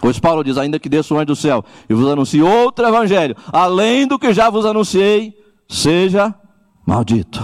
Pois 0.00 0.18
Paulo 0.18 0.42
diz: 0.42 0.58
ainda 0.58 0.80
que 0.80 0.88
desça 0.88 1.14
o 1.14 1.16
anjo 1.16 1.26
do 1.26 1.36
céu 1.36 1.64
e 1.88 1.94
vos 1.94 2.10
anuncie 2.10 2.42
outro 2.42 2.84
evangelho, 2.84 3.36
além 3.52 4.06
do 4.06 4.18
que 4.18 4.32
já 4.32 4.50
vos 4.50 4.66
anunciei, 4.66 5.38
seja 5.68 6.34
maldito. 6.84 7.40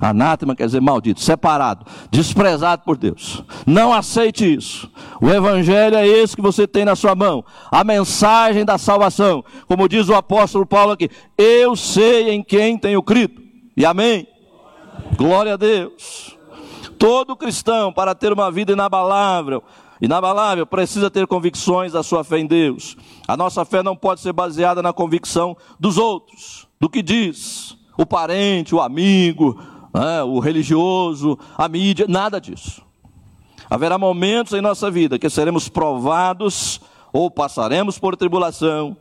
Anátema 0.00 0.54
quer 0.54 0.66
dizer 0.66 0.80
maldito, 0.80 1.20
separado, 1.20 1.86
desprezado 2.10 2.82
por 2.84 2.96
Deus. 2.96 3.42
Não 3.66 3.92
aceite 3.92 4.54
isso. 4.54 4.90
O 5.20 5.28
Evangelho 5.28 5.96
é 5.96 6.06
esse 6.06 6.36
que 6.36 6.42
você 6.42 6.66
tem 6.66 6.84
na 6.84 6.94
sua 6.94 7.14
mão. 7.14 7.44
A 7.70 7.82
mensagem 7.82 8.64
da 8.64 8.78
salvação. 8.78 9.44
Como 9.66 9.88
diz 9.88 10.08
o 10.08 10.14
apóstolo 10.14 10.66
Paulo 10.66 10.92
aqui: 10.92 11.10
Eu 11.36 11.74
sei 11.74 12.30
em 12.30 12.42
quem 12.42 12.78
tenho 12.78 13.02
crido. 13.02 13.42
E 13.76 13.84
amém. 13.84 14.26
Glória 15.16 15.54
a 15.54 15.56
Deus. 15.56 16.36
Todo 16.98 17.36
cristão, 17.36 17.92
para 17.92 18.14
ter 18.14 18.32
uma 18.32 18.50
vida 18.50 18.72
inabalável, 18.72 19.62
inabalável, 20.00 20.66
precisa 20.66 21.10
ter 21.10 21.26
convicções 21.26 21.92
da 21.92 22.02
sua 22.02 22.24
fé 22.24 22.38
em 22.38 22.46
Deus. 22.46 22.96
A 23.28 23.36
nossa 23.36 23.64
fé 23.64 23.82
não 23.82 23.94
pode 23.94 24.20
ser 24.20 24.32
baseada 24.32 24.82
na 24.82 24.92
convicção 24.92 25.56
dos 25.78 25.98
outros, 25.98 26.66
do 26.80 26.88
que 26.88 27.02
diz 27.02 27.76
o 27.98 28.04
parente, 28.04 28.74
o 28.74 28.80
amigo, 28.80 29.58
né, 29.96 30.22
o 30.22 30.38
religioso, 30.38 31.38
a 31.56 31.66
mídia, 31.68 32.04
nada 32.06 32.38
disso. 32.38 32.82
Haverá 33.68 33.96
momentos 33.96 34.52
em 34.52 34.60
nossa 34.60 34.90
vida 34.90 35.18
que 35.18 35.30
seremos 35.30 35.70
provados 35.70 36.80
ou 37.12 37.30
passaremos 37.30 37.98
por 37.98 38.14
tribulação. 38.14 38.94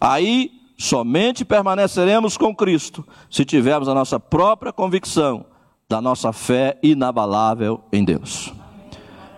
Aí 0.00 0.50
somente 0.78 1.44
permaneceremos 1.44 2.38
com 2.38 2.56
Cristo 2.56 3.06
se 3.30 3.44
tivermos 3.44 3.88
a 3.88 3.94
nossa 3.94 4.18
própria 4.18 4.72
convicção 4.72 5.44
da 5.86 6.00
nossa 6.00 6.32
fé 6.32 6.78
inabalável 6.82 7.82
em 7.92 8.02
Deus. 8.02 8.52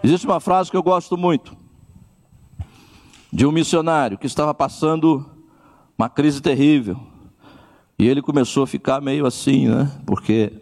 Existe 0.05 0.27
uma 0.27 0.39
frase 0.39 0.71
que 0.71 0.77
eu 0.77 0.83
gosto 0.83 1.17
muito, 1.17 1.57
de 3.33 3.45
um 3.45 3.53
missionário 3.53 4.17
que 4.17 4.27
estava 4.27 4.55
passando 4.55 5.29
uma 5.99 6.09
crise 6.09 6.41
terrível. 6.41 6.99
E 7.99 8.09
ele 8.09 8.23
começou 8.23 8.63
a 8.63 8.67
ficar 8.67 9.01
meio 9.01 9.27
assim, 9.27 9.69
né? 9.69 9.91
Porque 10.07 10.53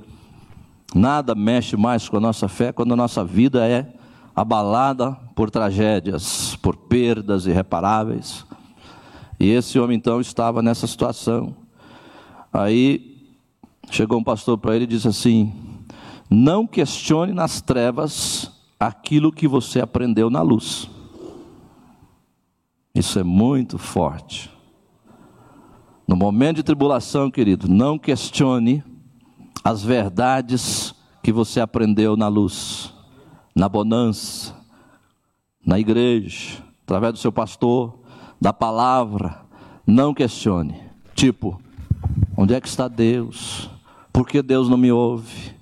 nada 0.94 1.34
mexe 1.34 1.76
mais 1.76 2.08
com 2.08 2.16
a 2.16 2.20
nossa 2.20 2.48
fé 2.48 2.72
quando 2.72 2.92
a 2.92 2.96
nossa 2.96 3.24
vida 3.24 3.66
é 3.66 3.92
abalada 4.34 5.12
por 5.34 5.50
tragédias, 5.50 6.56
por 6.56 6.76
perdas 6.76 7.46
irreparáveis. 7.46 8.46
E 9.38 9.48
esse 9.50 9.78
homem 9.78 9.96
então 9.96 10.20
estava 10.20 10.62
nessa 10.62 10.86
situação. 10.86 11.54
Aí 12.52 13.18
chegou 13.90 14.18
um 14.18 14.24
pastor 14.24 14.58
para 14.58 14.74
ele 14.74 14.84
e 14.84 14.88
disse 14.88 15.08
assim: 15.08 15.52
Não 16.30 16.66
questione 16.66 17.32
nas 17.32 17.60
trevas 17.60 18.50
aquilo 18.78 19.32
que 19.32 19.48
você 19.48 19.80
aprendeu 19.80 20.30
na 20.30 20.42
luz. 20.42 20.88
Isso 22.94 23.18
é 23.18 23.22
muito 23.22 23.78
forte. 23.78 24.50
No 26.06 26.16
momento 26.16 26.56
de 26.56 26.62
tribulação, 26.62 27.30
querido, 27.30 27.68
não 27.68 27.98
questione 27.98 28.82
as 29.64 29.82
verdades 29.82 30.94
que 31.22 31.32
você 31.32 31.60
aprendeu 31.60 32.16
na 32.16 32.28
luz, 32.28 32.92
na 33.54 33.68
bonança, 33.68 34.54
na 35.64 35.78
igreja, 35.78 36.62
através 36.84 37.12
do 37.12 37.18
seu 37.18 37.32
pastor, 37.32 37.98
da 38.40 38.52
palavra. 38.52 39.42
Não 39.86 40.14
questione. 40.14 40.80
Tipo, 41.14 41.60
onde 42.36 42.54
é 42.54 42.60
que 42.60 42.68
está 42.68 42.88
Deus? 42.88 43.68
Por 44.12 44.26
que 44.26 44.42
Deus 44.42 44.68
não 44.68 44.76
me 44.76 44.92
ouve? 44.92 45.52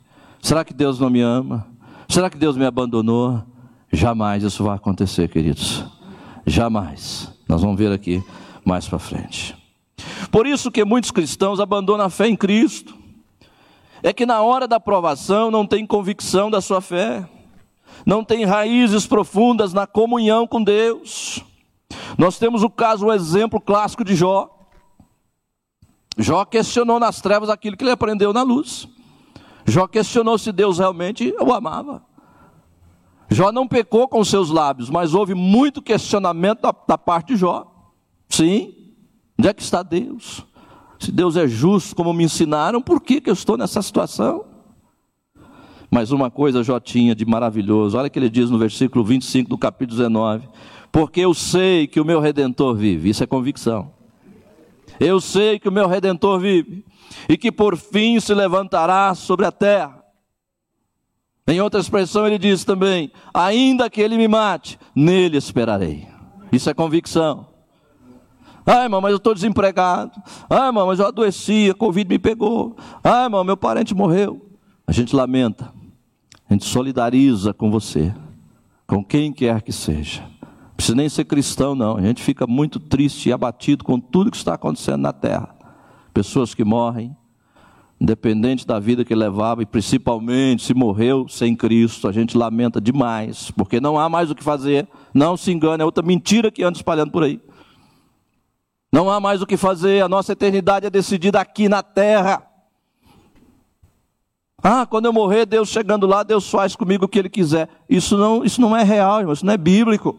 Será 0.40 0.64
que 0.64 0.74
Deus 0.74 1.00
não 1.00 1.10
me 1.10 1.20
ama? 1.20 1.66
Será 2.08 2.30
que 2.30 2.38
Deus 2.38 2.56
me 2.56 2.64
abandonou? 2.64 3.42
Jamais 3.92 4.42
isso 4.42 4.62
vai 4.62 4.76
acontecer, 4.76 5.28
queridos. 5.28 5.84
Jamais. 6.46 7.32
Nós 7.48 7.62
vamos 7.62 7.76
ver 7.76 7.90
aqui 7.90 8.22
mais 8.64 8.86
para 8.86 8.98
frente. 8.98 9.56
Por 10.30 10.46
isso 10.46 10.70
que 10.70 10.84
muitos 10.84 11.10
cristãos 11.10 11.60
abandonam 11.60 12.06
a 12.06 12.10
fé 12.10 12.28
em 12.28 12.36
Cristo. 12.36 12.96
É 14.02 14.12
que 14.12 14.26
na 14.26 14.42
hora 14.42 14.68
da 14.68 14.78
provação 14.78 15.50
não 15.50 15.66
tem 15.66 15.86
convicção 15.86 16.50
da 16.50 16.60
sua 16.60 16.80
fé, 16.80 17.28
não 18.04 18.24
tem 18.24 18.44
raízes 18.44 19.06
profundas 19.06 19.72
na 19.72 19.86
comunhão 19.86 20.46
com 20.46 20.62
Deus. 20.62 21.42
Nós 22.18 22.38
temos 22.38 22.62
o 22.62 22.70
caso, 22.70 23.06
o 23.06 23.12
exemplo 23.12 23.60
clássico 23.60 24.04
de 24.04 24.14
Jó. 24.14 24.50
Jó 26.18 26.44
questionou 26.44 26.98
nas 26.98 27.20
trevas 27.20 27.50
aquilo 27.50 27.76
que 27.76 27.84
ele 27.84 27.90
aprendeu 27.90 28.32
na 28.32 28.42
luz. 28.42 28.88
Jó 29.66 29.86
questionou 29.86 30.38
se 30.38 30.52
Deus 30.52 30.78
realmente 30.78 31.34
o 31.40 31.52
amava. 31.52 32.02
Jó 33.28 33.50
não 33.50 33.66
pecou 33.66 34.08
com 34.08 34.24
seus 34.24 34.50
lábios, 34.50 34.88
mas 34.88 35.12
houve 35.12 35.34
muito 35.34 35.82
questionamento 35.82 36.62
da, 36.62 36.74
da 36.86 36.96
parte 36.96 37.34
de 37.34 37.36
Jó. 37.36 37.66
Sim, 38.28 38.74
onde 39.38 39.48
é 39.48 39.54
que 39.54 39.62
está 39.62 39.82
Deus? 39.82 40.44
Se 40.98 41.12
Deus 41.12 41.36
é 41.36 41.46
justo, 41.46 41.94
como 41.94 42.12
me 42.12 42.24
ensinaram, 42.24 42.80
por 42.80 43.00
que, 43.00 43.20
que 43.20 43.28
eu 43.28 43.34
estou 43.34 43.56
nessa 43.56 43.82
situação? 43.82 44.44
Mas 45.90 46.10
uma 46.10 46.30
coisa 46.30 46.62
Jó 46.62 46.80
tinha 46.80 47.14
de 47.14 47.24
maravilhoso, 47.24 47.96
olha 47.96 48.08
o 48.08 48.10
que 48.10 48.18
ele 48.18 48.28
diz 48.28 48.50
no 48.50 48.58
versículo 48.58 49.04
25 49.04 49.48
do 49.48 49.58
capítulo 49.58 49.96
19: 49.96 50.48
Porque 50.90 51.20
eu 51.20 51.32
sei 51.32 51.86
que 51.86 52.00
o 52.00 52.04
meu 52.04 52.20
redentor 52.20 52.74
vive, 52.74 53.10
isso 53.10 53.22
é 53.22 53.26
convicção. 53.26 53.92
Eu 54.98 55.20
sei 55.20 55.58
que 55.58 55.68
o 55.68 55.72
meu 55.72 55.86
redentor 55.86 56.40
vive, 56.40 56.84
e 57.28 57.36
que 57.36 57.52
por 57.52 57.76
fim 57.76 58.18
se 58.18 58.34
levantará 58.34 59.14
sobre 59.14 59.46
a 59.46 59.52
terra. 59.52 60.02
Em 61.46 61.60
outra 61.60 61.80
expressão, 61.80 62.26
ele 62.26 62.38
diz 62.38 62.64
também: 62.64 63.12
ainda 63.32 63.88
que 63.88 64.00
ele 64.00 64.16
me 64.16 64.26
mate, 64.26 64.78
nele 64.94 65.36
esperarei. 65.36 66.08
Isso 66.50 66.68
é 66.68 66.74
convicção. 66.74 67.55
Ai, 68.66 68.82
irmão, 68.82 69.00
mas 69.00 69.12
eu 69.12 69.18
estou 69.18 69.32
desempregado. 69.32 70.20
Ai, 70.50 70.66
irmão, 70.66 70.88
mas 70.88 70.98
eu 70.98 71.06
adoeci, 71.06 71.70
a 71.70 71.74
Covid 71.74 72.08
me 72.08 72.18
pegou. 72.18 72.76
Ai, 73.04 73.26
irmão, 73.26 73.44
meu 73.44 73.56
parente 73.56 73.94
morreu. 73.94 74.44
A 74.84 74.90
gente 74.90 75.14
lamenta, 75.14 75.72
a 76.50 76.52
gente 76.52 76.64
solidariza 76.64 77.54
com 77.54 77.70
você, 77.70 78.12
com 78.84 79.04
quem 79.04 79.32
quer 79.32 79.62
que 79.62 79.72
seja. 79.72 80.22
Não 80.42 80.74
precisa 80.76 80.96
nem 80.96 81.08
ser 81.08 81.24
cristão, 81.24 81.76
não. 81.76 81.96
A 81.96 82.02
gente 82.02 82.20
fica 82.20 82.44
muito 82.46 82.80
triste 82.80 83.28
e 83.28 83.32
abatido 83.32 83.84
com 83.84 84.00
tudo 84.00 84.32
que 84.32 84.36
está 84.36 84.54
acontecendo 84.54 85.00
na 85.00 85.12
terra. 85.12 85.54
Pessoas 86.12 86.52
que 86.52 86.64
morrem, 86.64 87.16
independente 88.00 88.66
da 88.66 88.80
vida 88.80 89.04
que 89.04 89.14
levava, 89.14 89.62
e 89.62 89.66
principalmente 89.66 90.64
se 90.64 90.74
morreu 90.74 91.28
sem 91.28 91.54
Cristo, 91.54 92.08
a 92.08 92.12
gente 92.12 92.36
lamenta 92.36 92.80
demais, 92.80 93.50
porque 93.52 93.80
não 93.80 93.98
há 93.98 94.08
mais 94.08 94.30
o 94.30 94.34
que 94.34 94.42
fazer. 94.42 94.88
Não 95.14 95.36
se 95.36 95.52
engane, 95.52 95.82
é 95.82 95.84
outra 95.84 96.04
mentira 96.04 96.50
que 96.50 96.64
anda 96.64 96.76
espalhando 96.76 97.12
por 97.12 97.22
aí. 97.22 97.40
Não 98.96 99.10
há 99.10 99.20
mais 99.20 99.42
o 99.42 99.46
que 99.46 99.58
fazer, 99.58 100.02
a 100.02 100.08
nossa 100.08 100.32
eternidade 100.32 100.86
é 100.86 100.88
decidida 100.88 101.38
aqui 101.38 101.68
na 101.68 101.82
terra. 101.82 102.42
Ah, 104.62 104.86
quando 104.86 105.04
eu 105.04 105.12
morrer, 105.12 105.44
Deus 105.44 105.68
chegando 105.68 106.06
lá, 106.06 106.22
Deus 106.22 106.48
faz 106.48 106.74
comigo 106.74 107.04
o 107.04 107.08
que 107.08 107.18
Ele 107.18 107.28
quiser. 107.28 107.68
Isso 107.90 108.16
não, 108.16 108.42
isso 108.42 108.58
não 108.58 108.74
é 108.74 108.82
real, 108.82 109.18
irmão, 109.18 109.34
isso 109.34 109.44
não 109.44 109.52
é 109.52 109.58
bíblico. 109.58 110.16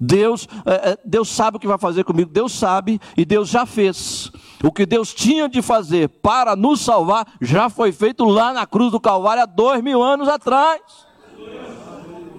Deus, 0.00 0.48
é, 0.66 0.90
é, 0.90 0.98
Deus 1.04 1.28
sabe 1.28 1.58
o 1.58 1.60
que 1.60 1.66
vai 1.68 1.78
fazer 1.78 2.02
comigo, 2.02 2.28
Deus 2.28 2.58
sabe 2.58 3.00
e 3.16 3.24
Deus 3.24 3.48
já 3.48 3.64
fez. 3.64 4.32
O 4.64 4.72
que 4.72 4.84
Deus 4.84 5.14
tinha 5.14 5.48
de 5.48 5.62
fazer 5.62 6.08
para 6.08 6.56
nos 6.56 6.80
salvar 6.80 7.24
já 7.40 7.70
foi 7.70 7.92
feito 7.92 8.24
lá 8.24 8.52
na 8.52 8.66
cruz 8.66 8.90
do 8.90 8.98
Calvário 8.98 9.44
há 9.44 9.46
dois 9.46 9.80
mil 9.80 10.02
anos 10.02 10.26
atrás. 10.26 10.80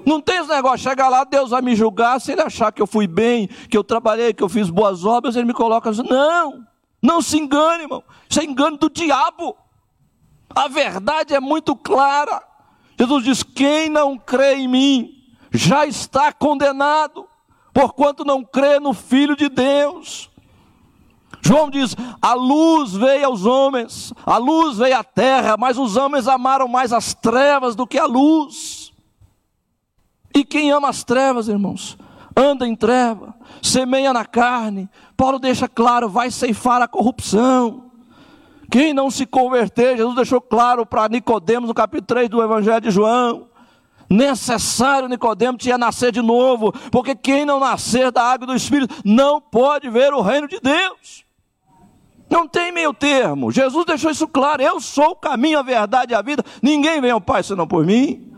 Não 0.07 0.21
tem 0.21 0.37
esse 0.37 0.47
negócio, 0.47 0.89
chegar 0.89 1.09
lá, 1.09 1.25
Deus 1.25 1.49
vai 1.49 1.61
me 1.61 1.75
julgar, 1.75 2.21
se 2.21 2.31
ele 2.31 2.39
achar 2.39 2.71
que 2.71 2.81
eu 2.81 2.87
fui 2.87 3.05
bem, 3.05 3.49
que 3.69 3.77
eu 3.77 3.83
trabalhei, 3.83 4.33
que 4.33 4.41
eu 4.41 4.47
fiz 4.47 4.69
boas 4.69 5.03
obras, 5.03 5.35
ele 5.35 5.47
me 5.47 5.53
coloca 5.53 5.89
assim. 5.89 6.01
Não, 6.03 6.65
não 7.03 7.21
se 7.21 7.37
engane, 7.37 7.83
irmão. 7.83 8.01
Isso 8.29 8.39
é 8.39 8.45
engano 8.45 8.77
do 8.77 8.89
diabo. 8.89 9.57
A 10.55 10.69
verdade 10.69 11.35
é 11.35 11.41
muito 11.41 11.75
clara. 11.75 12.41
Jesus 12.97 13.23
diz: 13.25 13.43
quem 13.43 13.89
não 13.89 14.17
crê 14.17 14.55
em 14.55 14.67
mim 14.69 15.13
já 15.51 15.85
está 15.85 16.31
condenado, 16.31 17.27
porquanto 17.73 18.23
não 18.23 18.45
crê 18.45 18.79
no 18.79 18.93
Filho 18.93 19.35
de 19.35 19.49
Deus. 19.49 20.31
João 21.41 21.69
diz: 21.69 21.97
a 22.21 22.33
luz 22.33 22.93
veio 22.93 23.25
aos 23.25 23.45
homens, 23.45 24.13
a 24.25 24.37
luz 24.37 24.77
veio 24.77 24.97
à 24.97 25.03
terra, 25.03 25.57
mas 25.57 25.77
os 25.77 25.97
homens 25.97 26.29
amaram 26.29 26.69
mais 26.69 26.93
as 26.93 27.13
trevas 27.13 27.75
do 27.75 27.85
que 27.85 27.99
a 27.99 28.05
luz. 28.05 28.95
E 30.33 30.43
quem 30.43 30.71
ama 30.71 30.89
as 30.89 31.03
trevas, 31.03 31.47
irmãos, 31.47 31.97
anda 32.35 32.67
em 32.67 32.75
treva, 32.75 33.33
semeia 33.61 34.13
na 34.13 34.25
carne. 34.25 34.89
Paulo 35.15 35.39
deixa 35.39 35.67
claro, 35.67 36.07
vai 36.07 36.29
ceifar 36.29 36.81
a 36.81 36.87
corrupção. 36.87 37.85
Quem 38.69 38.93
não 38.93 39.09
se 39.09 39.25
converter, 39.25 39.97
Jesus 39.97 40.15
deixou 40.15 40.41
claro 40.41 40.85
para 40.85 41.07
Nicodemos 41.09 41.67
no 41.67 41.73
capítulo 41.73 42.07
3 42.07 42.29
do 42.29 42.43
Evangelho 42.43 42.81
de 42.81 42.91
João. 42.91 43.47
Necessário 44.09 45.09
Nicodemos 45.09 45.61
tinha 45.61 45.77
nascer 45.77 46.11
de 46.11 46.21
novo, 46.21 46.71
porque 46.91 47.15
quem 47.15 47.45
não 47.45 47.59
nascer 47.59 48.11
da 48.11 48.23
água 48.23 48.47
do 48.47 48.55
Espírito 48.55 48.95
não 49.03 49.41
pode 49.41 49.89
ver 49.89 50.13
o 50.13 50.21
reino 50.21 50.47
de 50.47 50.59
Deus. 50.59 51.25
Não 52.29 52.47
tem 52.47 52.71
meio 52.71 52.93
termo. 52.93 53.51
Jesus 53.51 53.85
deixou 53.85 54.11
isso 54.11 54.27
claro. 54.27 54.61
Eu 54.61 54.81
sou 54.81 55.11
o 55.11 55.15
caminho, 55.15 55.59
a 55.59 55.63
verdade 55.63 56.11
e 56.11 56.15
a 56.15 56.21
vida. 56.21 56.43
Ninguém 56.61 56.99
vem 56.99 57.11
ao 57.11 57.21
Pai 57.21 57.41
senão 57.41 57.65
por 57.65 57.85
mim. 57.85 58.36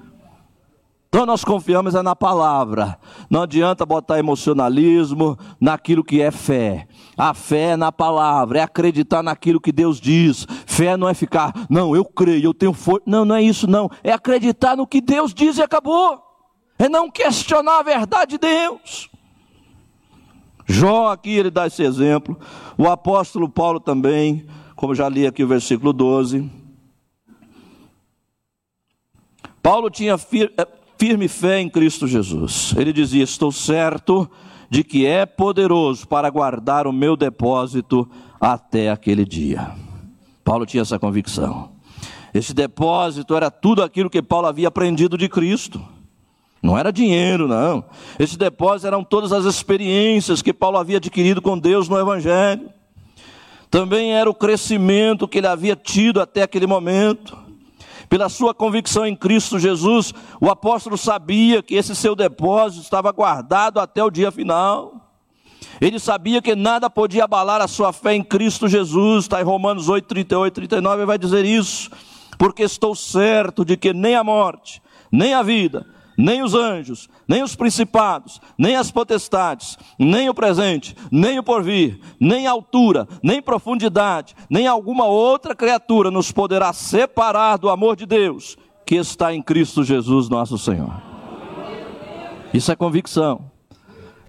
Então 1.09 1.25
nós 1.25 1.43
confiamos 1.43 1.95
é 1.95 2.03
na 2.03 2.15
palavra. 2.15 2.99
Não 3.31 3.41
adianta 3.41 3.83
botar 3.83 4.19
emocionalismo 4.19 5.35
naquilo 5.59 6.03
que 6.03 6.21
é 6.21 6.29
fé. 6.29 6.87
A 7.17 7.33
fé 7.33 7.71
é 7.71 7.75
na 7.75 7.91
palavra, 7.91 8.59
é 8.59 8.61
acreditar 8.61 9.23
naquilo 9.23 9.59
que 9.59 9.71
Deus 9.71 9.99
diz. 9.99 10.45
Fé 10.67 10.95
não 10.95 11.09
é 11.09 11.15
ficar, 11.15 11.51
não, 11.67 11.95
eu 11.95 12.05
creio, 12.05 12.45
eu 12.45 12.53
tenho 12.53 12.73
força. 12.73 13.01
Não, 13.07 13.25
não 13.25 13.35
é 13.35 13.41
isso, 13.41 13.65
não. 13.65 13.89
É 14.03 14.11
acreditar 14.11 14.77
no 14.77 14.85
que 14.85 15.01
Deus 15.01 15.33
diz 15.33 15.57
e 15.57 15.63
acabou. 15.63 16.23
É 16.77 16.87
não 16.87 17.09
questionar 17.09 17.79
a 17.79 17.83
verdade 17.83 18.31
de 18.33 18.37
Deus. 18.37 19.09
Jó 20.67 21.11
aqui 21.11 21.31
ele 21.31 21.49
dá 21.49 21.65
esse 21.65 21.81
exemplo. 21.81 22.39
O 22.77 22.87
apóstolo 22.87 23.49
Paulo 23.49 23.79
também, 23.79 24.45
como 24.75 24.93
já 24.93 25.09
li 25.09 25.25
aqui 25.25 25.43
o 25.43 25.47
versículo 25.47 25.91
12. 25.91 26.47
Paulo 29.61 29.89
tinha 29.89 30.13
eh, 30.13 30.67
firme 30.99 31.29
fé 31.29 31.61
em 31.61 31.69
Cristo 31.69 32.05
Jesus. 32.05 32.75
Ele 32.77 32.91
dizia: 32.91 33.23
Estou 33.23 33.51
certo 33.51 34.29
de 34.69 34.83
que 34.83 35.05
é 35.05 35.25
poderoso 35.25 36.05
para 36.05 36.29
guardar 36.29 36.85
o 36.85 36.93
meu 36.93 37.15
depósito 37.15 38.07
até 38.39 38.91
aquele 38.91 39.25
dia. 39.25 39.71
Paulo 40.43 40.65
tinha 40.65 40.81
essa 40.81 40.99
convicção. 40.99 41.71
Esse 42.33 42.53
depósito 42.53 43.35
era 43.35 43.49
tudo 43.49 43.81
aquilo 43.81 44.09
que 44.09 44.21
Paulo 44.21 44.47
havia 44.47 44.67
aprendido 44.67 45.17
de 45.17 45.27
Cristo. 45.27 45.81
Não 46.61 46.77
era 46.77 46.91
dinheiro, 46.91 47.47
não. 47.47 47.85
Esse 48.19 48.37
depósito 48.37 48.85
eram 48.85 49.03
todas 49.03 49.31
as 49.31 49.45
experiências 49.45 50.41
que 50.41 50.53
Paulo 50.53 50.77
havia 50.77 50.97
adquirido 50.97 51.41
com 51.41 51.57
Deus 51.57 51.87
no 51.87 51.97
Evangelho. 51.97 52.69
Também 53.71 54.13
era 54.13 54.29
o 54.29 54.35
crescimento 54.35 55.27
que 55.27 55.37
ele 55.37 55.47
havia 55.47 55.75
tido 55.75 56.19
até 56.19 56.43
aquele 56.43 56.67
momento. 56.67 57.48
Pela 58.09 58.27
sua 58.27 58.55
convicção 58.55 59.05
em 59.05 59.15
Cristo 59.15 59.59
Jesus, 59.59 60.11
o 60.41 60.49
apóstolo 60.49 60.97
sabia 60.97 61.61
que 61.61 61.75
esse 61.75 61.95
seu 61.95 62.15
depósito 62.15 62.81
estava 62.81 63.11
guardado 63.11 63.79
até 63.79 64.03
o 64.03 64.09
dia 64.09 64.31
final. 64.31 65.13
Ele 65.79 65.99
sabia 65.99 66.41
que 66.41 66.55
nada 66.55 66.89
podia 66.89 67.25
abalar 67.25 67.61
a 67.61 67.67
sua 67.67 67.93
fé 67.93 68.15
em 68.15 68.23
Cristo 68.23 68.67
Jesus, 68.67 69.25
está 69.25 69.39
em 69.39 69.43
Romanos 69.43 69.87
8, 69.87 70.05
38, 70.07 70.53
39, 70.53 70.97
ele 70.97 71.05
vai 71.05 71.17
dizer 71.17 71.45
isso, 71.45 71.91
porque 72.37 72.63
estou 72.63 72.95
certo 72.95 73.63
de 73.63 73.77
que 73.77 73.93
nem 73.93 74.15
a 74.15 74.23
morte, 74.23 74.81
nem 75.11 75.33
a 75.33 75.43
vida, 75.43 75.85
nem 76.19 76.43
os 76.43 76.53
anjos, 76.53 77.07
nem 77.25 77.41
os 77.41 77.55
principados, 77.55 78.41
nem 78.57 78.75
as 78.75 78.91
potestades, 78.91 79.77
nem 79.97 80.27
o 80.27 80.33
presente, 80.33 80.93
nem 81.09 81.39
o 81.39 81.43
porvir, 81.43 81.97
nem 82.19 82.45
altura, 82.45 83.07
nem 83.23 83.41
profundidade, 83.41 84.35
nem 84.49 84.67
alguma 84.67 85.05
outra 85.05 85.55
criatura 85.55 86.11
nos 86.11 86.29
poderá 86.29 86.73
separar 86.73 87.55
do 87.55 87.69
amor 87.69 87.95
de 87.95 88.05
Deus 88.05 88.57
que 88.85 88.95
está 88.95 89.33
em 89.33 89.41
Cristo 89.41 89.81
Jesus, 89.81 90.27
nosso 90.27 90.57
Senhor. 90.57 90.91
Isso 92.53 92.69
é 92.69 92.75
convicção, 92.75 93.49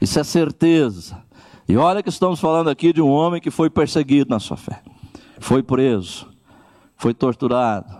isso 0.00 0.20
é 0.20 0.22
certeza. 0.22 1.20
E 1.68 1.76
olha 1.76 2.04
que 2.04 2.08
estamos 2.08 2.38
falando 2.38 2.70
aqui 2.70 2.92
de 2.92 3.02
um 3.02 3.10
homem 3.10 3.40
que 3.40 3.50
foi 3.50 3.68
perseguido 3.68 4.30
na 4.30 4.38
sua 4.38 4.56
fé, 4.56 4.80
foi 5.40 5.60
preso, 5.60 6.28
foi 6.96 7.12
torturado, 7.12 7.92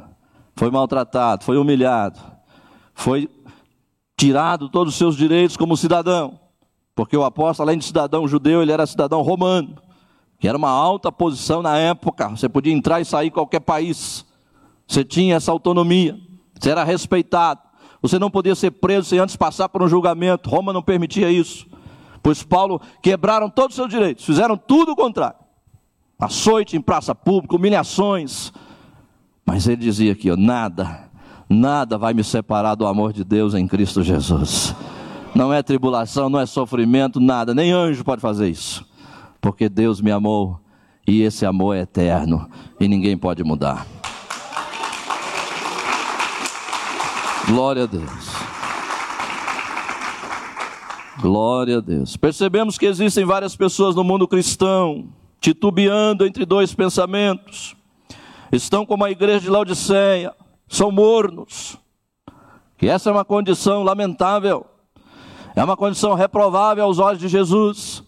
foi 0.55 0.71
maltratado, 0.71 1.43
foi 1.43 1.57
humilhado, 1.57 2.21
foi 2.95 3.29
tirado 4.21 4.69
todos 4.69 4.93
os 4.93 4.99
seus 4.99 5.17
direitos 5.17 5.57
como 5.57 5.75
cidadão, 5.79 6.39
porque 6.95 7.17
o 7.17 7.25
apóstolo, 7.25 7.67
além 7.67 7.79
de 7.79 7.87
cidadão 7.87 8.29
judeu, 8.29 8.61
ele 8.61 8.71
era 8.71 8.85
cidadão 8.85 9.23
romano, 9.23 9.77
que 10.39 10.47
era 10.47 10.59
uma 10.59 10.69
alta 10.69 11.11
posição 11.11 11.63
na 11.63 11.79
época, 11.79 12.29
você 12.29 12.47
podia 12.47 12.71
entrar 12.71 13.01
e 13.01 13.05
sair 13.07 13.29
em 13.29 13.31
qualquer 13.31 13.61
país, 13.61 14.27
você 14.87 15.03
tinha 15.03 15.37
essa 15.37 15.51
autonomia, 15.51 16.21
você 16.55 16.69
era 16.69 16.85
respeitado, 16.85 17.63
você 18.03 18.19
não 18.19 18.31
podia 18.31 18.55
ser 18.55 18.73
preso 18.73 19.09
sem 19.09 19.19
antes 19.19 19.37
passar 19.37 19.71
por 19.71 19.83
um 19.83 19.89
julgamento, 19.89 20.51
Roma 20.51 20.71
não 20.71 20.83
permitia 20.83 21.31
isso, 21.31 21.67
pois 22.23 22.43
Paulo 22.43 22.79
quebraram 23.03 23.49
todos 23.49 23.71
os 23.71 23.77
seus 23.77 23.89
direitos, 23.89 24.27
fizeram 24.27 24.55
tudo 24.55 24.93
o 24.93 24.97
contrário, 24.97 25.39
açoite 26.19 26.77
em 26.77 26.83
praça 26.83 27.15
pública, 27.15 27.57
humilhações, 27.57 28.53
mas 29.47 29.67
ele 29.67 29.79
dizia 29.79 30.13
aqui, 30.13 30.31
ó, 30.31 30.37
nada, 30.37 31.10
Nada 31.53 31.99
vai 31.99 32.15
me 32.15 32.23
separar 32.23 32.77
do 32.77 32.87
amor 32.87 33.13
de 33.13 33.25
Deus 33.25 33.55
em 33.55 33.67
Cristo 33.67 34.05
Jesus. 34.05 34.73
Não 35.35 35.53
é 35.53 35.65
tribulação, 35.65 36.31
não 36.31 36.39
é 36.39 36.47
sofrimento, 36.47 37.19
nada. 37.19 37.53
Nem 37.53 37.73
anjo 37.73 38.05
pode 38.05 38.21
fazer 38.21 38.49
isso. 38.49 38.87
Porque 39.41 39.69
Deus 39.69 40.01
me 40.01 40.13
amou 40.13 40.61
e 41.05 41.23
esse 41.23 41.45
amor 41.45 41.75
é 41.77 41.81
eterno 41.81 42.49
e 42.79 42.87
ninguém 42.87 43.19
pode 43.19 43.43
mudar. 43.43 43.85
Glória 47.49 47.83
a 47.83 47.87
Deus. 47.87 48.31
Glória 51.21 51.79
a 51.79 51.81
Deus. 51.81 52.17
Percebemos 52.17 52.79
que 52.79 52.87
existem 52.87 53.25
várias 53.25 53.57
pessoas 53.57 53.97
no 53.97 54.05
mundo 54.05 54.29
cristão 54.29 55.09
titubeando 55.41 56.25
entre 56.25 56.45
dois 56.47 56.73
pensamentos. 56.75 57.75
Estão 58.53 58.87
como 58.87 59.05
a 59.05 59.11
igreja 59.11 59.41
de 59.41 59.51
Laodiceia, 59.51 60.33
são 60.71 60.93
mornos. 60.93 61.77
E 62.81 62.89
essa 62.89 63.11
é 63.11 63.13
uma 63.13 63.25
condição 63.25 63.83
lamentável, 63.83 64.65
é 65.55 65.63
uma 65.63 65.77
condição 65.77 66.15
reprovável 66.15 66.85
aos 66.85 66.99
olhos 66.99 67.21
de 67.21 67.29
Jesus. 67.29 68.03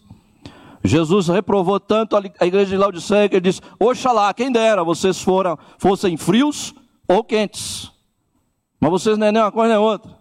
Jesus 0.83 1.27
reprovou 1.27 1.79
tanto 1.79 2.17
a 2.17 2.45
igreja 2.45 2.71
de 2.71 2.77
Laodiceia 2.77 3.29
que 3.29 3.35
ele 3.35 3.49
disse: 3.49 3.61
Oxalá, 3.79 4.33
quem 4.33 4.51
dera 4.51 4.83
vocês 4.83 5.21
foram, 5.21 5.57
fossem 5.77 6.17
frios 6.17 6.73
ou 7.07 7.23
quentes. 7.23 7.91
Mas 8.79 8.89
vocês 8.89 9.17
não 9.17 9.27
é 9.27 9.31
nem 9.31 9.41
uma 9.41 9.51
coisa 9.51 9.69
nem 9.69 9.77
outra. 9.77 10.17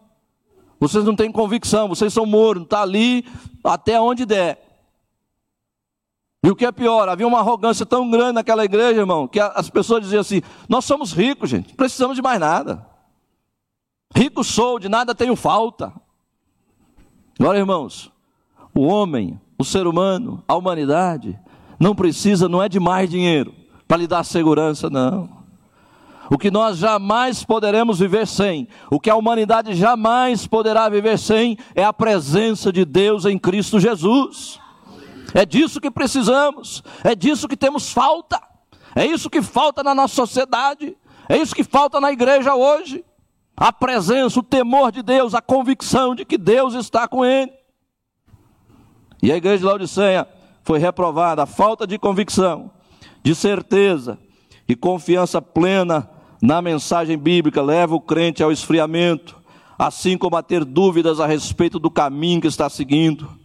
Vocês 0.79 1.05
não 1.05 1.17
têm 1.17 1.33
convicção, 1.33 1.89
vocês 1.89 2.13
são 2.13 2.27
mornos, 2.27 2.65
está 2.65 2.83
ali 2.83 3.25
até 3.65 4.01
onde 4.01 4.27
der. 4.27 4.62
E 6.45 6.51
o 6.51 6.57
que 6.57 6.67
é 6.67 6.73
pior, 6.73 7.09
havia 7.09 7.27
uma 7.27 7.39
arrogância 7.39 7.87
tão 7.87 8.11
grande 8.11 8.33
naquela 8.33 8.65
igreja, 8.65 9.01
irmão, 9.01 9.29
que 9.29 9.39
as 9.39 9.71
pessoas 9.71 10.03
diziam 10.03 10.21
assim: 10.21 10.43
Nós 10.69 10.85
somos 10.85 11.13
ricos, 11.13 11.49
gente, 11.49 11.69
não 11.69 11.77
precisamos 11.77 12.17
de 12.17 12.23
mais 12.23 12.41
nada. 12.41 12.85
Rico 14.15 14.43
sou, 14.43 14.79
de 14.79 14.89
nada 14.89 15.15
tenho 15.15 15.37
falta. 15.37 15.93
Agora, 17.39 17.59
irmãos, 17.59 18.11
o 18.75 18.83
homem, 18.83 19.41
o 19.59 19.65
ser 19.65 19.87
humano, 19.87 20.43
a 20.47 20.55
humanidade, 20.55 21.39
não 21.79 21.95
precisa, 21.95 22.49
não 22.49 22.63
é 22.63 22.69
de 22.69 22.81
mais 22.81 23.09
dinheiro 23.09 23.55
para 23.87 23.99
lhe 23.99 24.07
dar 24.07 24.25
segurança, 24.25 24.89
não. 24.89 25.29
O 26.31 26.39
que 26.39 26.51
nós 26.51 26.79
jamais 26.79 27.45
poderemos 27.45 27.99
viver 27.99 28.27
sem, 28.27 28.67
o 28.91 28.99
que 28.99 29.11
a 29.11 29.17
humanidade 29.17 29.75
jamais 29.75 30.47
poderá 30.47 30.89
viver 30.89 31.19
sem, 31.19 31.59
é 31.75 31.85
a 31.85 31.93
presença 31.93 32.73
de 32.73 32.85
Deus 32.85 33.27
em 33.27 33.39
Cristo 33.39 33.79
Jesus. 33.79 34.62
É 35.35 35.47
disso 35.47 35.81
que 35.81 35.91
precisamos, 35.91 36.83
é 37.03 37.15
disso 37.15 37.49
que 37.49 37.57
temos 37.57 37.91
falta, 37.91 38.41
é 38.95 39.07
isso 39.07 39.31
que 39.31 39.41
falta 39.41 39.83
na 39.83 39.95
nossa 39.95 40.15
sociedade, 40.15 40.97
é 41.29 41.39
isso 41.39 41.55
que 41.55 41.65
falta 41.65 42.01
na 42.01 42.13
igreja 42.13 42.55
hoje. 42.55 43.05
A 43.57 43.73
presença, 43.73 44.41
o 44.41 44.43
temor 44.43 44.91
de 44.93 45.03
Deus, 45.03 45.35
a 45.35 45.41
convicção 45.41 46.15
de 46.15 46.25
que 46.25 46.37
Deus 46.37 46.75
está 46.75 47.07
com 47.07 47.25
ele. 47.25 47.53
E 49.23 49.31
a 49.31 49.37
igreja 49.37 49.59
de 49.59 49.65
Laodiceia 49.65 50.29
foi 50.65 50.79
reprovada, 50.79 51.43
a 51.43 51.47
falta 51.47 51.87
de 51.87 51.99
convicção, 51.99 52.71
de 53.23 53.35
certeza 53.35 54.19
e 54.69 54.75
confiança 54.75 55.41
plena 55.41 56.09
na 56.41 56.61
mensagem 56.61 57.17
bíblica 57.17 57.63
leva 57.63 57.95
o 57.95 58.01
crente 58.01 58.43
ao 58.43 58.51
esfriamento, 58.51 59.41
assim 59.79 60.19
como 60.19 60.37
a 60.37 60.43
ter 60.43 60.65
dúvidas 60.65 61.21
a 61.21 61.27
respeito 61.27 61.79
do 61.79 61.91
caminho 61.91 62.41
que 62.41 62.49
está 62.49 62.69
seguindo. 62.69 63.42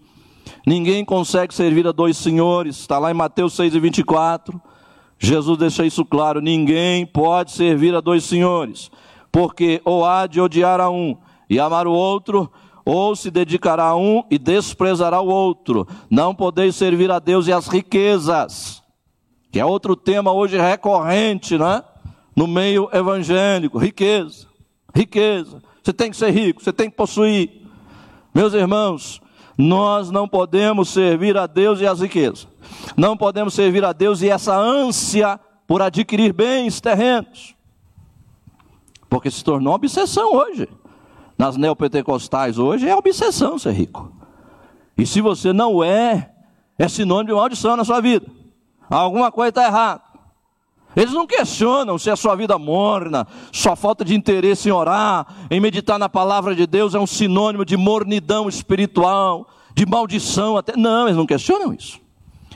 Ninguém 0.65 1.03
consegue 1.05 1.53
servir 1.53 1.87
a 1.87 1.91
dois 1.91 2.17
senhores, 2.17 2.77
está 2.77 2.99
lá 2.99 3.11
em 3.11 3.13
Mateus 3.13 3.53
6 3.53 3.75
e 3.75 3.79
24. 3.79 4.61
Jesus 5.19 5.57
deixa 5.57 5.85
isso 5.85 6.05
claro: 6.05 6.41
ninguém 6.41 7.05
pode 7.05 7.51
servir 7.51 7.95
a 7.95 8.01
dois 8.01 8.23
senhores, 8.23 8.91
porque 9.31 9.81
ou 9.83 10.05
há 10.05 10.27
de 10.27 10.39
odiar 10.39 10.79
a 10.79 10.89
um 10.89 11.17
e 11.49 11.59
amar 11.59 11.87
o 11.87 11.91
outro, 11.91 12.51
ou 12.85 13.15
se 13.15 13.31
dedicará 13.31 13.85
a 13.85 13.95
um 13.95 14.23
e 14.29 14.37
desprezará 14.37 15.19
o 15.19 15.27
outro. 15.27 15.87
Não 16.09 16.33
podeis 16.33 16.75
servir 16.75 17.11
a 17.11 17.19
Deus 17.19 17.47
e 17.47 17.53
as 17.53 17.67
riquezas, 17.67 18.83
que 19.51 19.59
é 19.59 19.65
outro 19.65 19.95
tema 19.95 20.31
hoje 20.31 20.57
recorrente, 20.57 21.57
né? 21.57 21.83
No 22.35 22.47
meio 22.47 22.89
evangélico: 22.93 23.77
riqueza, 23.77 24.47
riqueza. 24.95 25.61
Você 25.81 25.93
tem 25.93 26.11
que 26.11 26.17
ser 26.17 26.31
rico, 26.31 26.61
você 26.61 26.73
tem 26.73 26.89
que 26.89 26.97
possuir. 26.97 27.61
Meus 28.35 28.53
irmãos, 28.53 29.21
nós 29.57 30.11
não 30.11 30.27
podemos 30.27 30.89
servir 30.89 31.35
a 31.35 31.47
Deus 31.47 31.81
e 31.81 31.87
as 31.87 31.99
riquezas. 31.99 32.47
Não 32.95 33.17
podemos 33.17 33.53
servir 33.53 33.83
a 33.83 33.91
Deus 33.91 34.21
e 34.21 34.29
essa 34.29 34.55
ânsia 34.55 35.39
por 35.65 35.81
adquirir 35.81 36.31
bens 36.31 36.79
terrenos. 36.79 37.55
Porque 39.09 39.31
se 39.31 39.43
tornou 39.43 39.73
obsessão 39.73 40.33
hoje. 40.33 40.69
Nas 41.37 41.57
neopentecostais 41.57 42.59
hoje 42.59 42.87
é 42.87 42.95
obsessão 42.95 43.57
ser 43.57 43.71
rico. 43.71 44.11
E 44.97 45.05
se 45.05 45.21
você 45.21 45.53
não 45.53 45.83
é, 45.83 46.31
é 46.77 46.87
sinônimo 46.87 47.29
de 47.29 47.33
maldição 47.33 47.75
na 47.75 47.85
sua 47.85 48.01
vida. 48.01 48.25
Alguma 48.89 49.31
coisa 49.31 49.49
está 49.49 49.65
errada. 49.65 50.01
Eles 50.95 51.13
não 51.13 51.27
questionam 51.27 51.97
se 51.97 52.09
a 52.09 52.15
sua 52.15 52.35
vida 52.35 52.57
morna, 52.57 53.27
sua 53.51 53.75
falta 53.75 54.03
de 54.03 54.15
interesse 54.15 54.69
em 54.69 54.71
orar, 54.71 55.27
em 55.49 55.59
meditar 55.59 55.99
na 55.99 56.09
palavra 56.09 56.55
de 56.55 56.65
Deus 56.65 56.95
é 56.95 56.99
um 56.99 57.05
sinônimo 57.05 57.63
de 57.63 57.77
mornidão 57.77 58.49
espiritual, 58.49 59.47
de 59.75 59.85
maldição 59.85 60.57
até. 60.57 60.75
Não, 60.75 61.05
eles 61.05 61.17
não 61.17 61.25
questionam 61.25 61.73
isso. 61.73 61.99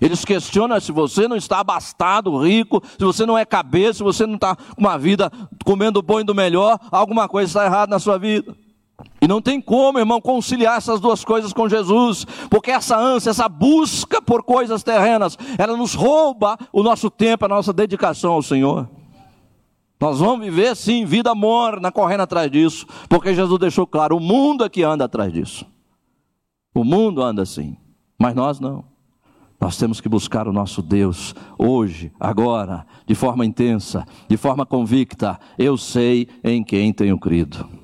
Eles 0.02 0.26
questionam 0.26 0.80
se 0.80 0.92
você 0.92 1.28
não 1.28 1.36
está 1.36 1.60
abastado, 1.60 2.36
rico, 2.40 2.82
se 2.98 3.06
você 3.06 3.24
não 3.24 3.38
é 3.38 3.46
cabeça, 3.46 4.00
se 4.00 4.04
você 4.04 4.26
não 4.26 4.34
está 4.34 4.56
com 4.56 4.82
uma 4.82 4.98
vida 4.98 5.32
comendo 5.64 6.02
bom 6.02 6.20
e 6.20 6.24
do 6.24 6.34
melhor, 6.34 6.80
alguma 6.90 7.30
coisa 7.30 7.48
está 7.48 7.66
errada 7.66 7.92
na 7.92 8.00
sua 8.00 8.18
vida. 8.18 8.56
E 9.22 9.28
não 9.28 9.40
tem 9.40 9.62
como, 9.62 10.00
irmão, 10.00 10.20
conciliar 10.20 10.78
essas 10.78 11.00
duas 11.00 11.24
coisas 11.24 11.54
com 11.54 11.70
Jesus, 11.70 12.26
porque 12.50 12.72
essa 12.72 12.98
ânsia, 12.98 13.30
essa 13.30 13.48
busca 13.48 14.20
por 14.20 14.42
coisas 14.42 14.82
terrenas, 14.82 15.38
ela 15.60 15.78
nos 15.78 15.94
rouba 15.94 16.58
o 16.74 16.82
nosso 16.82 17.10
tempo, 17.12 17.46
a 17.46 17.48
nossa 17.48 17.72
dedicação 17.72 18.34
ao 18.34 18.42
Senhor. 18.42 18.90
Nós 20.00 20.18
vamos 20.18 20.44
viver 20.44 20.76
sim, 20.76 21.06
vida 21.06 21.36
morna, 21.36 21.92
correndo 21.92 22.22
atrás 22.22 22.50
disso, 22.50 22.88
porque 23.08 23.36
Jesus 23.36 23.60
deixou 23.60 23.86
claro: 23.86 24.18
o 24.18 24.20
mundo 24.20 24.66
é 24.66 24.70
que 24.70 24.82
anda 24.82 25.06
atrás 25.06 25.32
disso. 25.32 25.68
O 26.74 26.84
mundo 26.84 27.22
anda 27.22 27.44
assim, 27.44 27.78
mas 28.18 28.34
nós 28.34 28.60
não. 28.60 28.84
Nós 29.60 29.78
temos 29.78 30.02
que 30.02 30.10
buscar 30.10 30.48
o 30.48 30.54
nosso 30.54 30.82
Deus 30.82 31.36
hoje, 31.56 32.12
agora, 32.20 32.88
de 33.06 33.14
forma 33.14 33.46
intensa, 33.46 34.04
de 34.28 34.36
forma 34.36 34.66
convicta. 34.66 35.40
Eu 35.56 35.78
sei 35.78 36.28
em 36.44 36.64
quem 36.64 36.92
tenho 36.92 37.20
crido. 37.20 37.81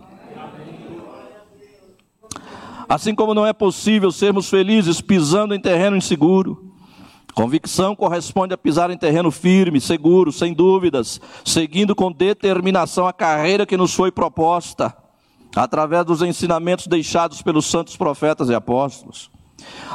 Assim 2.89 3.13
como 3.13 3.33
não 3.33 3.45
é 3.45 3.51
possível 3.51 4.11
sermos 4.11 4.49
felizes 4.49 5.01
pisando 5.01 5.53
em 5.53 5.59
terreno 5.59 5.97
inseguro, 5.97 6.71
convicção 7.33 7.95
corresponde 7.95 8.53
a 8.53 8.57
pisar 8.57 8.89
em 8.89 8.97
terreno 8.97 9.29
firme, 9.29 9.81
seguro, 9.81 10.31
sem 10.31 10.53
dúvidas, 10.53 11.19
seguindo 11.43 11.93
com 11.93 12.11
determinação 12.11 13.05
a 13.05 13.11
carreira 13.11 13.65
que 13.65 13.75
nos 13.75 13.93
foi 13.93 14.09
proposta, 14.09 14.95
através 15.55 16.05
dos 16.05 16.21
ensinamentos 16.21 16.87
deixados 16.87 17.41
pelos 17.41 17.65
santos 17.65 17.97
profetas 17.97 18.49
e 18.49 18.55
apóstolos. 18.55 19.29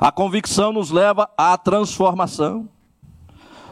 A 0.00 0.12
convicção 0.12 0.72
nos 0.72 0.90
leva 0.90 1.30
à 1.36 1.56
transformação. 1.56 2.68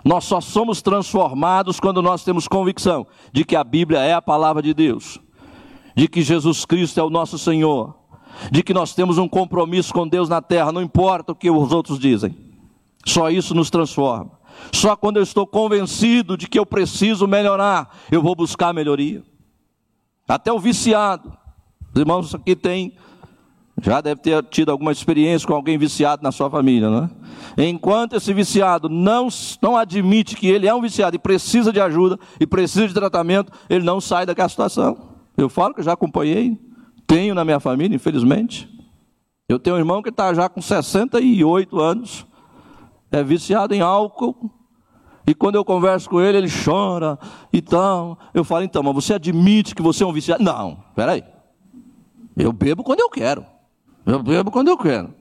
Nós 0.03 0.25
só 0.25 0.41
somos 0.41 0.81
transformados 0.81 1.79
quando 1.79 2.01
nós 2.01 2.25
temos 2.25 2.49
convicção 2.49 3.07
de 3.33 3.45
que 3.45 3.55
a 3.55 3.63
Bíblia 3.63 4.01
é 4.01 4.15
a 4.15 4.23
palavra 4.23 4.63
de 4.63 4.73
Deus, 4.73 5.21
de 5.95 6.09
que 6.09 6.23
Jesus 6.23 6.65
Cristo 6.65 6.99
é 6.99 7.03
o 7.03 7.11
nosso 7.11 7.37
Senhor, 7.37 8.00
de 8.51 8.63
que 8.63 8.75
nós 8.75 8.95
temos 8.95 9.19
um 9.19 9.29
compromisso 9.29 9.93
com 9.93 10.07
Deus 10.07 10.29
na 10.29 10.41
terra, 10.41 10.73
não 10.73 10.83
importa 10.83 11.33
o 11.33 11.35
que 11.35 11.51
os 11.51 11.73
outros 11.73 11.99
dizem. 11.99 12.37
Só 13.05 13.31
isso 13.31 13.55
nos 13.55 13.71
transforma. 13.71 14.33
Só 14.73 14.95
quando 14.95 15.17
eu 15.17 15.23
estou 15.23 15.47
convencido 15.47 16.37
de 16.37 16.47
que 16.47 16.59
eu 16.59 16.67
preciso 16.67 17.27
melhorar, 17.27 17.97
eu 18.11 18.23
vou 18.23 18.35
buscar 18.35 18.73
melhoria. 18.73 19.23
Até 20.29 20.53
o 20.53 20.59
viciado. 20.59 21.33
Os 21.93 22.01
irmãos 22.01 22.35
aqui 22.35 22.55
têm 22.55 22.95
já 23.83 24.01
deve 24.01 24.21
ter 24.21 24.43
tido 24.45 24.71
alguma 24.71 24.93
experiência 24.93 25.47
com 25.47 25.55
alguém 25.55 25.79
viciado 25.79 26.23
na 26.23 26.31
sua 26.31 26.51
família, 26.51 26.91
não 26.91 27.05
é? 27.57 27.65
Enquanto 27.67 28.15
esse 28.15 28.33
viciado 28.33 28.89
não, 28.89 29.29
não 29.63 29.77
admite 29.77 30.37
que 30.37 30.47
ele 30.47 30.67
é 30.67 30.75
um 30.75 30.81
viciado 30.81 31.17
e 31.17 31.19
precisa 31.19 31.73
de 31.73 31.81
ajuda 31.81 32.19
e 32.39 32.47
precisa 32.47 32.87
de 32.87 32.95
tratamento, 32.95 33.51
ele 33.69 33.85
não 33.85 34.01
sai 34.01 34.27
daquela 34.27 34.49
situação. 34.49 34.99
Eu 35.37 35.49
falo 35.49 35.75
que 35.75 35.83
já 35.83 35.93
acompanhei, 35.93 36.59
tenho 37.11 37.35
na 37.35 37.45
minha 37.45 37.59
família, 37.59 37.97
infelizmente. 37.97 38.71
Eu 39.49 39.59
tenho 39.59 39.75
um 39.75 39.79
irmão 39.81 40.01
que 40.01 40.11
está 40.11 40.33
já 40.33 40.49
com 40.49 40.63
68 40.63 41.81
anos, 41.81 42.25
é 43.11 43.21
viciado 43.25 43.75
em 43.75 43.81
álcool, 43.81 44.49
e 45.27 45.35
quando 45.35 45.57
eu 45.57 45.65
converso 45.65 46.09
com 46.09 46.21
ele, 46.21 46.39
ele 46.39 46.49
chora 46.49 47.19
e 47.53 47.61
tal. 47.61 48.17
Eu 48.33 48.45
falo, 48.45 48.63
então, 48.63 48.81
mas 48.81 48.95
você 48.95 49.15
admite 49.15 49.75
que 49.75 49.83
você 49.83 50.05
é 50.05 50.07
um 50.07 50.13
viciado? 50.13 50.43
Não, 50.45 50.85
peraí. 50.95 51.25
Eu 52.37 52.53
bebo 52.53 52.85
quando 52.85 53.01
eu 53.01 53.11
quero. 53.11 53.45
Eu 54.07 54.23
bebo 54.23 54.53
quando 54.53 54.69
eu 54.69 54.79
quero. 54.79 55.13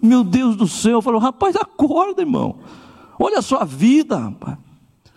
Meu 0.00 0.24
Deus 0.24 0.56
do 0.56 0.66
céu, 0.66 0.92
eu 0.92 1.02
falo, 1.02 1.18
rapaz, 1.18 1.54
acorda, 1.54 2.22
irmão. 2.22 2.60
Olha 3.20 3.40
a 3.40 3.42
sua 3.42 3.64
vida, 3.64 4.16
rapaz. 4.16 4.56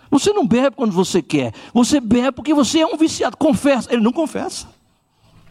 Você 0.09 0.33
não 0.33 0.45
bebe 0.45 0.75
quando 0.75 0.91
você 0.91 1.21
quer. 1.21 1.53
Você 1.73 2.01
bebe 2.01 2.33
porque 2.33 2.53
você 2.53 2.81
é 2.81 2.85
um 2.85 2.97
viciado. 2.97 3.37
Confessa. 3.37 3.93
Ele 3.93 4.03
não 4.03 4.11
confessa. 4.11 4.80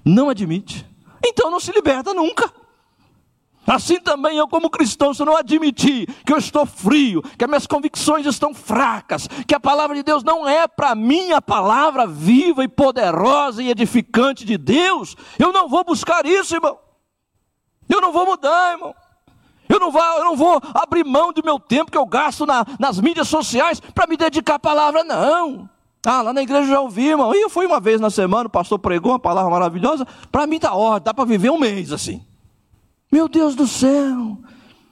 Não 0.05 0.28
admite. 0.28 0.86
Então 1.24 1.51
não 1.51 1.60
se 1.60 1.72
liberta 1.72 2.14
nunca. 2.14 2.52
Assim 3.66 4.01
também 4.01 4.36
eu, 4.36 4.48
como 4.48 4.70
cristão, 4.70 5.14
se 5.14 5.24
não 5.24 5.36
admitir 5.36 6.06
que 6.24 6.32
eu 6.32 6.39
estou 6.39 6.66
frio, 6.66 7.22
que 7.22 7.44
as 7.44 7.48
minhas 7.48 7.66
convicções 7.66 8.27
estão 8.27 8.52
fracas, 8.52 9.28
que 9.47 9.55
a 9.55 9.60
palavra 9.60 9.94
de 9.94 10.02
Deus 10.02 10.24
não 10.24 10.48
é 10.48 10.66
para 10.66 10.94
mim 10.94 11.32
a 11.32 11.43
palavra 11.43 12.06
viva 12.06 12.64
e 12.64 12.68
poderosa 12.68 13.62
e 13.62 13.70
edificante 13.70 14.44
de 14.44 14.59
Deus, 14.59 15.14
eu 15.39 15.52
não 15.52 15.68
vou 15.68 15.85
buscar 15.85 16.27
isso, 16.27 16.55
irmão. 16.56 16.78
Eu 17.89 18.01
não 18.01 18.12
vou 18.12 18.27
mudar, 18.27 18.72
irmão. 18.72 18.94
Eu 19.68 19.78
não 19.78 19.93
vou, 19.93 20.02
eu 20.02 20.24
não 20.24 20.36
vou 20.36 20.60
abrir 20.74 21.05
mão 21.05 21.32
do 21.32 21.44
meu 21.44 21.60
tempo 21.60 21.93
que 21.93 21.98
eu 21.98 22.06
gasto 22.06 22.44
na, 22.44 22.66
nas 22.78 22.98
mídias 22.98 23.28
sociais 23.28 23.78
para 23.78 24.09
me 24.09 24.16
dedicar 24.16 24.56
à 24.56 24.59
palavra, 24.59 25.05
não. 25.05 25.70
Ah, 26.05 26.22
lá 26.22 26.32
na 26.32 26.43
igreja 26.43 26.66
já 26.66 26.81
ouvi, 26.81 27.09
irmão. 27.09 27.35
E 27.35 27.43
eu 27.43 27.51
fui 27.51 27.66
uma 27.66 27.78
vez 27.78 28.01
na 28.01 28.10
semana, 28.10 28.47
o 28.47 28.51
pastor 28.51 28.78
pregou 28.78 29.12
uma 29.12 29.18
palavra 29.18 29.51
maravilhosa. 29.51 30.06
Para 30.32 30.47
mim 30.47 30.56
está 30.56 30.74
ordem, 30.74 31.05
dá 31.05 31.12
para 31.12 31.24
viver 31.24 31.51
um 31.51 31.59
mês 31.59 31.93
assim. 31.93 32.24
Meu 33.12 33.28
Deus 33.28 33.55
do 33.55 33.66
céu! 33.66 34.39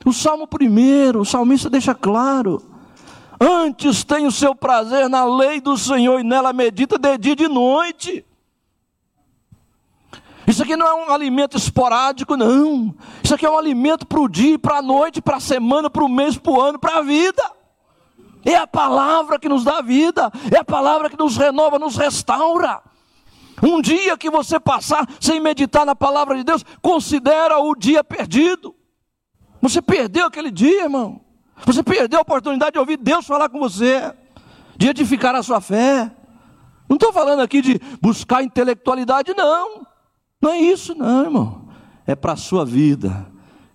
O 0.05 0.13
Salmo 0.13 0.47
primeiro, 0.47 1.21
o 1.21 1.25
salmista 1.25 1.71
deixa 1.71 1.95
claro: 1.95 2.63
Antes 3.41 4.05
tem 4.05 4.27
o 4.27 4.33
seu 4.33 4.55
prazer 4.55 5.09
na 5.09 5.25
lei 5.25 5.61
do 5.61 5.77
Senhor 5.77 6.19
e 6.21 6.25
nela 6.25 6.53
medita 6.53 6.99
de 6.99 7.19
dia 7.19 7.33
e 7.33 7.37
de 7.37 7.49
noite. 7.49 8.25
Isso 10.47 10.63
aqui 10.63 10.77
não 10.77 10.87
é 10.87 10.95
um 10.95 11.13
alimento 11.13 11.57
esporádico, 11.57 12.37
não. 12.37 12.95
Isso 13.23 13.35
aqui 13.35 13.45
é 13.45 13.51
um 13.51 13.59
alimento 13.59 14.07
para 14.07 14.19
o 14.19 14.29
dia, 14.29 14.59
para 14.59 14.79
a 14.79 14.83
noite, 14.83 15.21
para 15.21 15.37
a 15.37 15.41
semana, 15.41 15.91
para 15.91 16.03
o 16.03 16.09
mês, 16.09 16.39
para 16.39 16.53
o 16.53 16.61
ano, 16.61 16.79
para 16.79 16.99
a 16.99 17.03
vida. 17.03 17.43
É 18.49 18.57
a 18.57 18.67
palavra 18.67 19.39
que 19.39 19.47
nos 19.47 19.63
dá 19.63 19.83
vida, 19.83 20.33
é 20.51 20.57
a 20.57 20.65
palavra 20.65 21.11
que 21.11 21.19
nos 21.19 21.37
renova, 21.37 21.79
nos 21.79 21.97
restaura. 21.97 22.81
Um 23.63 23.83
dia 23.83 24.17
que 24.17 24.31
você 24.31 24.59
passar 24.59 25.07
sem 25.21 25.39
meditar 25.39 25.85
na 25.85 25.95
palavra 25.95 26.35
de 26.35 26.45
Deus, 26.45 26.65
considera 26.81 27.59
o 27.59 27.75
dia 27.75 28.03
perdido. 28.03 28.75
Você 29.61 29.83
perdeu 29.83 30.25
aquele 30.25 30.51
dia, 30.51 30.85
irmão. 30.85 31.21
Você 31.67 31.83
perdeu 31.83 32.21
a 32.21 32.23
oportunidade 32.23 32.73
de 32.73 32.79
ouvir 32.79 32.97
Deus 32.97 33.27
falar 33.27 33.51
com 33.51 33.59
você, 33.59 34.15
de 34.79 34.89
edificar 34.89 35.35
a 35.35 35.43
sua 35.43 35.61
fé. 35.61 36.11
Não 36.89 36.97
estou 36.97 37.13
falando 37.13 37.41
aqui 37.41 37.61
de 37.61 37.79
buscar 38.01 38.43
intelectualidade, 38.43 39.35
não. 39.35 39.87
Não 40.41 40.53
é 40.53 40.59
isso, 40.59 40.95
não, 40.95 41.25
irmão. 41.25 41.69
É 42.07 42.15
para 42.15 42.33
a 42.33 42.37
sua 42.37 42.65
vida, 42.65 43.31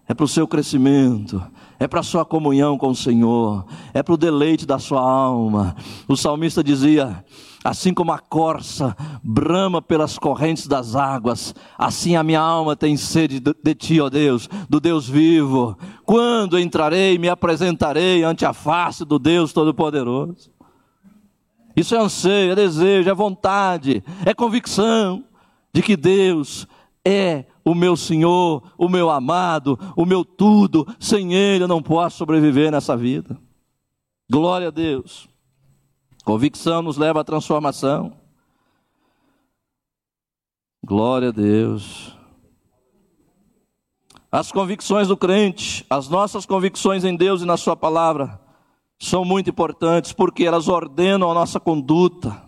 é 0.08 0.16
para 0.16 0.26
o 0.26 0.28
seu 0.28 0.48
crescimento, 0.48 1.46
é 1.84 1.88
para 1.88 2.00
a 2.00 2.04
sua 2.04 2.24
comunhão 2.24 2.78
com 2.78 2.88
o 2.88 2.96
Senhor, 2.96 3.66
é 3.94 4.02
para 4.02 4.14
o 4.14 4.18
deleite 4.18 4.66
da 4.66 4.80
sua 4.80 5.02
alma. 5.02 5.76
O 6.08 6.16
salmista 6.16 6.64
dizia: 6.64 7.26
Assim 7.62 7.94
como 7.94 8.14
a 8.14 8.20
corça 8.20 8.96
brama 9.22 9.82
pelas 9.82 10.18
correntes 10.18 10.66
das 10.66 10.96
águas, 10.96 11.54
assim 11.78 12.16
a 12.16 12.24
minha 12.24 12.40
alma 12.40 12.74
tem 12.74 12.96
sede 12.96 13.42
de 13.42 13.76
ti, 13.76 14.00
ó 14.00 14.10
Deus, 14.10 14.50
do 14.70 14.80
Deus 14.80 15.10
vivo. 15.10 15.78
Quando 16.06 16.58
entrarei, 16.58 17.18
me 17.18 17.28
apresentarei 17.28 18.24
ante 18.24 18.46
a 18.46 18.54
face 18.54 19.04
do 19.04 19.20
Deus 19.20 19.52
Todo-Poderoso. 19.52 20.52
Isso 21.76 21.96
é 21.96 22.00
anseio, 22.00 22.54
é 22.54 22.56
desejo, 22.56 23.10
é 23.10 23.14
vontade, 23.14 24.02
é 24.26 24.34
convicção 24.34 25.26
de 25.74 25.82
que 25.82 25.98
Deus 25.98 26.66
é 27.04 27.44
o 27.66 27.74
meu 27.74 27.96
Senhor, 27.96 28.64
o 28.78 28.90
meu 28.90 29.10
amado, 29.10 29.80
o 29.96 30.06
meu 30.06 30.26
tudo. 30.26 30.86
Sem 31.00 31.34
Ele 31.34 31.64
eu 31.64 31.68
não 31.68 31.82
posso 31.82 32.18
sobreviver 32.18 32.72
nessa 32.72 32.96
vida. 32.98 33.40
Glória 34.30 34.68
a 34.68 34.72
Deus. 34.72 35.30
Convicção 36.24 36.82
nos 36.82 36.98
leva 36.98 37.22
à 37.22 37.24
transformação. 37.24 38.14
Glória 40.84 41.30
a 41.30 41.32
Deus. 41.32 42.18
As 44.32 44.52
convicções 44.52 45.08
do 45.08 45.16
crente, 45.16 45.86
as 45.90 46.10
nossas 46.10 46.46
convicções 46.46 47.04
em 47.04 47.16
Deus 47.16 47.42
e 47.42 47.46
na 47.46 47.56
Sua 47.56 47.76
palavra, 47.76 48.42
são 49.00 49.24
muito 49.24 49.50
importantes 49.50 50.12
porque 50.12 50.44
elas 50.44 50.68
ordenam 50.68 51.30
a 51.30 51.34
nossa 51.34 51.60
conduta, 51.60 52.42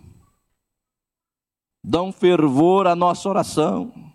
dão 1.84 2.10
fervor 2.10 2.86
à 2.86 2.96
nossa 2.96 3.28
oração 3.28 4.05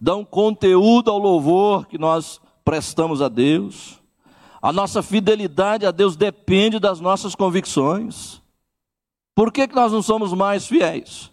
dão 0.00 0.24
conteúdo 0.24 1.10
ao 1.10 1.18
louvor 1.18 1.86
que 1.86 1.98
nós 1.98 2.40
prestamos 2.64 3.20
a 3.20 3.28
Deus. 3.28 4.00
A 4.62 4.72
nossa 4.72 5.02
fidelidade 5.02 5.84
a 5.84 5.90
Deus 5.90 6.16
depende 6.16 6.78
das 6.78 7.00
nossas 7.00 7.34
convicções. 7.34 8.40
Por 9.34 9.52
que, 9.52 9.68
que 9.68 9.74
nós 9.74 9.92
não 9.92 10.02
somos 10.02 10.32
mais 10.32 10.66
fiéis? 10.66 11.30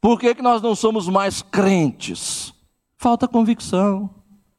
Por 0.00 0.18
que, 0.18 0.34
que 0.34 0.42
nós 0.42 0.62
não 0.62 0.74
somos 0.74 1.08
mais 1.08 1.42
crentes? 1.42 2.52
Falta 2.96 3.28
convicção. 3.28 4.10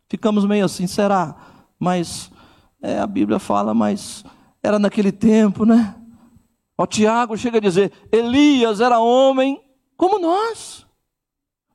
Ficamos 0.10 0.45
meio 0.45 0.65
assim, 0.65 0.88
será? 0.88 1.36
Mas 1.80 2.31
é, 2.81 2.99
a 2.99 3.07
Bíblia 3.07 3.40
fala, 3.40 3.73
mas 3.73 4.23
era 4.61 4.80
naquele 4.80 5.11
tempo, 5.11 5.65
né? 5.65 5.95
O 6.77 6.88
Tiago 6.88 7.38
chega 7.38 7.57
a 7.57 7.61
dizer: 7.61 7.91
Elias 8.11 8.81
era 8.81 8.99
homem 8.99 9.61
como 9.95 10.18
nós. 10.18 10.86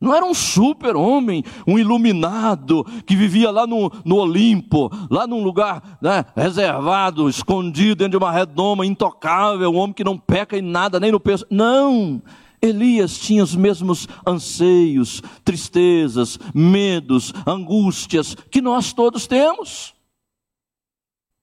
Não 0.04 0.14
era 0.14 0.26
um 0.26 0.34
super-homem, 0.34 1.42
um 1.66 1.78
iluminado, 1.78 2.84
que 3.06 3.16
vivia 3.16 3.50
lá 3.50 3.66
no, 3.66 3.90
no 4.04 4.16
Olimpo, 4.16 4.90
lá 5.10 5.26
num 5.26 5.42
lugar 5.42 5.98
né, 6.00 6.26
reservado, 6.36 7.26
escondido 7.26 7.96
dentro 7.96 8.18
de 8.18 8.22
uma 8.22 8.30
redoma, 8.30 8.84
intocável, 8.84 9.70
um 9.70 9.76
homem 9.76 9.94
que 9.94 10.04
não 10.04 10.18
peca 10.18 10.58
em 10.58 10.62
nada, 10.62 11.00
nem 11.00 11.10
no 11.10 11.18
peso. 11.18 11.46
Não! 11.50 12.22
Elias 12.60 13.18
tinha 13.18 13.42
os 13.42 13.56
mesmos 13.56 14.06
anseios, 14.26 15.22
tristezas, 15.42 16.38
medos, 16.54 17.32
angústias 17.46 18.34
que 18.34 18.60
nós 18.60 18.92
todos 18.92 19.26
temos. 19.26 19.94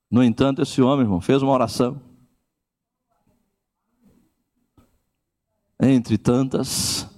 No 0.09 0.23
entanto, 0.23 0.61
esse 0.61 0.83
homem, 0.83 1.05
irmão, 1.05 1.19
fez 1.19 1.41
uma 1.41 1.51
oração. 1.51 1.99
Entre 5.79 6.15
tantas, 6.15 7.09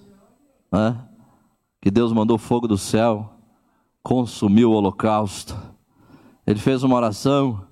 né? 0.71 1.09
Que 1.83 1.91
Deus 1.91 2.13
mandou 2.13 2.37
fogo 2.37 2.65
do 2.65 2.77
céu, 2.77 3.29
consumiu 4.01 4.71
o 4.71 4.73
holocausto. 4.73 5.53
Ele 6.47 6.57
fez 6.57 6.81
uma 6.81 6.95
oração 6.95 7.67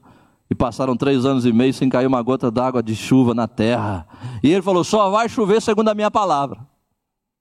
e 0.50 0.54
passaram 0.54 0.98
três 0.98 1.24
anos 1.26 1.46
e 1.46 1.54
meio 1.54 1.74
sem 1.74 1.88
cair 1.88 2.08
uma 2.08 2.22
gota 2.22 2.52
d'água 2.52 2.84
de 2.84 2.94
chuva 2.94 3.34
na 3.34 3.48
terra. 3.48 4.06
E 4.44 4.52
ele 4.52 4.62
falou: 4.62 4.84
só 4.84 5.10
vai 5.10 5.30
chover 5.30 5.62
segundo 5.62 5.88
a 5.88 5.96
minha 5.96 6.12
palavra. 6.12 6.60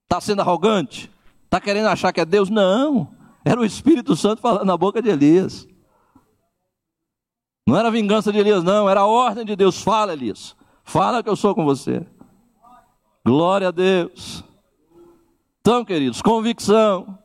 Está 0.04 0.20
sendo 0.20 0.42
arrogante? 0.42 1.10
Está 1.44 1.60
querendo 1.60 1.88
achar 1.88 2.12
que 2.12 2.20
é 2.20 2.24
Deus? 2.24 2.48
Não. 2.48 3.08
Era 3.44 3.60
o 3.60 3.64
Espírito 3.64 4.14
Santo 4.14 4.40
falando 4.40 4.64
na 4.64 4.76
boca 4.76 5.02
de 5.02 5.08
Elias. 5.08 5.66
Não 7.66 7.76
era 7.76 7.90
vingança 7.90 8.30
de 8.32 8.38
Elias, 8.38 8.62
não. 8.62 8.88
Era 8.88 9.00
a 9.00 9.06
ordem 9.06 9.44
de 9.44 9.56
Deus. 9.56 9.82
Fala, 9.82 10.12
Elias. 10.12 10.54
Fala 10.84 11.20
que 11.20 11.28
eu 11.28 11.34
sou 11.34 11.52
com 11.52 11.64
você. 11.64 12.06
Glória 13.26 13.66
a 13.66 13.72
Deus. 13.72 14.44
Então, 15.60 15.84
queridos, 15.84 16.22
convicção. 16.22 17.18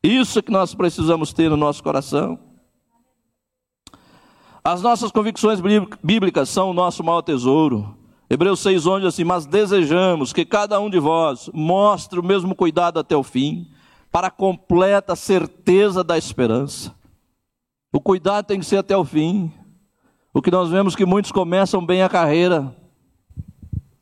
Isso 0.00 0.40
que 0.42 0.52
nós 0.52 0.74
precisamos 0.74 1.32
ter 1.32 1.50
no 1.50 1.56
nosso 1.56 1.82
coração. 1.82 2.38
As 4.62 4.80
nossas 4.80 5.10
convicções 5.10 5.60
bíblicas 6.02 6.48
são 6.48 6.70
o 6.70 6.74
nosso 6.74 7.02
maior 7.02 7.22
tesouro. 7.22 7.96
Hebreus 8.30 8.60
6, 8.60 8.86
onde 8.86 9.06
assim, 9.06 9.24
mas 9.24 9.44
desejamos 9.44 10.32
que 10.32 10.44
cada 10.44 10.78
um 10.80 10.88
de 10.88 11.00
vós 11.00 11.50
mostre 11.52 12.20
o 12.20 12.22
mesmo 12.22 12.54
cuidado 12.54 13.00
até 13.00 13.16
o 13.16 13.24
fim, 13.24 13.68
para 14.10 14.28
a 14.28 14.30
completa 14.30 15.16
certeza 15.16 16.04
da 16.04 16.16
esperança. 16.16 16.94
O 17.92 18.00
cuidado 18.00 18.46
tem 18.46 18.60
que 18.60 18.66
ser 18.66 18.76
até 18.76 18.96
o 18.96 19.04
fim. 19.04 19.52
O 20.32 20.40
que 20.40 20.50
nós 20.50 20.70
vemos 20.70 20.94
que 20.94 21.04
muitos 21.04 21.32
começam 21.32 21.84
bem 21.84 22.02
a 22.02 22.08
carreira 22.08 22.74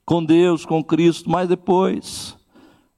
com 0.05 0.23
Deus, 0.23 0.67
com 0.67 0.85
Cristo, 0.85 1.31
mas 1.31 1.49
depois 1.49 2.37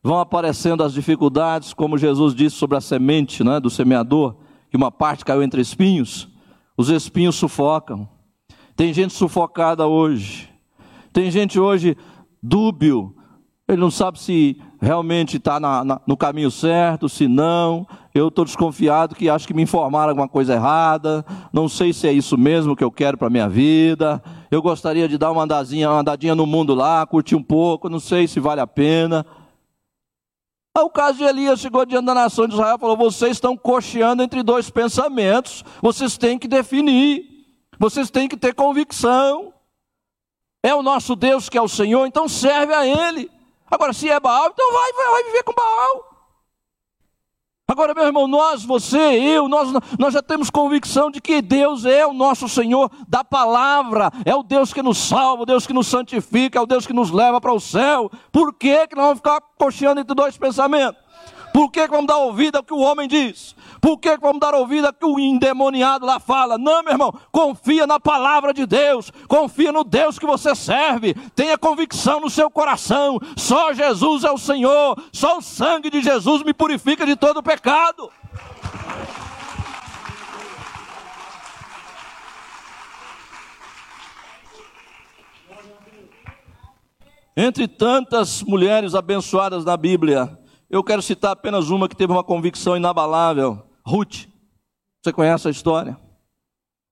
vão 0.04 0.20
aparecendo 0.20 0.84
as 0.84 0.92
dificuldades, 0.92 1.72
como 1.72 1.96
Jesus 1.96 2.34
disse 2.34 2.56
sobre 2.56 2.76
a 2.76 2.80
semente 2.80 3.42
né, 3.42 3.58
do 3.58 3.70
semeador, 3.70 4.36
que 4.70 4.76
uma 4.76 4.92
parte 4.92 5.24
caiu 5.24 5.42
entre 5.42 5.62
espinhos, 5.62 6.28
os 6.76 6.90
espinhos 6.90 7.36
sufocam. 7.36 8.06
Tem 8.76 8.92
gente 8.92 9.14
sufocada 9.14 9.86
hoje, 9.86 10.50
tem 11.10 11.30
gente 11.30 11.58
hoje 11.58 11.96
dúbio, 12.42 13.16
ele 13.66 13.80
não 13.80 13.90
sabe 13.90 14.20
se 14.20 14.60
realmente 14.78 15.38
está 15.38 15.58
no 16.06 16.16
caminho 16.18 16.50
certo, 16.50 17.08
se 17.08 17.26
não. 17.26 17.86
Eu 18.14 18.28
estou 18.28 18.44
desconfiado 18.44 19.14
que 19.14 19.30
acho 19.30 19.46
que 19.46 19.54
me 19.54 19.62
informaram 19.62 20.10
alguma 20.10 20.28
coisa 20.28 20.52
errada. 20.52 21.24
Não 21.50 21.66
sei 21.66 21.94
se 21.94 22.06
é 22.06 22.12
isso 22.12 22.36
mesmo 22.36 22.76
que 22.76 22.84
eu 22.84 22.90
quero 22.90 23.16
para 23.16 23.28
a 23.28 23.30
minha 23.30 23.48
vida. 23.48 24.22
Eu 24.50 24.60
gostaria 24.60 25.08
de 25.08 25.16
dar 25.16 25.30
uma 25.30 25.44
andadinha, 25.44 25.90
uma 25.90 26.00
andadinha 26.00 26.34
no 26.34 26.44
mundo 26.44 26.74
lá, 26.74 27.06
curtir 27.06 27.36
um 27.36 27.42
pouco. 27.42 27.88
Não 27.88 27.98
sei 27.98 28.28
se 28.28 28.38
vale 28.38 28.60
a 28.60 28.66
pena. 28.66 29.24
O 30.76 30.90
caso 30.90 31.18
de 31.18 31.24
Elias 31.24 31.60
chegou 31.60 31.86
diante 31.86 32.06
da 32.06 32.14
nação 32.14 32.48
de 32.48 32.54
Israel 32.54 32.76
e 32.76 32.80
falou: 32.80 32.96
Vocês 32.96 33.32
estão 33.32 33.56
cocheando 33.56 34.22
entre 34.22 34.42
dois 34.42 34.70
pensamentos, 34.70 35.64
vocês 35.80 36.18
têm 36.18 36.36
que 36.36 36.48
definir, 36.48 37.24
vocês 37.78 38.10
têm 38.10 38.28
que 38.28 38.36
ter 38.36 38.54
convicção. 38.54 39.52
É 40.62 40.74
o 40.74 40.82
nosso 40.82 41.14
Deus 41.14 41.48
que 41.48 41.58
é 41.58 41.62
o 41.62 41.68
Senhor, 41.68 42.06
então 42.06 42.28
serve 42.28 42.74
a 42.74 42.86
Ele. 42.86 43.30
Agora, 43.70 43.92
se 43.92 44.10
é 44.10 44.18
Baal, 44.18 44.50
então 44.52 44.72
vai, 44.72 44.92
vai, 44.94 45.10
vai 45.10 45.24
viver 45.24 45.42
com 45.44 45.52
Baal. 45.52 46.13
Agora, 47.66 47.94
meu 47.94 48.04
irmão, 48.04 48.28
nós, 48.28 48.62
você, 48.62 48.98
eu, 48.98 49.48
nós, 49.48 49.72
nós 49.98 50.12
já 50.12 50.22
temos 50.22 50.50
convicção 50.50 51.10
de 51.10 51.18
que 51.18 51.40
Deus 51.40 51.86
é 51.86 52.06
o 52.06 52.12
nosso 52.12 52.46
Senhor 52.46 52.90
da 53.08 53.24
palavra, 53.24 54.10
é 54.26 54.34
o 54.34 54.42
Deus 54.42 54.70
que 54.70 54.82
nos 54.82 54.98
salva, 54.98 55.44
o 55.44 55.46
Deus 55.46 55.66
que 55.66 55.72
nos 55.72 55.86
santifica, 55.86 56.58
é 56.58 56.60
o 56.60 56.66
Deus 56.66 56.86
que 56.86 56.92
nos 56.92 57.10
leva 57.10 57.40
para 57.40 57.54
o 57.54 57.58
céu. 57.58 58.10
Por 58.30 58.52
que, 58.52 58.86
que 58.86 58.94
nós 58.94 59.04
vamos 59.04 59.18
ficar 59.18 59.40
cocheando 59.58 59.98
entre 59.98 60.14
dois 60.14 60.36
pensamentos? 60.36 61.02
Por 61.54 61.70
que, 61.70 61.84
que 61.84 61.90
vamos 61.90 62.06
dar 62.06 62.18
ouvido 62.18 62.56
ao 62.56 62.62
que 62.62 62.74
o 62.74 62.80
homem 62.80 63.08
diz? 63.08 63.56
Por 63.84 63.98
que, 63.98 64.16
vamos 64.16 64.40
dar 64.40 64.54
ouvido 64.54 64.86
ao 64.86 64.94
que 64.94 65.04
o 65.04 65.20
endemoniado 65.20 66.06
lá 66.06 66.18
fala? 66.18 66.56
Não, 66.56 66.82
meu 66.82 66.92
irmão, 66.92 67.12
confia 67.30 67.86
na 67.86 68.00
palavra 68.00 68.54
de 68.54 68.64
Deus, 68.64 69.12
confia 69.28 69.70
no 69.70 69.84
Deus 69.84 70.18
que 70.18 70.24
você 70.24 70.54
serve, 70.54 71.12
tenha 71.36 71.58
convicção 71.58 72.18
no 72.18 72.30
seu 72.30 72.50
coração. 72.50 73.20
Só 73.36 73.74
Jesus 73.74 74.24
é 74.24 74.30
o 74.30 74.38
Senhor, 74.38 74.98
só 75.12 75.36
o 75.36 75.42
sangue 75.42 75.90
de 75.90 76.00
Jesus 76.00 76.42
me 76.42 76.54
purifica 76.54 77.04
de 77.04 77.14
todo 77.14 77.42
pecado. 77.42 78.10
Entre 87.36 87.68
tantas 87.68 88.42
mulheres 88.42 88.94
abençoadas 88.94 89.62
na 89.62 89.76
Bíblia, 89.76 90.38
eu 90.70 90.82
quero 90.82 91.02
citar 91.02 91.32
apenas 91.32 91.68
uma 91.68 91.86
que 91.86 91.94
teve 91.94 92.14
uma 92.14 92.24
convicção 92.24 92.78
inabalável: 92.78 93.73
Ruth. 93.86 94.26
Você 95.02 95.12
conhece 95.12 95.48
a 95.48 95.50
história? 95.50 95.98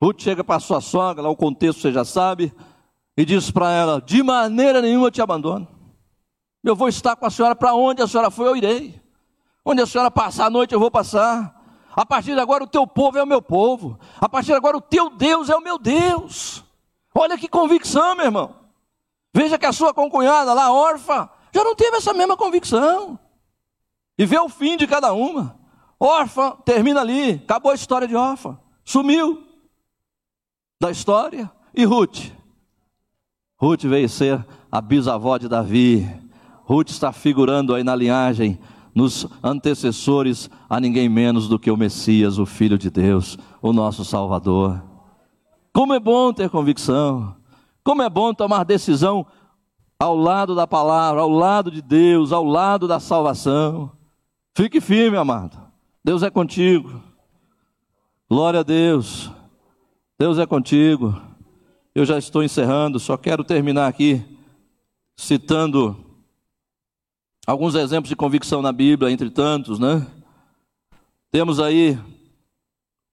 Ruth 0.03 0.21
chega 0.21 0.45
para 0.45 0.61
sua 0.61 0.81
sogra, 0.81 1.23
lá 1.23 1.31
o 1.31 1.37
contexto 1.37 1.81
você 1.81 1.93
já 1.93 2.05
sabe, 2.05 2.53
e 3.17 3.25
diz 3.25 3.51
para 3.51 3.71
ela: 3.71 4.01
De 4.01 4.23
maneira 4.23 4.83
nenhuma 4.83 5.07
eu 5.07 5.11
te 5.11 5.23
abandono. 5.23 5.69
Eu 6.63 6.77
vou 6.77 6.89
estar 6.89 7.17
com 7.17 7.27
a 7.27 7.31
senhora 7.31 7.57
para 7.57 7.75
onde 7.75 8.03
a 8.03 8.07
senhora 8.07 8.31
foi, 8.31 8.49
eu 8.49 8.57
irei. 8.57 9.01
Onde 9.65 9.81
a 9.81 9.87
senhora 9.87 10.11
passar 10.11 10.47
a 10.47 10.51
noite, 10.51 10.75
eu 10.75 10.81
vou 10.81 10.91
passar. 10.91 11.61
A 11.95 12.07
partir 12.07 12.35
de 12.35 12.41
agora, 12.41 12.65
o 12.65 12.67
teu 12.67 12.87
povo 12.87 13.19
é 13.19 13.23
o 13.23 13.27
meu 13.27 13.43
povo. 13.43 13.99
A 14.21 14.29
partir 14.29 14.49
de 14.49 14.55
agora, 14.55 14.77
o 14.77 14.81
teu 14.81 15.11
Deus 15.11 15.49
é 15.49 15.57
o 15.57 15.61
meu 15.61 15.79
Deus. 15.79 16.65
Olha 17.15 17.37
que 17.37 17.49
convicção, 17.49 18.15
meu 18.15 18.27
irmão. 18.27 18.57
Veja 19.35 19.59
que 19.59 19.67
a 19.67 19.73
sua 19.73 19.93
concunhada 19.93 20.53
lá, 20.53 20.73
órfã, 20.73 21.29
já 21.55 21.65
não 21.65 21.75
teve 21.75 21.97
essa 21.97 22.13
mesma 22.13 22.37
convicção 22.37 23.19
e 24.19 24.27
vê 24.27 24.39
o 24.39 24.49
fim 24.49 24.77
de 24.77 24.87
cada 24.87 25.13
uma. 25.13 25.59
Órfã, 26.05 26.57
termina 26.65 27.01
ali, 27.01 27.35
acabou 27.45 27.71
a 27.71 27.77
história 27.77 28.09
de 28.09 28.17
órfã, 28.17 28.59
sumiu 28.85 29.41
da 30.81 30.91
história. 30.91 31.49
E 31.73 31.85
Ruth? 31.85 32.33
Ruth 33.57 33.85
veio 33.85 34.09
ser 34.09 34.45
a 34.69 34.81
bisavó 34.81 35.39
de 35.39 35.49
Davi. 35.49 36.05
Ruth 36.65 36.91
está 36.91 37.13
figurando 37.13 37.73
aí 37.73 37.85
na 37.85 37.95
linhagem, 37.95 38.59
nos 38.93 39.29
antecessores, 39.45 40.51
a 40.69 40.81
ninguém 40.81 41.09
menos 41.09 41.47
do 41.47 41.57
que 41.57 41.71
o 41.71 41.77
Messias, 41.77 42.37
o 42.37 42.45
Filho 42.45 42.77
de 42.77 42.91
Deus, 42.91 43.39
o 43.63 43.73
nosso 43.73 44.05
Salvador. 44.05 44.83
Como 45.73 45.95
é 45.95 46.01
bom 46.01 46.33
ter 46.33 46.51
convicção, 46.51 47.37
como 47.85 48.03
é 48.03 48.11
bom 48.11 48.35
tomar 48.35 48.65
decisão 48.65 49.25
ao 50.01 50.17
lado 50.17 50.57
da 50.57 50.67
palavra, 50.67 51.21
ao 51.21 51.31
lado 51.31 51.71
de 51.71 51.81
Deus, 51.81 52.33
ao 52.33 52.43
lado 52.43 52.89
da 52.89 52.99
salvação. 52.99 53.93
Fique 54.53 54.81
firme, 54.81 55.17
amado. 55.17 55.62
Deus 56.05 56.25
é 56.25 56.31
contigo. 56.31 57.01
Glória 58.29 58.61
a 58.61 58.63
Deus. 58.65 59.31
Deus 60.19 60.37
é 60.37 60.45
contigo. 60.45 61.21
Eu 61.95 62.05
já 62.05 62.19
estou 62.19 62.43
encerrando, 62.43 62.99
só 62.99 63.17
quero 63.17 63.45
terminar 63.45 63.87
aqui 63.87 64.25
citando 65.17 65.97
alguns 67.47 67.77
exemplos 67.77 68.09
de 68.09 68.17
convicção 68.17 68.61
na 68.63 68.73
Bíblia, 68.73 69.13
entre 69.13 69.31
tantos, 69.31 69.79
né? 69.79 70.05
Temos 71.31 71.61
aí 71.61 71.97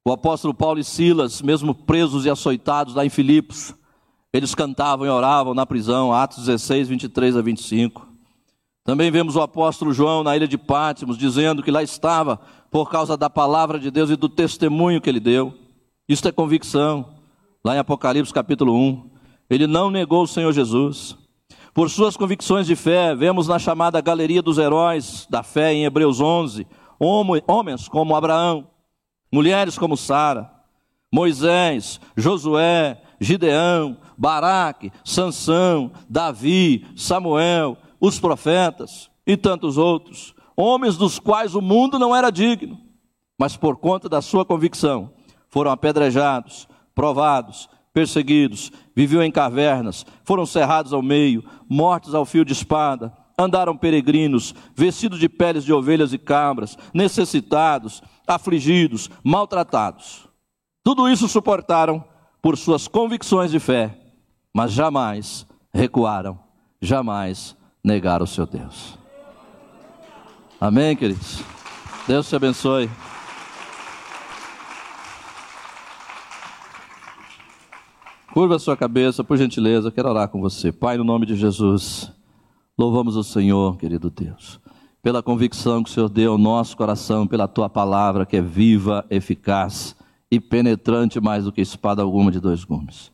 o 0.04 0.12
apóstolo 0.12 0.54
Paulo 0.54 0.80
e 0.80 0.84
Silas, 0.84 1.42
mesmo 1.44 1.76
presos 1.76 2.26
e 2.26 2.30
açoitados 2.30 2.96
lá 2.96 3.06
em 3.06 3.10
Filipos, 3.10 3.76
eles 4.34 4.56
cantavam 4.56 5.06
e 5.06 5.10
oravam 5.10 5.54
na 5.54 5.66
prisão, 5.66 6.12
Atos 6.12 6.46
16, 6.46 6.88
23 6.88 7.38
a 7.38 7.42
25. 7.42 8.08
Também 8.84 9.12
vemos 9.12 9.36
o 9.36 9.42
apóstolo 9.42 9.94
João 9.94 10.24
na 10.24 10.36
ilha 10.36 10.48
de 10.48 10.58
Pátimos 10.58 11.18
dizendo 11.18 11.62
que 11.62 11.70
lá 11.70 11.84
estava 11.84 12.40
por 12.70 12.90
causa 12.90 13.18
da 13.18 13.30
palavra 13.30 13.80
de 13.80 13.90
Deus 13.90 14.10
e 14.10 14.16
do 14.16 14.30
testemunho 14.30 15.02
que 15.02 15.10
ele 15.10 15.20
deu. 15.20 15.54
Isso 16.08 16.28
é 16.28 16.32
convicção. 16.32 17.14
Lá 17.64 17.76
em 17.76 17.80
Apocalipse 17.80 18.34
capítulo 18.34 18.74
1, 18.74 19.10
ele 19.50 19.68
não 19.68 19.92
negou 19.92 20.24
o 20.24 20.28
Senhor 20.28 20.52
Jesus. 20.54 21.18
Por 21.74 21.90
suas 21.90 22.18
convicções 22.18 22.68
de 22.68 22.76
fé, 22.76 23.16
vemos 23.16 23.48
na 23.48 23.60
chamada 23.60 24.02
galeria 24.02 24.42
dos 24.42 24.58
heróis 24.58 25.28
da 25.30 25.44
fé 25.44 25.74
em 25.74 25.86
Hebreus 25.86 26.20
11, 26.20 26.66
homens 27.48 27.88
como 27.88 28.16
Abraão, 28.16 28.68
mulheres 29.32 29.78
como 29.78 29.96
Sara, 29.96 30.50
Moisés, 31.12 32.00
Josué, 32.16 33.02
Gideão, 33.20 33.98
Baraque, 34.18 34.92
Sansão, 35.04 35.92
Davi, 36.10 36.86
Samuel, 36.96 37.78
os 38.00 38.20
profetas 38.20 39.10
e 39.26 39.36
tantos 39.36 39.78
outros, 39.78 40.34
homens 40.62 40.98
dos 40.98 41.20
quais 41.20 41.56
o 41.56 41.62
mundo 41.62 41.98
não 41.98 42.14
era 42.14 42.30
digno, 42.30 42.78
mas 43.38 43.56
por 43.56 43.78
conta 43.78 44.10
da 44.10 44.22
sua 44.22 44.44
convicção 44.44 45.14
foram 45.48 45.72
apedrejados, 45.72 46.68
provados, 46.94 47.70
perseguidos, 47.94 48.70
viviam 48.94 49.24
em 49.24 49.32
cavernas, 49.32 50.06
foram 50.26 50.46
cerrados 50.46 50.92
ao 50.92 51.02
meio, 51.02 51.46
mortos 51.70 52.14
ao 52.14 52.26
fio 52.26 52.44
de 52.44 52.52
espada, 52.52 53.14
andaram 53.38 53.76
peregrinos, 53.78 54.54
vestidos 54.76 55.18
de 55.18 55.30
peles 55.30 55.64
de 55.64 55.72
ovelhas 55.72 56.12
e 56.12 56.18
cabras, 56.18 56.78
necessitados, 56.94 58.04
afligidos, 58.28 59.10
maltratados. 59.24 60.28
Tudo 60.84 61.08
isso 61.08 61.30
suportaram 61.30 62.04
por 62.42 62.58
suas 62.58 62.86
convicções 62.86 63.50
de 63.50 63.62
fé, 63.62 63.98
mas 64.54 64.74
jamais 64.74 65.48
recuaram, 65.74 66.38
jamais 66.82 67.56
negaram 67.82 68.26
o 68.26 68.28
seu 68.28 68.46
Deus. 68.46 68.99
Amém, 70.62 70.94
queridos? 70.94 71.42
Deus 72.06 72.28
te 72.28 72.36
abençoe. 72.36 72.90
Curva 78.34 78.58
a 78.58 78.60
sua 78.60 78.76
cabeça, 78.76 79.24
por 79.24 79.38
gentileza, 79.38 79.90
quero 79.90 80.10
orar 80.10 80.28
com 80.28 80.42
você. 80.42 80.70
Pai, 80.70 80.98
no 80.98 81.06
nome 81.06 81.26
de 81.26 81.36
Jesus, 81.38 82.12
louvamos 82.78 83.16
o 83.16 83.24
Senhor, 83.24 83.78
querido 83.78 84.10
Deus, 84.10 84.60
pela 85.02 85.24
convicção 85.24 85.82
que 85.82 85.90
o 85.90 85.94
Senhor 85.94 86.10
deu 86.10 86.34
ao 86.34 86.38
nosso 86.38 86.76
coração, 86.76 87.26
pela 87.26 87.48
tua 87.48 87.70
palavra 87.70 88.26
que 88.26 88.36
é 88.36 88.42
viva, 88.42 89.06
eficaz 89.10 89.96
e 90.30 90.42
penetrante 90.42 91.22
mais 91.22 91.46
do 91.46 91.54
que 91.54 91.62
espada 91.62 92.02
alguma 92.02 92.32
de 92.32 92.40
dois 92.42 92.66
gumes. 92.66 93.14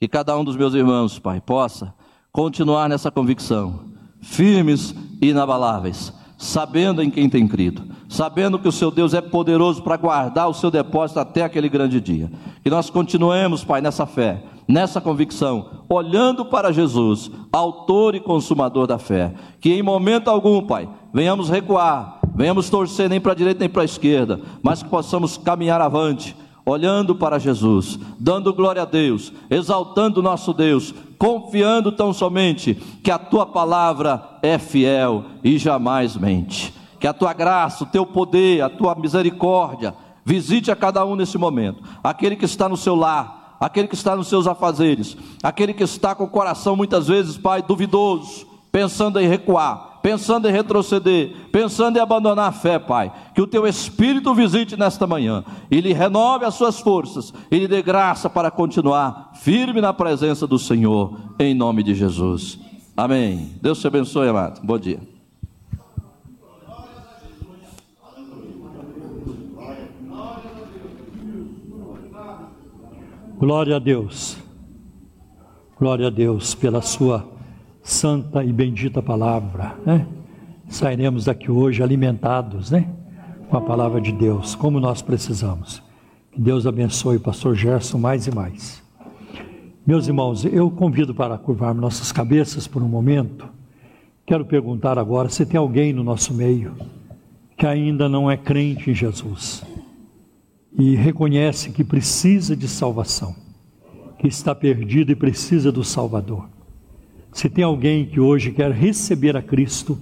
Que 0.00 0.08
cada 0.08 0.34
um 0.36 0.42
dos 0.42 0.56
meus 0.56 0.72
irmãos, 0.72 1.18
Pai, 1.18 1.42
possa 1.42 1.92
continuar 2.32 2.88
nessa 2.88 3.10
convicção, 3.10 3.84
firmes 4.22 4.94
e 5.20 5.28
inabaláveis, 5.28 6.10
sabendo 6.36 7.02
em 7.02 7.10
quem 7.10 7.28
tem 7.28 7.48
crido, 7.48 7.82
sabendo 8.08 8.58
que 8.58 8.68
o 8.68 8.72
seu 8.72 8.90
Deus 8.90 9.14
é 9.14 9.20
poderoso 9.20 9.82
para 9.82 9.96
guardar 9.96 10.48
o 10.48 10.54
seu 10.54 10.70
depósito 10.70 11.20
até 11.20 11.42
aquele 11.42 11.68
grande 11.68 12.00
dia. 12.00 12.30
Que 12.62 12.70
nós 12.70 12.90
continuemos, 12.90 13.64
Pai, 13.64 13.80
nessa 13.80 14.04
fé, 14.04 14.42
nessa 14.68 15.00
convicção, 15.00 15.84
olhando 15.88 16.44
para 16.44 16.72
Jesus, 16.72 17.30
autor 17.50 18.14
e 18.14 18.20
consumador 18.20 18.86
da 18.86 18.98
fé. 18.98 19.32
Que 19.60 19.72
em 19.72 19.82
momento 19.82 20.28
algum, 20.28 20.60
Pai, 20.62 20.88
venhamos 21.12 21.48
recuar, 21.48 22.20
venhamos 22.34 22.68
torcer 22.68 23.08
nem 23.08 23.20
para 23.20 23.32
a 23.32 23.36
direita 23.36 23.60
nem 23.60 23.68
para 23.68 23.82
a 23.82 23.86
esquerda, 23.86 24.40
mas 24.62 24.82
que 24.82 24.88
possamos 24.88 25.38
caminhar 25.38 25.80
avante 25.80 26.36
olhando 26.66 27.14
para 27.14 27.38
Jesus, 27.38 27.96
dando 28.18 28.52
glória 28.52 28.82
a 28.82 28.84
Deus, 28.84 29.32
exaltando 29.48 30.20
nosso 30.20 30.52
Deus, 30.52 30.92
confiando 31.16 31.92
tão 31.92 32.12
somente 32.12 32.74
que 33.04 33.10
a 33.10 33.18
tua 33.18 33.46
palavra 33.46 34.38
é 34.42 34.58
fiel 34.58 35.24
e 35.44 35.58
jamais 35.58 36.16
mente. 36.16 36.74
Que 36.98 37.06
a 37.06 37.12
tua 37.12 37.32
graça, 37.32 37.84
o 37.84 37.86
teu 37.86 38.04
poder, 38.04 38.62
a 38.62 38.68
tua 38.68 38.96
misericórdia 38.96 39.94
visite 40.24 40.72
a 40.72 40.76
cada 40.76 41.04
um 41.04 41.14
nesse 41.14 41.38
momento. 41.38 41.84
Aquele 42.02 42.34
que 42.34 42.44
está 42.44 42.68
no 42.68 42.76
seu 42.76 42.96
lar, 42.96 43.56
aquele 43.60 43.86
que 43.86 43.94
está 43.94 44.16
nos 44.16 44.26
seus 44.26 44.48
afazeres, 44.48 45.16
aquele 45.44 45.72
que 45.72 45.84
está 45.84 46.16
com 46.16 46.24
o 46.24 46.28
coração 46.28 46.74
muitas 46.74 47.06
vezes, 47.06 47.38
Pai, 47.38 47.62
duvidoso, 47.62 48.44
pensando 48.72 49.20
em 49.20 49.28
recuar 49.28 49.95
pensando 50.06 50.48
em 50.48 50.52
retroceder, 50.52 51.32
pensando 51.50 51.96
em 51.96 52.00
abandonar 52.00 52.50
a 52.50 52.52
fé, 52.52 52.78
Pai. 52.78 53.12
Que 53.34 53.42
o 53.42 53.46
teu 53.46 53.66
Espírito 53.66 54.32
visite 54.36 54.76
nesta 54.76 55.04
manhã 55.04 55.44
e 55.68 55.80
lhe 55.80 55.92
renove 55.92 56.44
as 56.44 56.54
suas 56.54 56.78
forças 56.78 57.34
e 57.50 57.58
lhe 57.58 57.66
dê 57.66 57.82
graça 57.82 58.30
para 58.30 58.48
continuar 58.48 59.32
firme 59.34 59.80
na 59.80 59.92
presença 59.92 60.46
do 60.46 60.60
Senhor, 60.60 61.18
em 61.40 61.52
nome 61.54 61.82
de 61.82 61.92
Jesus. 61.92 62.56
Amém. 62.96 63.50
Deus 63.60 63.80
te 63.80 63.88
abençoe, 63.88 64.28
amado. 64.28 64.64
Bom 64.64 64.78
dia. 64.78 65.00
Glória 73.36 73.74
a 73.74 73.78
Deus. 73.80 74.36
Glória 75.76 76.06
a 76.06 76.10
Deus 76.10 76.54
pela 76.54 76.80
sua 76.80 77.35
santa 77.86 78.42
e 78.42 78.52
bendita 78.52 79.00
palavra, 79.00 79.76
né? 79.86 80.04
Sairemos 80.68 81.26
daqui 81.26 81.52
hoje 81.52 81.84
alimentados, 81.84 82.72
né? 82.72 82.88
Com 83.48 83.56
a 83.56 83.60
palavra 83.60 84.00
de 84.00 84.10
Deus, 84.10 84.56
como 84.56 84.80
nós 84.80 85.00
precisamos. 85.00 85.80
Que 86.32 86.40
Deus 86.40 86.66
abençoe 86.66 87.18
o 87.18 87.20
pastor 87.20 87.54
Gerson 87.54 87.96
mais 87.98 88.26
e 88.26 88.34
mais. 88.34 88.82
Meus 89.86 90.08
irmãos, 90.08 90.44
eu 90.44 90.68
convido 90.68 91.14
para 91.14 91.38
curvarmos 91.38 91.80
nossas 91.80 92.10
cabeças 92.10 92.66
por 92.66 92.82
um 92.82 92.88
momento. 92.88 93.48
Quero 94.26 94.44
perguntar 94.44 94.98
agora 94.98 95.28
se 95.28 95.46
tem 95.46 95.56
alguém 95.56 95.92
no 95.92 96.02
nosso 96.02 96.34
meio 96.34 96.74
que 97.56 97.68
ainda 97.68 98.08
não 98.08 98.28
é 98.28 98.36
crente 98.36 98.90
em 98.90 98.94
Jesus 98.94 99.64
e 100.76 100.96
reconhece 100.96 101.70
que 101.70 101.84
precisa 101.84 102.56
de 102.56 102.66
salvação, 102.66 103.34
que 104.18 104.26
está 104.26 104.56
perdido 104.56 105.12
e 105.12 105.14
precisa 105.14 105.70
do 105.70 105.84
Salvador. 105.84 106.55
Se 107.36 107.50
tem 107.50 107.62
alguém 107.62 108.06
que 108.06 108.18
hoje 108.18 108.50
quer 108.50 108.72
receber 108.72 109.36
a 109.36 109.42
Cristo 109.42 109.98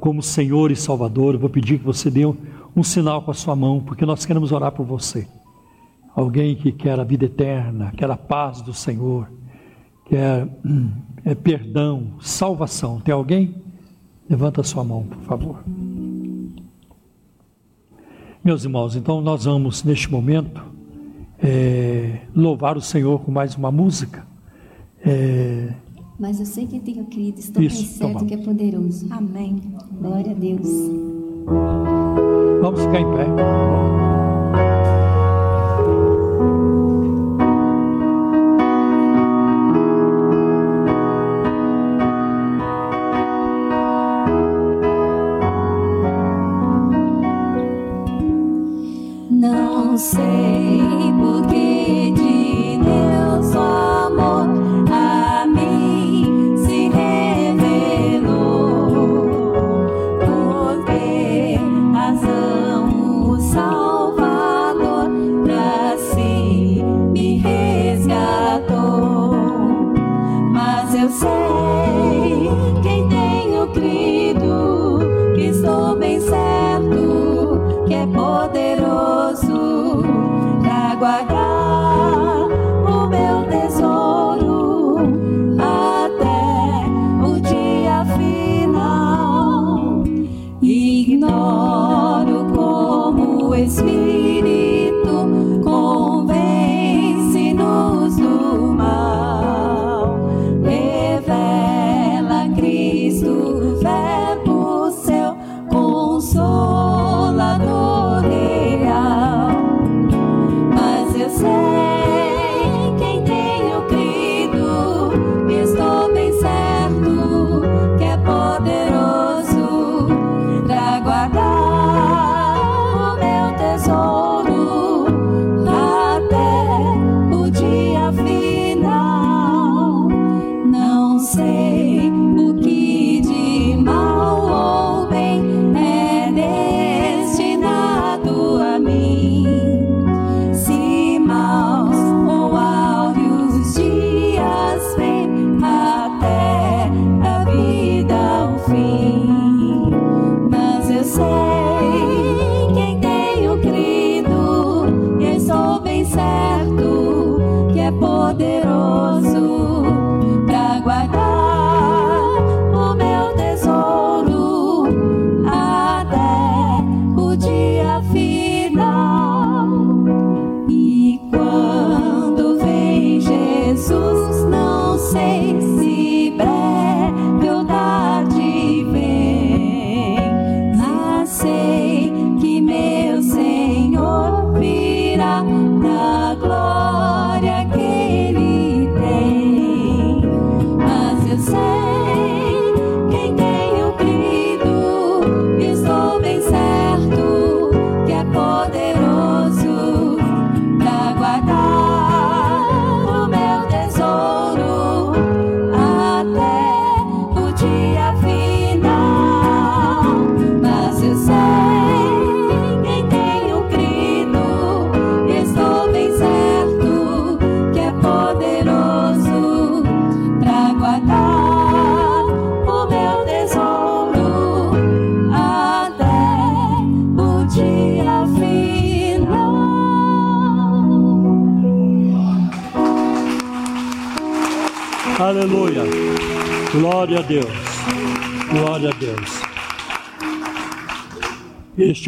como 0.00 0.22
Senhor 0.22 0.70
e 0.70 0.74
Salvador, 0.76 1.34
eu 1.34 1.38
vou 1.38 1.50
pedir 1.50 1.78
que 1.78 1.84
você 1.84 2.10
dê 2.10 2.24
um, 2.24 2.34
um 2.74 2.82
sinal 2.82 3.20
com 3.20 3.30
a 3.30 3.34
sua 3.34 3.54
mão, 3.54 3.78
porque 3.78 4.06
nós 4.06 4.24
queremos 4.24 4.52
orar 4.52 4.72
por 4.72 4.86
você. 4.86 5.28
Alguém 6.16 6.56
que 6.56 6.72
quer 6.72 6.98
a 6.98 7.04
vida 7.04 7.26
eterna, 7.26 7.92
quer 7.94 8.10
a 8.10 8.16
paz 8.16 8.62
do 8.62 8.72
Senhor, 8.72 9.30
quer 10.06 10.48
é, 11.26 11.34
perdão, 11.34 12.14
salvação. 12.22 13.02
Tem 13.02 13.12
alguém? 13.12 13.54
Levanta 14.26 14.62
a 14.62 14.64
sua 14.64 14.82
mão, 14.82 15.02
por 15.02 15.20
favor. 15.24 15.62
Meus 18.42 18.64
irmãos, 18.64 18.96
então 18.96 19.20
nós 19.20 19.44
vamos 19.44 19.84
neste 19.84 20.10
momento 20.10 20.64
é, 21.38 22.20
louvar 22.34 22.78
o 22.78 22.80
Senhor 22.80 23.20
com 23.20 23.30
mais 23.30 23.56
uma 23.56 23.70
música. 23.70 24.26
É, 25.04 25.74
mas 26.18 26.40
eu 26.40 26.46
sei 26.46 26.66
que 26.66 26.76
eu 26.76 26.80
tenho 26.80 27.04
crido, 27.04 27.38
estou 27.38 27.62
Isso, 27.62 27.76
bem 27.76 27.86
certo 27.86 28.26
que 28.26 28.34
é 28.34 28.38
poderoso. 28.38 29.06
Amém. 29.10 29.56
Glória 30.00 30.32
a 30.32 30.34
Deus. 30.34 30.68
Vamos 32.60 32.80
ficar 32.80 33.00
em 33.00 33.10
pé. 33.14 33.26
Não 49.30 49.96
sei 49.96 50.57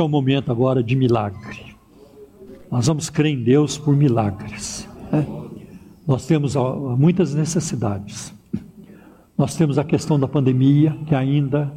É 0.00 0.02
o 0.02 0.08
momento 0.08 0.50
agora 0.50 0.82
de 0.82 0.96
milagre. 0.96 1.76
Nós 2.70 2.86
vamos 2.86 3.10
crer 3.10 3.34
em 3.34 3.42
Deus 3.42 3.76
por 3.76 3.94
milagres. 3.94 4.88
Né? 5.12 5.26
Nós 6.06 6.26
temos 6.26 6.54
muitas 6.96 7.34
necessidades. 7.34 8.32
Nós 9.36 9.54
temos 9.56 9.78
a 9.78 9.84
questão 9.84 10.18
da 10.18 10.26
pandemia, 10.26 10.96
que 11.06 11.14
ainda 11.14 11.70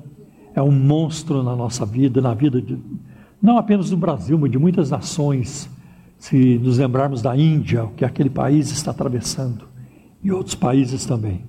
é 0.56 0.62
um 0.62 0.72
monstro 0.72 1.44
na 1.44 1.54
nossa 1.54 1.86
vida, 1.86 2.22
na 2.22 2.34
vida 2.34 2.62
de, 2.62 2.78
não 3.42 3.58
apenas 3.58 3.90
do 3.90 3.98
Brasil, 3.98 4.38
mas 4.38 4.50
de 4.50 4.58
muitas 4.58 4.90
nações. 4.90 5.70
Se 6.18 6.58
nos 6.60 6.78
lembrarmos 6.78 7.22
da 7.22 7.36
Índia, 7.36 7.84
o 7.84 7.92
que 7.92 8.06
aquele 8.06 8.30
país 8.30 8.72
está 8.72 8.92
atravessando, 8.92 9.66
e 10.24 10.32
outros 10.32 10.56
países 10.56 11.06
também. 11.06 11.44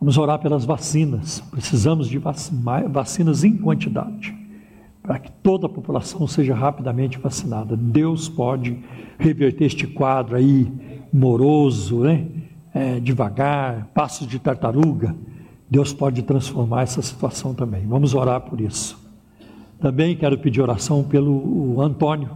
Vamos 0.00 0.16
orar 0.16 0.38
pelas 0.38 0.64
vacinas. 0.64 1.40
Precisamos 1.50 2.08
de 2.08 2.18
vacinas 2.18 3.44
em 3.44 3.58
quantidade, 3.58 4.34
para 5.06 5.20
que 5.20 5.30
toda 5.30 5.66
a 5.66 5.70
população 5.70 6.26
seja 6.26 6.54
rapidamente 6.54 7.18
vacinada. 7.18 7.76
Deus 7.76 8.28
pode 8.28 8.76
reverter 9.18 9.66
este 9.66 9.86
quadro 9.86 10.36
aí 10.36 10.70
moroso, 11.12 12.00
né? 12.00 12.26
É, 12.74 13.00
devagar, 13.00 13.86
passos 13.94 14.26
de 14.26 14.38
tartaruga. 14.38 15.14
Deus 15.70 15.92
pode 15.92 16.22
transformar 16.22 16.82
essa 16.82 17.00
situação 17.00 17.54
também. 17.54 17.86
Vamos 17.86 18.14
orar 18.14 18.40
por 18.40 18.60
isso. 18.60 18.98
Também 19.80 20.16
quero 20.16 20.36
pedir 20.38 20.60
oração 20.60 21.04
pelo 21.04 21.80
Antônio, 21.80 22.30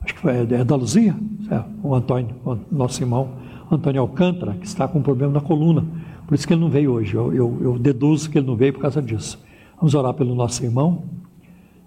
acho 0.00 0.14
que 0.14 0.20
foi, 0.20 0.32
é 0.38 0.64
da 0.64 0.76
Luzia, 0.76 1.14
é, 1.50 1.62
o 1.82 1.94
Antônio, 1.94 2.34
o 2.44 2.58
nosso 2.70 3.02
irmão 3.02 3.32
Antônio 3.70 4.00
Alcântara, 4.00 4.54
que 4.54 4.66
está 4.66 4.88
com 4.88 4.98
um 4.98 5.02
problema 5.02 5.32
na 5.34 5.40
coluna. 5.40 5.84
Por 6.26 6.34
isso 6.34 6.46
que 6.46 6.54
ele 6.54 6.60
não 6.60 6.70
veio 6.70 6.92
hoje. 6.92 7.14
Eu, 7.14 7.32
eu, 7.34 7.58
eu 7.60 7.78
deduzo 7.78 8.30
que 8.30 8.38
ele 8.38 8.46
não 8.46 8.56
veio 8.56 8.72
por 8.72 8.80
causa 8.80 9.02
disso. 9.02 9.38
Vamos 9.76 9.94
orar 9.94 10.14
pelo 10.14 10.34
nosso 10.34 10.64
irmão. 10.64 11.04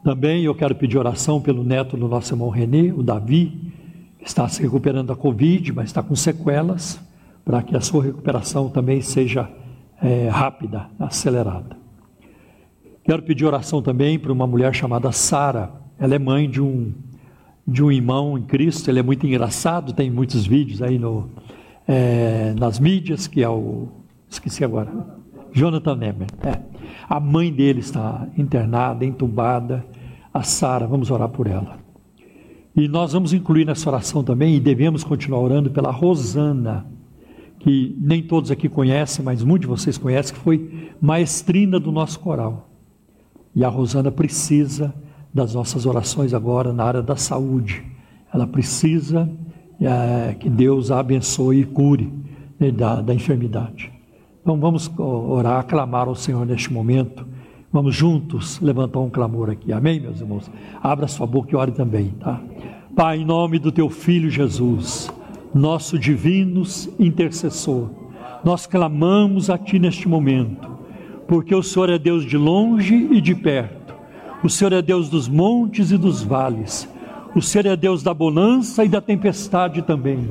Também 0.03 0.43
eu 0.43 0.53
quero 0.53 0.75
pedir 0.75 0.97
oração 0.97 1.39
pelo 1.39 1.63
neto 1.63 1.95
do 1.95 2.09
nosso 2.09 2.33
irmão 2.33 2.49
Renê, 2.49 2.91
o 2.91 3.01
Davi, 3.01 3.71
que 4.19 4.25
está 4.27 4.49
se 4.49 4.61
recuperando 4.61 5.07
da 5.07 5.15
Covid, 5.15 5.71
mas 5.71 5.85
está 5.85 6.03
com 6.03 6.13
sequelas, 6.13 6.99
para 7.45 7.63
que 7.63 7.75
a 7.75 7.79
sua 7.79 8.03
recuperação 8.03 8.69
também 8.69 8.99
seja 8.99 9.49
é, 10.01 10.27
rápida, 10.27 10.89
acelerada. 10.99 11.77
Quero 13.05 13.23
pedir 13.23 13.45
oração 13.45 13.81
também 13.81 14.19
para 14.19 14.33
uma 14.33 14.45
mulher 14.45 14.75
chamada 14.75 15.09
Sara. 15.13 15.71
Ela 15.97 16.15
é 16.15 16.19
mãe 16.19 16.49
de 16.49 16.61
um, 16.61 16.93
de 17.65 17.81
um 17.81 17.89
irmão 17.89 18.37
em 18.37 18.43
Cristo, 18.43 18.89
ele 18.89 18.99
é 18.99 19.03
muito 19.03 19.25
engraçado, 19.25 19.93
tem 19.93 20.11
muitos 20.11 20.45
vídeos 20.45 20.81
aí 20.81 20.99
no, 20.99 21.29
é, 21.87 22.53
nas 22.59 22.77
mídias, 22.77 23.25
que 23.25 23.41
é 23.41 23.47
o. 23.47 23.87
Esqueci 24.29 24.65
agora. 24.65 25.22
Jonathan 25.53 25.95
Nemer. 25.95 26.27
É. 26.43 26.59
A 27.07 27.19
mãe 27.19 27.51
dele 27.51 27.79
está 27.79 28.27
internada, 28.37 29.05
entubada. 29.05 29.85
A 30.33 30.41
Sara, 30.41 30.87
vamos 30.87 31.11
orar 31.11 31.29
por 31.29 31.45
ela. 31.45 31.77
E 32.75 32.87
nós 32.87 33.13
vamos 33.13 33.33
incluir 33.33 33.65
nessa 33.65 33.87
oração 33.87 34.23
também, 34.23 34.55
e 34.55 34.59
devemos 34.59 35.03
continuar 35.03 35.39
orando 35.39 35.69
pela 35.69 35.91
Rosana, 35.91 36.87
que 37.59 37.95
nem 38.01 38.23
todos 38.23 38.49
aqui 38.49 38.67
conhecem, 38.67 39.23
mas 39.23 39.43
muitos 39.43 39.69
de 39.69 39.75
vocês 39.75 39.95
conhecem, 39.95 40.33
que 40.33 40.39
foi 40.39 40.89
maestrina 40.99 41.79
do 41.79 41.91
nosso 41.91 42.19
coral. 42.19 42.69
E 43.55 43.63
a 43.63 43.69
Rosana 43.69 44.11
precisa 44.11 44.93
das 45.31 45.53
nossas 45.53 45.85
orações 45.85 46.33
agora 46.33 46.73
na 46.73 46.83
área 46.83 47.01
da 47.03 47.15
saúde. 47.15 47.83
Ela 48.33 48.47
precisa 48.47 49.29
é, 49.79 50.33
que 50.33 50.49
Deus 50.49 50.89
a 50.89 50.99
abençoe 50.99 51.61
e 51.61 51.65
cure 51.65 52.11
né, 52.59 52.71
da, 52.71 53.01
da 53.01 53.13
enfermidade. 53.13 53.91
Então 54.43 54.59
vamos 54.59 54.91
orar, 54.99 55.65
clamar 55.65 56.09
ao 56.09 56.15
Senhor 56.15 56.45
neste 56.45 56.71
momento. 56.71 57.25
Vamos 57.71 57.95
juntos 57.95 58.59
levantar 58.59 58.99
um 58.99 59.09
clamor 59.09 59.49
aqui. 59.49 59.71
Amém, 59.71 60.01
meus 60.01 60.19
irmãos? 60.19 60.51
Abra 60.81 61.07
sua 61.07 61.25
boca 61.25 61.53
e 61.53 61.55
ore 61.55 61.71
também, 61.71 62.09
tá? 62.19 62.41
Pai, 62.93 63.19
em 63.19 63.25
nome 63.25 63.57
do 63.57 63.71
teu 63.71 63.89
filho 63.89 64.29
Jesus, 64.29 65.09
nosso 65.55 65.97
divino 65.97 66.63
intercessor, 66.99 67.89
nós 68.43 68.67
clamamos 68.67 69.49
a 69.49 69.57
ti 69.57 69.79
neste 69.79 70.09
momento, 70.09 70.69
porque 71.25 71.55
o 71.55 71.63
Senhor 71.63 71.89
é 71.89 71.97
Deus 71.97 72.25
de 72.25 72.35
longe 72.35 73.07
e 73.11 73.21
de 73.21 73.33
perto. 73.33 73.95
O 74.43 74.49
Senhor 74.49 74.73
é 74.73 74.81
Deus 74.81 75.07
dos 75.07 75.29
montes 75.29 75.89
e 75.89 75.97
dos 75.97 76.21
vales. 76.21 76.85
O 77.33 77.41
Senhor 77.41 77.65
é 77.65 77.77
Deus 77.77 78.03
da 78.03 78.13
bonança 78.13 78.83
e 78.83 78.89
da 78.89 78.99
tempestade 78.99 79.81
também. 79.83 80.29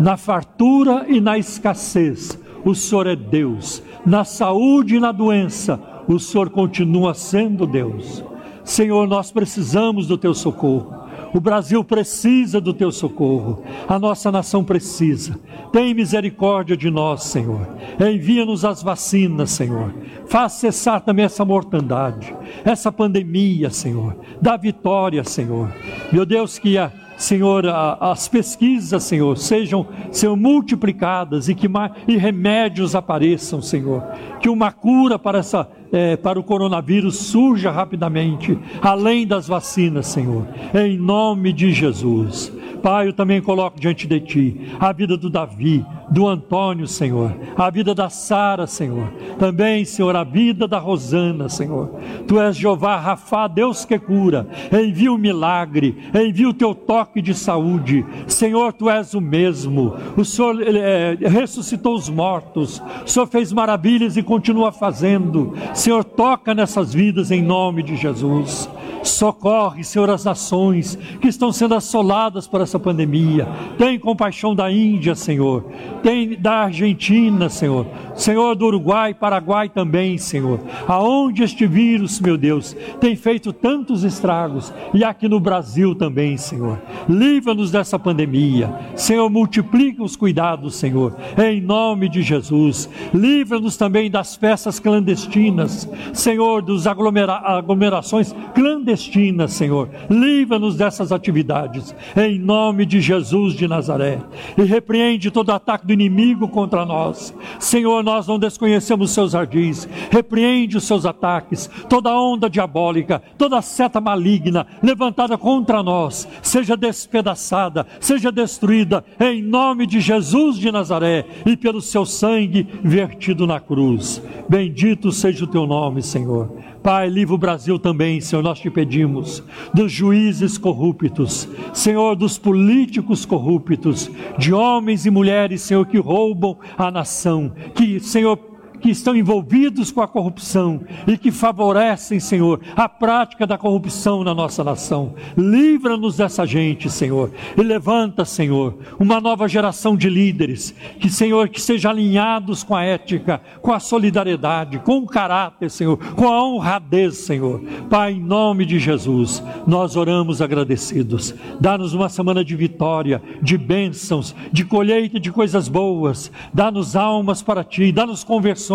Na 0.00 0.16
fartura 0.16 1.06
e 1.08 1.20
na 1.20 1.38
escassez, 1.38 2.36
o 2.64 2.74
Senhor 2.74 3.06
é 3.06 3.16
Deus. 3.16 3.82
Na 4.04 4.24
saúde 4.24 4.96
e 4.96 5.00
na 5.00 5.12
doença, 5.12 5.80
o 6.08 6.18
Senhor 6.18 6.50
continua 6.50 7.14
sendo 7.14 7.66
Deus. 7.66 8.24
Senhor, 8.64 9.06
nós 9.06 9.30
precisamos 9.30 10.06
do 10.06 10.16
teu 10.16 10.34
socorro. 10.34 11.04
O 11.34 11.40
Brasil 11.40 11.82
precisa 11.82 12.60
do 12.60 12.72
teu 12.72 12.92
socorro, 12.92 13.64
a 13.88 13.98
nossa 13.98 14.30
nação 14.30 14.62
precisa. 14.62 15.36
Tem 15.72 15.92
misericórdia 15.92 16.76
de 16.76 16.88
nós, 16.88 17.24
Senhor. 17.24 17.68
Envia-nos 17.98 18.64
as 18.64 18.84
vacinas, 18.84 19.50
Senhor. 19.50 19.92
Faz 20.26 20.52
cessar 20.52 21.00
também 21.00 21.24
essa 21.24 21.44
mortandade, 21.44 22.32
essa 22.64 22.92
pandemia, 22.92 23.68
Senhor. 23.68 24.16
Dá 24.40 24.56
vitória, 24.56 25.24
Senhor. 25.24 25.72
Meu 26.12 26.24
Deus, 26.24 26.56
que 26.56 26.78
a 26.78 26.92
Senhor, 27.16 27.64
as 28.00 28.28
pesquisas, 28.28 29.04
Senhor, 29.04 29.36
sejam, 29.36 29.86
sejam 30.10 30.36
multiplicadas 30.36 31.48
e 31.48 31.54
que 31.54 31.68
e 32.08 32.16
remédios 32.16 32.94
apareçam, 32.94 33.62
Senhor. 33.62 34.02
Que 34.40 34.48
uma 34.48 34.72
cura 34.72 35.18
para, 35.18 35.38
essa, 35.38 35.68
é, 35.94 36.16
para 36.16 36.40
o 36.40 36.42
coronavírus 36.42 37.16
surja 37.16 37.70
rapidamente, 37.70 38.58
além 38.82 39.24
das 39.24 39.46
vacinas, 39.46 40.08
Senhor. 40.08 40.44
Em 40.74 40.98
nome 40.98 41.52
de 41.52 41.72
Jesus. 41.72 42.52
Pai, 42.82 43.08
eu 43.08 43.12
também 43.14 43.40
coloco 43.40 43.80
diante 43.80 44.06
de 44.06 44.20
Ti 44.20 44.60
a 44.78 44.92
vida 44.92 45.16
do 45.16 45.30
Davi, 45.30 45.86
do 46.10 46.26
Antônio, 46.28 46.86
Senhor, 46.86 47.34
a 47.56 47.70
vida 47.70 47.94
da 47.94 48.10
Sara, 48.10 48.66
Senhor, 48.66 49.10
também, 49.38 49.86
Senhor, 49.86 50.14
a 50.14 50.22
vida 50.22 50.68
da 50.68 50.78
Rosana, 50.78 51.48
Senhor. 51.48 51.98
Tu 52.28 52.38
és 52.38 52.54
Jeová 52.54 52.96
Rafa, 52.96 53.48
Deus 53.48 53.86
que 53.86 53.98
cura, 53.98 54.46
envia 54.70 55.10
o 55.10 55.16
milagre, 55.16 55.96
envia 56.14 56.46
o 56.46 56.52
teu 56.52 56.74
toque 56.74 57.22
de 57.22 57.32
saúde, 57.32 58.04
Senhor, 58.26 58.74
tu 58.74 58.90
és 58.90 59.14
o 59.14 59.20
mesmo. 59.20 59.94
O 60.14 60.22
Senhor 60.22 60.60
é, 60.62 61.16
ressuscitou 61.22 61.94
os 61.94 62.10
mortos, 62.10 62.82
o 63.02 63.08
Senhor 63.08 63.26
fez 63.26 63.50
maravilhas 63.50 64.18
e 64.18 64.22
continua 64.22 64.70
fazendo. 64.70 65.54
Senhor, 65.84 66.02
toca 66.02 66.54
nessas 66.54 66.94
vidas 66.94 67.30
em 67.30 67.42
nome 67.42 67.82
de 67.82 67.94
Jesus. 67.94 68.70
Socorre, 69.02 69.84
Senhor, 69.84 70.08
as 70.08 70.24
nações 70.24 70.96
que 71.20 71.28
estão 71.28 71.52
sendo 71.52 71.74
assoladas 71.74 72.48
por 72.48 72.62
essa 72.62 72.78
pandemia. 72.78 73.46
Tem 73.76 73.98
compaixão 73.98 74.54
da 74.54 74.72
Índia, 74.72 75.14
Senhor. 75.14 75.62
Tem 76.02 76.40
da 76.40 76.64
Argentina, 76.64 77.50
Senhor. 77.50 77.86
Senhor, 78.14 78.54
do 78.54 78.64
Uruguai, 78.64 79.12
Paraguai 79.12 79.68
também, 79.68 80.16
Senhor. 80.16 80.58
Aonde 80.88 81.42
este 81.42 81.66
vírus, 81.66 82.18
meu 82.18 82.38
Deus, 82.38 82.74
tem 82.98 83.14
feito 83.14 83.52
tantos 83.52 84.04
estragos. 84.04 84.72
E 84.94 85.04
aqui 85.04 85.28
no 85.28 85.38
Brasil 85.38 85.94
também, 85.94 86.38
Senhor. 86.38 86.80
Livra-nos 87.06 87.70
dessa 87.70 87.98
pandemia. 87.98 88.74
Senhor, 88.96 89.28
multiplica 89.28 90.02
os 90.02 90.16
cuidados, 90.16 90.76
Senhor. 90.76 91.14
Em 91.36 91.60
nome 91.60 92.08
de 92.08 92.22
Jesus. 92.22 92.88
Livra-nos 93.12 93.76
também 93.76 94.10
das 94.10 94.34
festas 94.34 94.80
clandestinas. 94.80 95.73
Senhor, 96.12 96.62
dos 96.62 96.86
aglomera 96.86 97.34
aglomerações 97.34 98.34
clandestinas 98.54 98.84
clandestina, 98.84 99.48
Senhor. 99.48 99.88
Livra-nos 100.10 100.76
dessas 100.76 101.10
atividades, 101.10 101.94
em 102.16 102.38
nome 102.38 102.84
de 102.84 103.00
Jesus 103.00 103.54
de 103.54 103.66
Nazaré. 103.66 104.18
E 104.56 104.62
repreende 104.62 105.30
todo 105.30 105.50
ataque 105.50 105.86
do 105.86 105.92
inimigo 105.92 106.48
contra 106.48 106.84
nós. 106.84 107.34
Senhor, 107.58 108.02
nós 108.02 108.26
não 108.26 108.38
desconhecemos 108.38 109.10
seus 109.10 109.34
ardis. 109.34 109.88
Repreende 110.10 110.76
os 110.76 110.84
seus 110.84 111.06
ataques, 111.06 111.68
toda 111.88 112.16
onda 112.16 112.48
diabólica, 112.48 113.22
toda 113.38 113.62
seta 113.62 114.00
maligna 114.00 114.66
levantada 114.82 115.36
contra 115.38 115.82
nós, 115.82 116.28
seja 116.42 116.76
despedaçada, 116.76 117.86
seja 118.00 118.30
destruída, 118.30 119.04
em 119.18 119.42
nome 119.42 119.86
de 119.86 120.00
Jesus 120.00 120.56
de 120.56 120.70
Nazaré 120.70 121.24
e 121.46 121.56
pelo 121.56 121.80
seu 121.80 122.04
sangue 122.04 122.66
vertido 122.82 123.46
na 123.46 123.60
cruz. 123.60 124.22
Bendito 124.48 125.10
seja 125.10 125.44
o 125.44 125.48
teu 125.54 125.68
nome, 125.68 126.02
Senhor. 126.02 126.50
Pai, 126.82 127.08
livra 127.08 127.32
o 127.32 127.38
Brasil 127.38 127.78
também, 127.78 128.20
Senhor, 128.20 128.42
nós 128.42 128.58
te 128.58 128.68
pedimos, 128.68 129.40
dos 129.72 129.92
juízes 129.92 130.58
corruptos, 130.58 131.48
Senhor, 131.72 132.16
dos 132.16 132.36
políticos 132.36 133.24
corruptos, 133.24 134.10
de 134.36 134.52
homens 134.52 135.06
e 135.06 135.12
mulheres, 135.12 135.62
Senhor, 135.62 135.86
que 135.86 135.96
roubam 135.96 136.58
a 136.76 136.90
nação, 136.90 137.52
que, 137.72 138.00
Senhor, 138.00 138.36
que 138.80 138.90
estão 138.90 139.16
envolvidos 139.16 139.90
com 139.90 140.00
a 140.00 140.08
corrupção 140.08 140.82
e 141.06 141.16
que 141.16 141.30
favorecem, 141.30 142.20
Senhor, 142.20 142.60
a 142.76 142.88
prática 142.88 143.46
da 143.46 143.56
corrupção 143.56 144.22
na 144.22 144.34
nossa 144.34 144.62
nação. 144.62 145.14
Livra-nos 145.36 146.16
dessa 146.16 146.44
gente, 146.46 146.90
Senhor, 146.90 147.30
e 147.56 147.62
levanta, 147.62 148.24
Senhor, 148.24 148.76
uma 148.98 149.20
nova 149.20 149.48
geração 149.48 149.96
de 149.96 150.08
líderes 150.08 150.74
que, 151.00 151.08
Senhor, 151.08 151.48
que 151.48 151.60
sejam 151.60 151.90
alinhados 151.90 152.62
com 152.62 152.74
a 152.74 152.84
ética, 152.84 153.40
com 153.62 153.72
a 153.72 153.80
solidariedade, 153.80 154.78
com 154.80 154.98
o 154.98 155.06
caráter, 155.06 155.70
Senhor, 155.70 155.96
com 156.14 156.28
a 156.28 156.44
honradez, 156.44 157.18
Senhor. 157.18 157.60
Pai, 157.88 158.12
em 158.12 158.20
nome 158.20 158.66
de 158.66 158.78
Jesus, 158.78 159.42
nós 159.66 159.96
oramos 159.96 160.42
agradecidos. 160.42 161.34
Dá-nos 161.60 161.94
uma 161.94 162.08
semana 162.08 162.44
de 162.44 162.54
vitória, 162.56 163.22
de 163.40 163.56
bênçãos, 163.56 164.34
de 164.52 164.64
colheita 164.64 165.18
de 165.18 165.32
coisas 165.32 165.68
boas. 165.68 166.30
Dá-nos 166.52 166.96
almas 166.96 167.42
para 167.42 167.64
ti, 167.64 167.92
dá-nos 167.92 168.22
conversões 168.24 168.73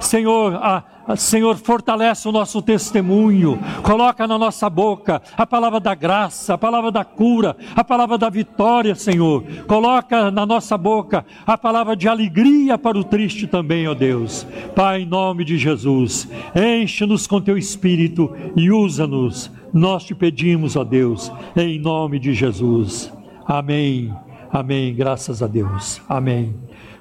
Senhor, 0.00 0.54
a, 0.54 0.84
a, 1.06 1.16
Senhor, 1.16 1.56
fortalece 1.56 2.28
o 2.28 2.32
nosso 2.32 2.62
testemunho, 2.62 3.58
coloca 3.82 4.26
na 4.26 4.38
nossa 4.38 4.68
boca 4.68 5.20
a 5.36 5.46
palavra 5.46 5.78
da 5.80 5.94
graça, 5.94 6.54
a 6.54 6.58
palavra 6.58 6.90
da 6.90 7.04
cura, 7.04 7.56
a 7.74 7.84
palavra 7.84 8.16
da 8.16 8.28
vitória, 8.28 8.94
Senhor. 8.94 9.44
Coloca 9.66 10.30
na 10.30 10.46
nossa 10.46 10.76
boca 10.76 11.24
a 11.46 11.56
palavra 11.56 11.96
de 11.96 12.08
alegria 12.08 12.78
para 12.78 12.98
o 12.98 13.04
triste 13.04 13.46
também, 13.46 13.86
ó 13.86 13.94
Deus. 13.94 14.46
Pai, 14.74 15.02
em 15.02 15.06
nome 15.06 15.44
de 15.44 15.58
Jesus, 15.58 16.28
enche-nos 16.54 17.26
com 17.26 17.40
teu 17.40 17.56
espírito 17.56 18.34
e 18.56 18.70
usa-nos. 18.70 19.50
Nós 19.72 20.04
te 20.04 20.14
pedimos, 20.14 20.76
ó 20.76 20.84
Deus, 20.84 21.30
em 21.56 21.78
nome 21.78 22.18
de 22.18 22.32
Jesus. 22.32 23.12
Amém. 23.46 24.12
Amém. 24.50 24.94
Graças 24.94 25.42
a 25.42 25.46
Deus. 25.46 26.00
Amém. 26.08 26.54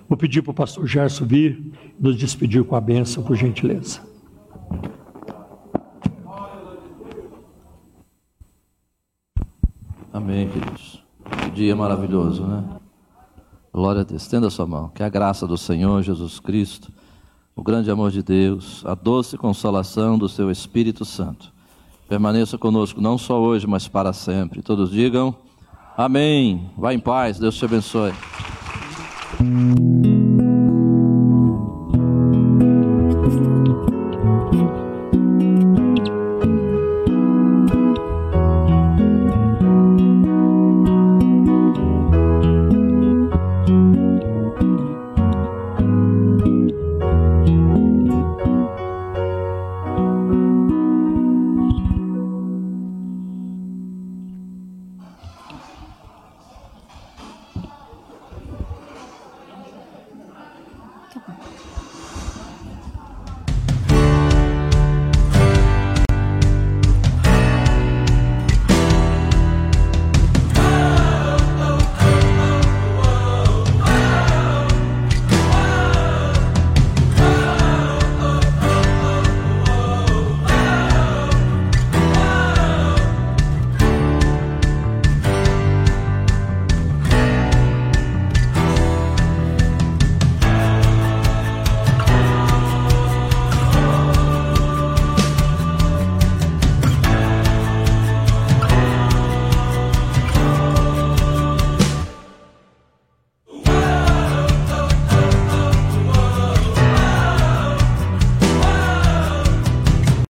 Vou 0.08 0.18
pedir 0.18 0.42
para 0.42 0.52
o 0.52 0.54
pastor 0.54 0.86
Gerson 0.86 1.26
vir 1.26 1.72
nos 2.00 2.18
despedir 2.18 2.64
com 2.64 2.76
a 2.76 2.82
benção, 2.82 3.24
por 3.24 3.36
gentileza. 3.36 4.02
Amém, 10.12 10.48
queridos. 10.48 11.04
Que 11.44 11.52
dia 11.52 11.76
maravilhoso, 11.76 12.46
né? 12.46 12.64
Glória 13.74 14.02
a 14.02 14.04
Deus. 14.06 14.22
Estenda 14.22 14.48
a 14.48 14.50
sua 14.50 14.66
mão. 14.66 14.88
Que 14.88 15.04
a 15.04 15.10
graça 15.10 15.46
do 15.46 15.58
Senhor 15.58 16.02
Jesus 16.02 16.40
Cristo, 16.40 16.90
o 17.54 17.62
grande 17.62 17.92
amor 17.92 18.12
de 18.12 18.24
Deus, 18.24 18.82
a 18.86 18.96
doce 18.96 19.38
consolação 19.38 20.18
do 20.18 20.30
seu 20.30 20.50
Espírito 20.50 21.04
Santo, 21.04 21.52
permaneça 22.08 22.58
conosco 22.58 23.02
não 23.02 23.18
só 23.18 23.42
hoje, 23.42 23.68
mas 23.68 23.90
para 23.90 24.14
sempre. 24.14 24.62
Todos 24.62 24.92
digam 24.92 25.36
amém. 25.98 26.70
Vá 26.78 26.94
em 26.94 27.00
paz. 27.00 27.38
Deus 27.38 27.58
te 27.58 27.66
abençoe. 27.66 28.14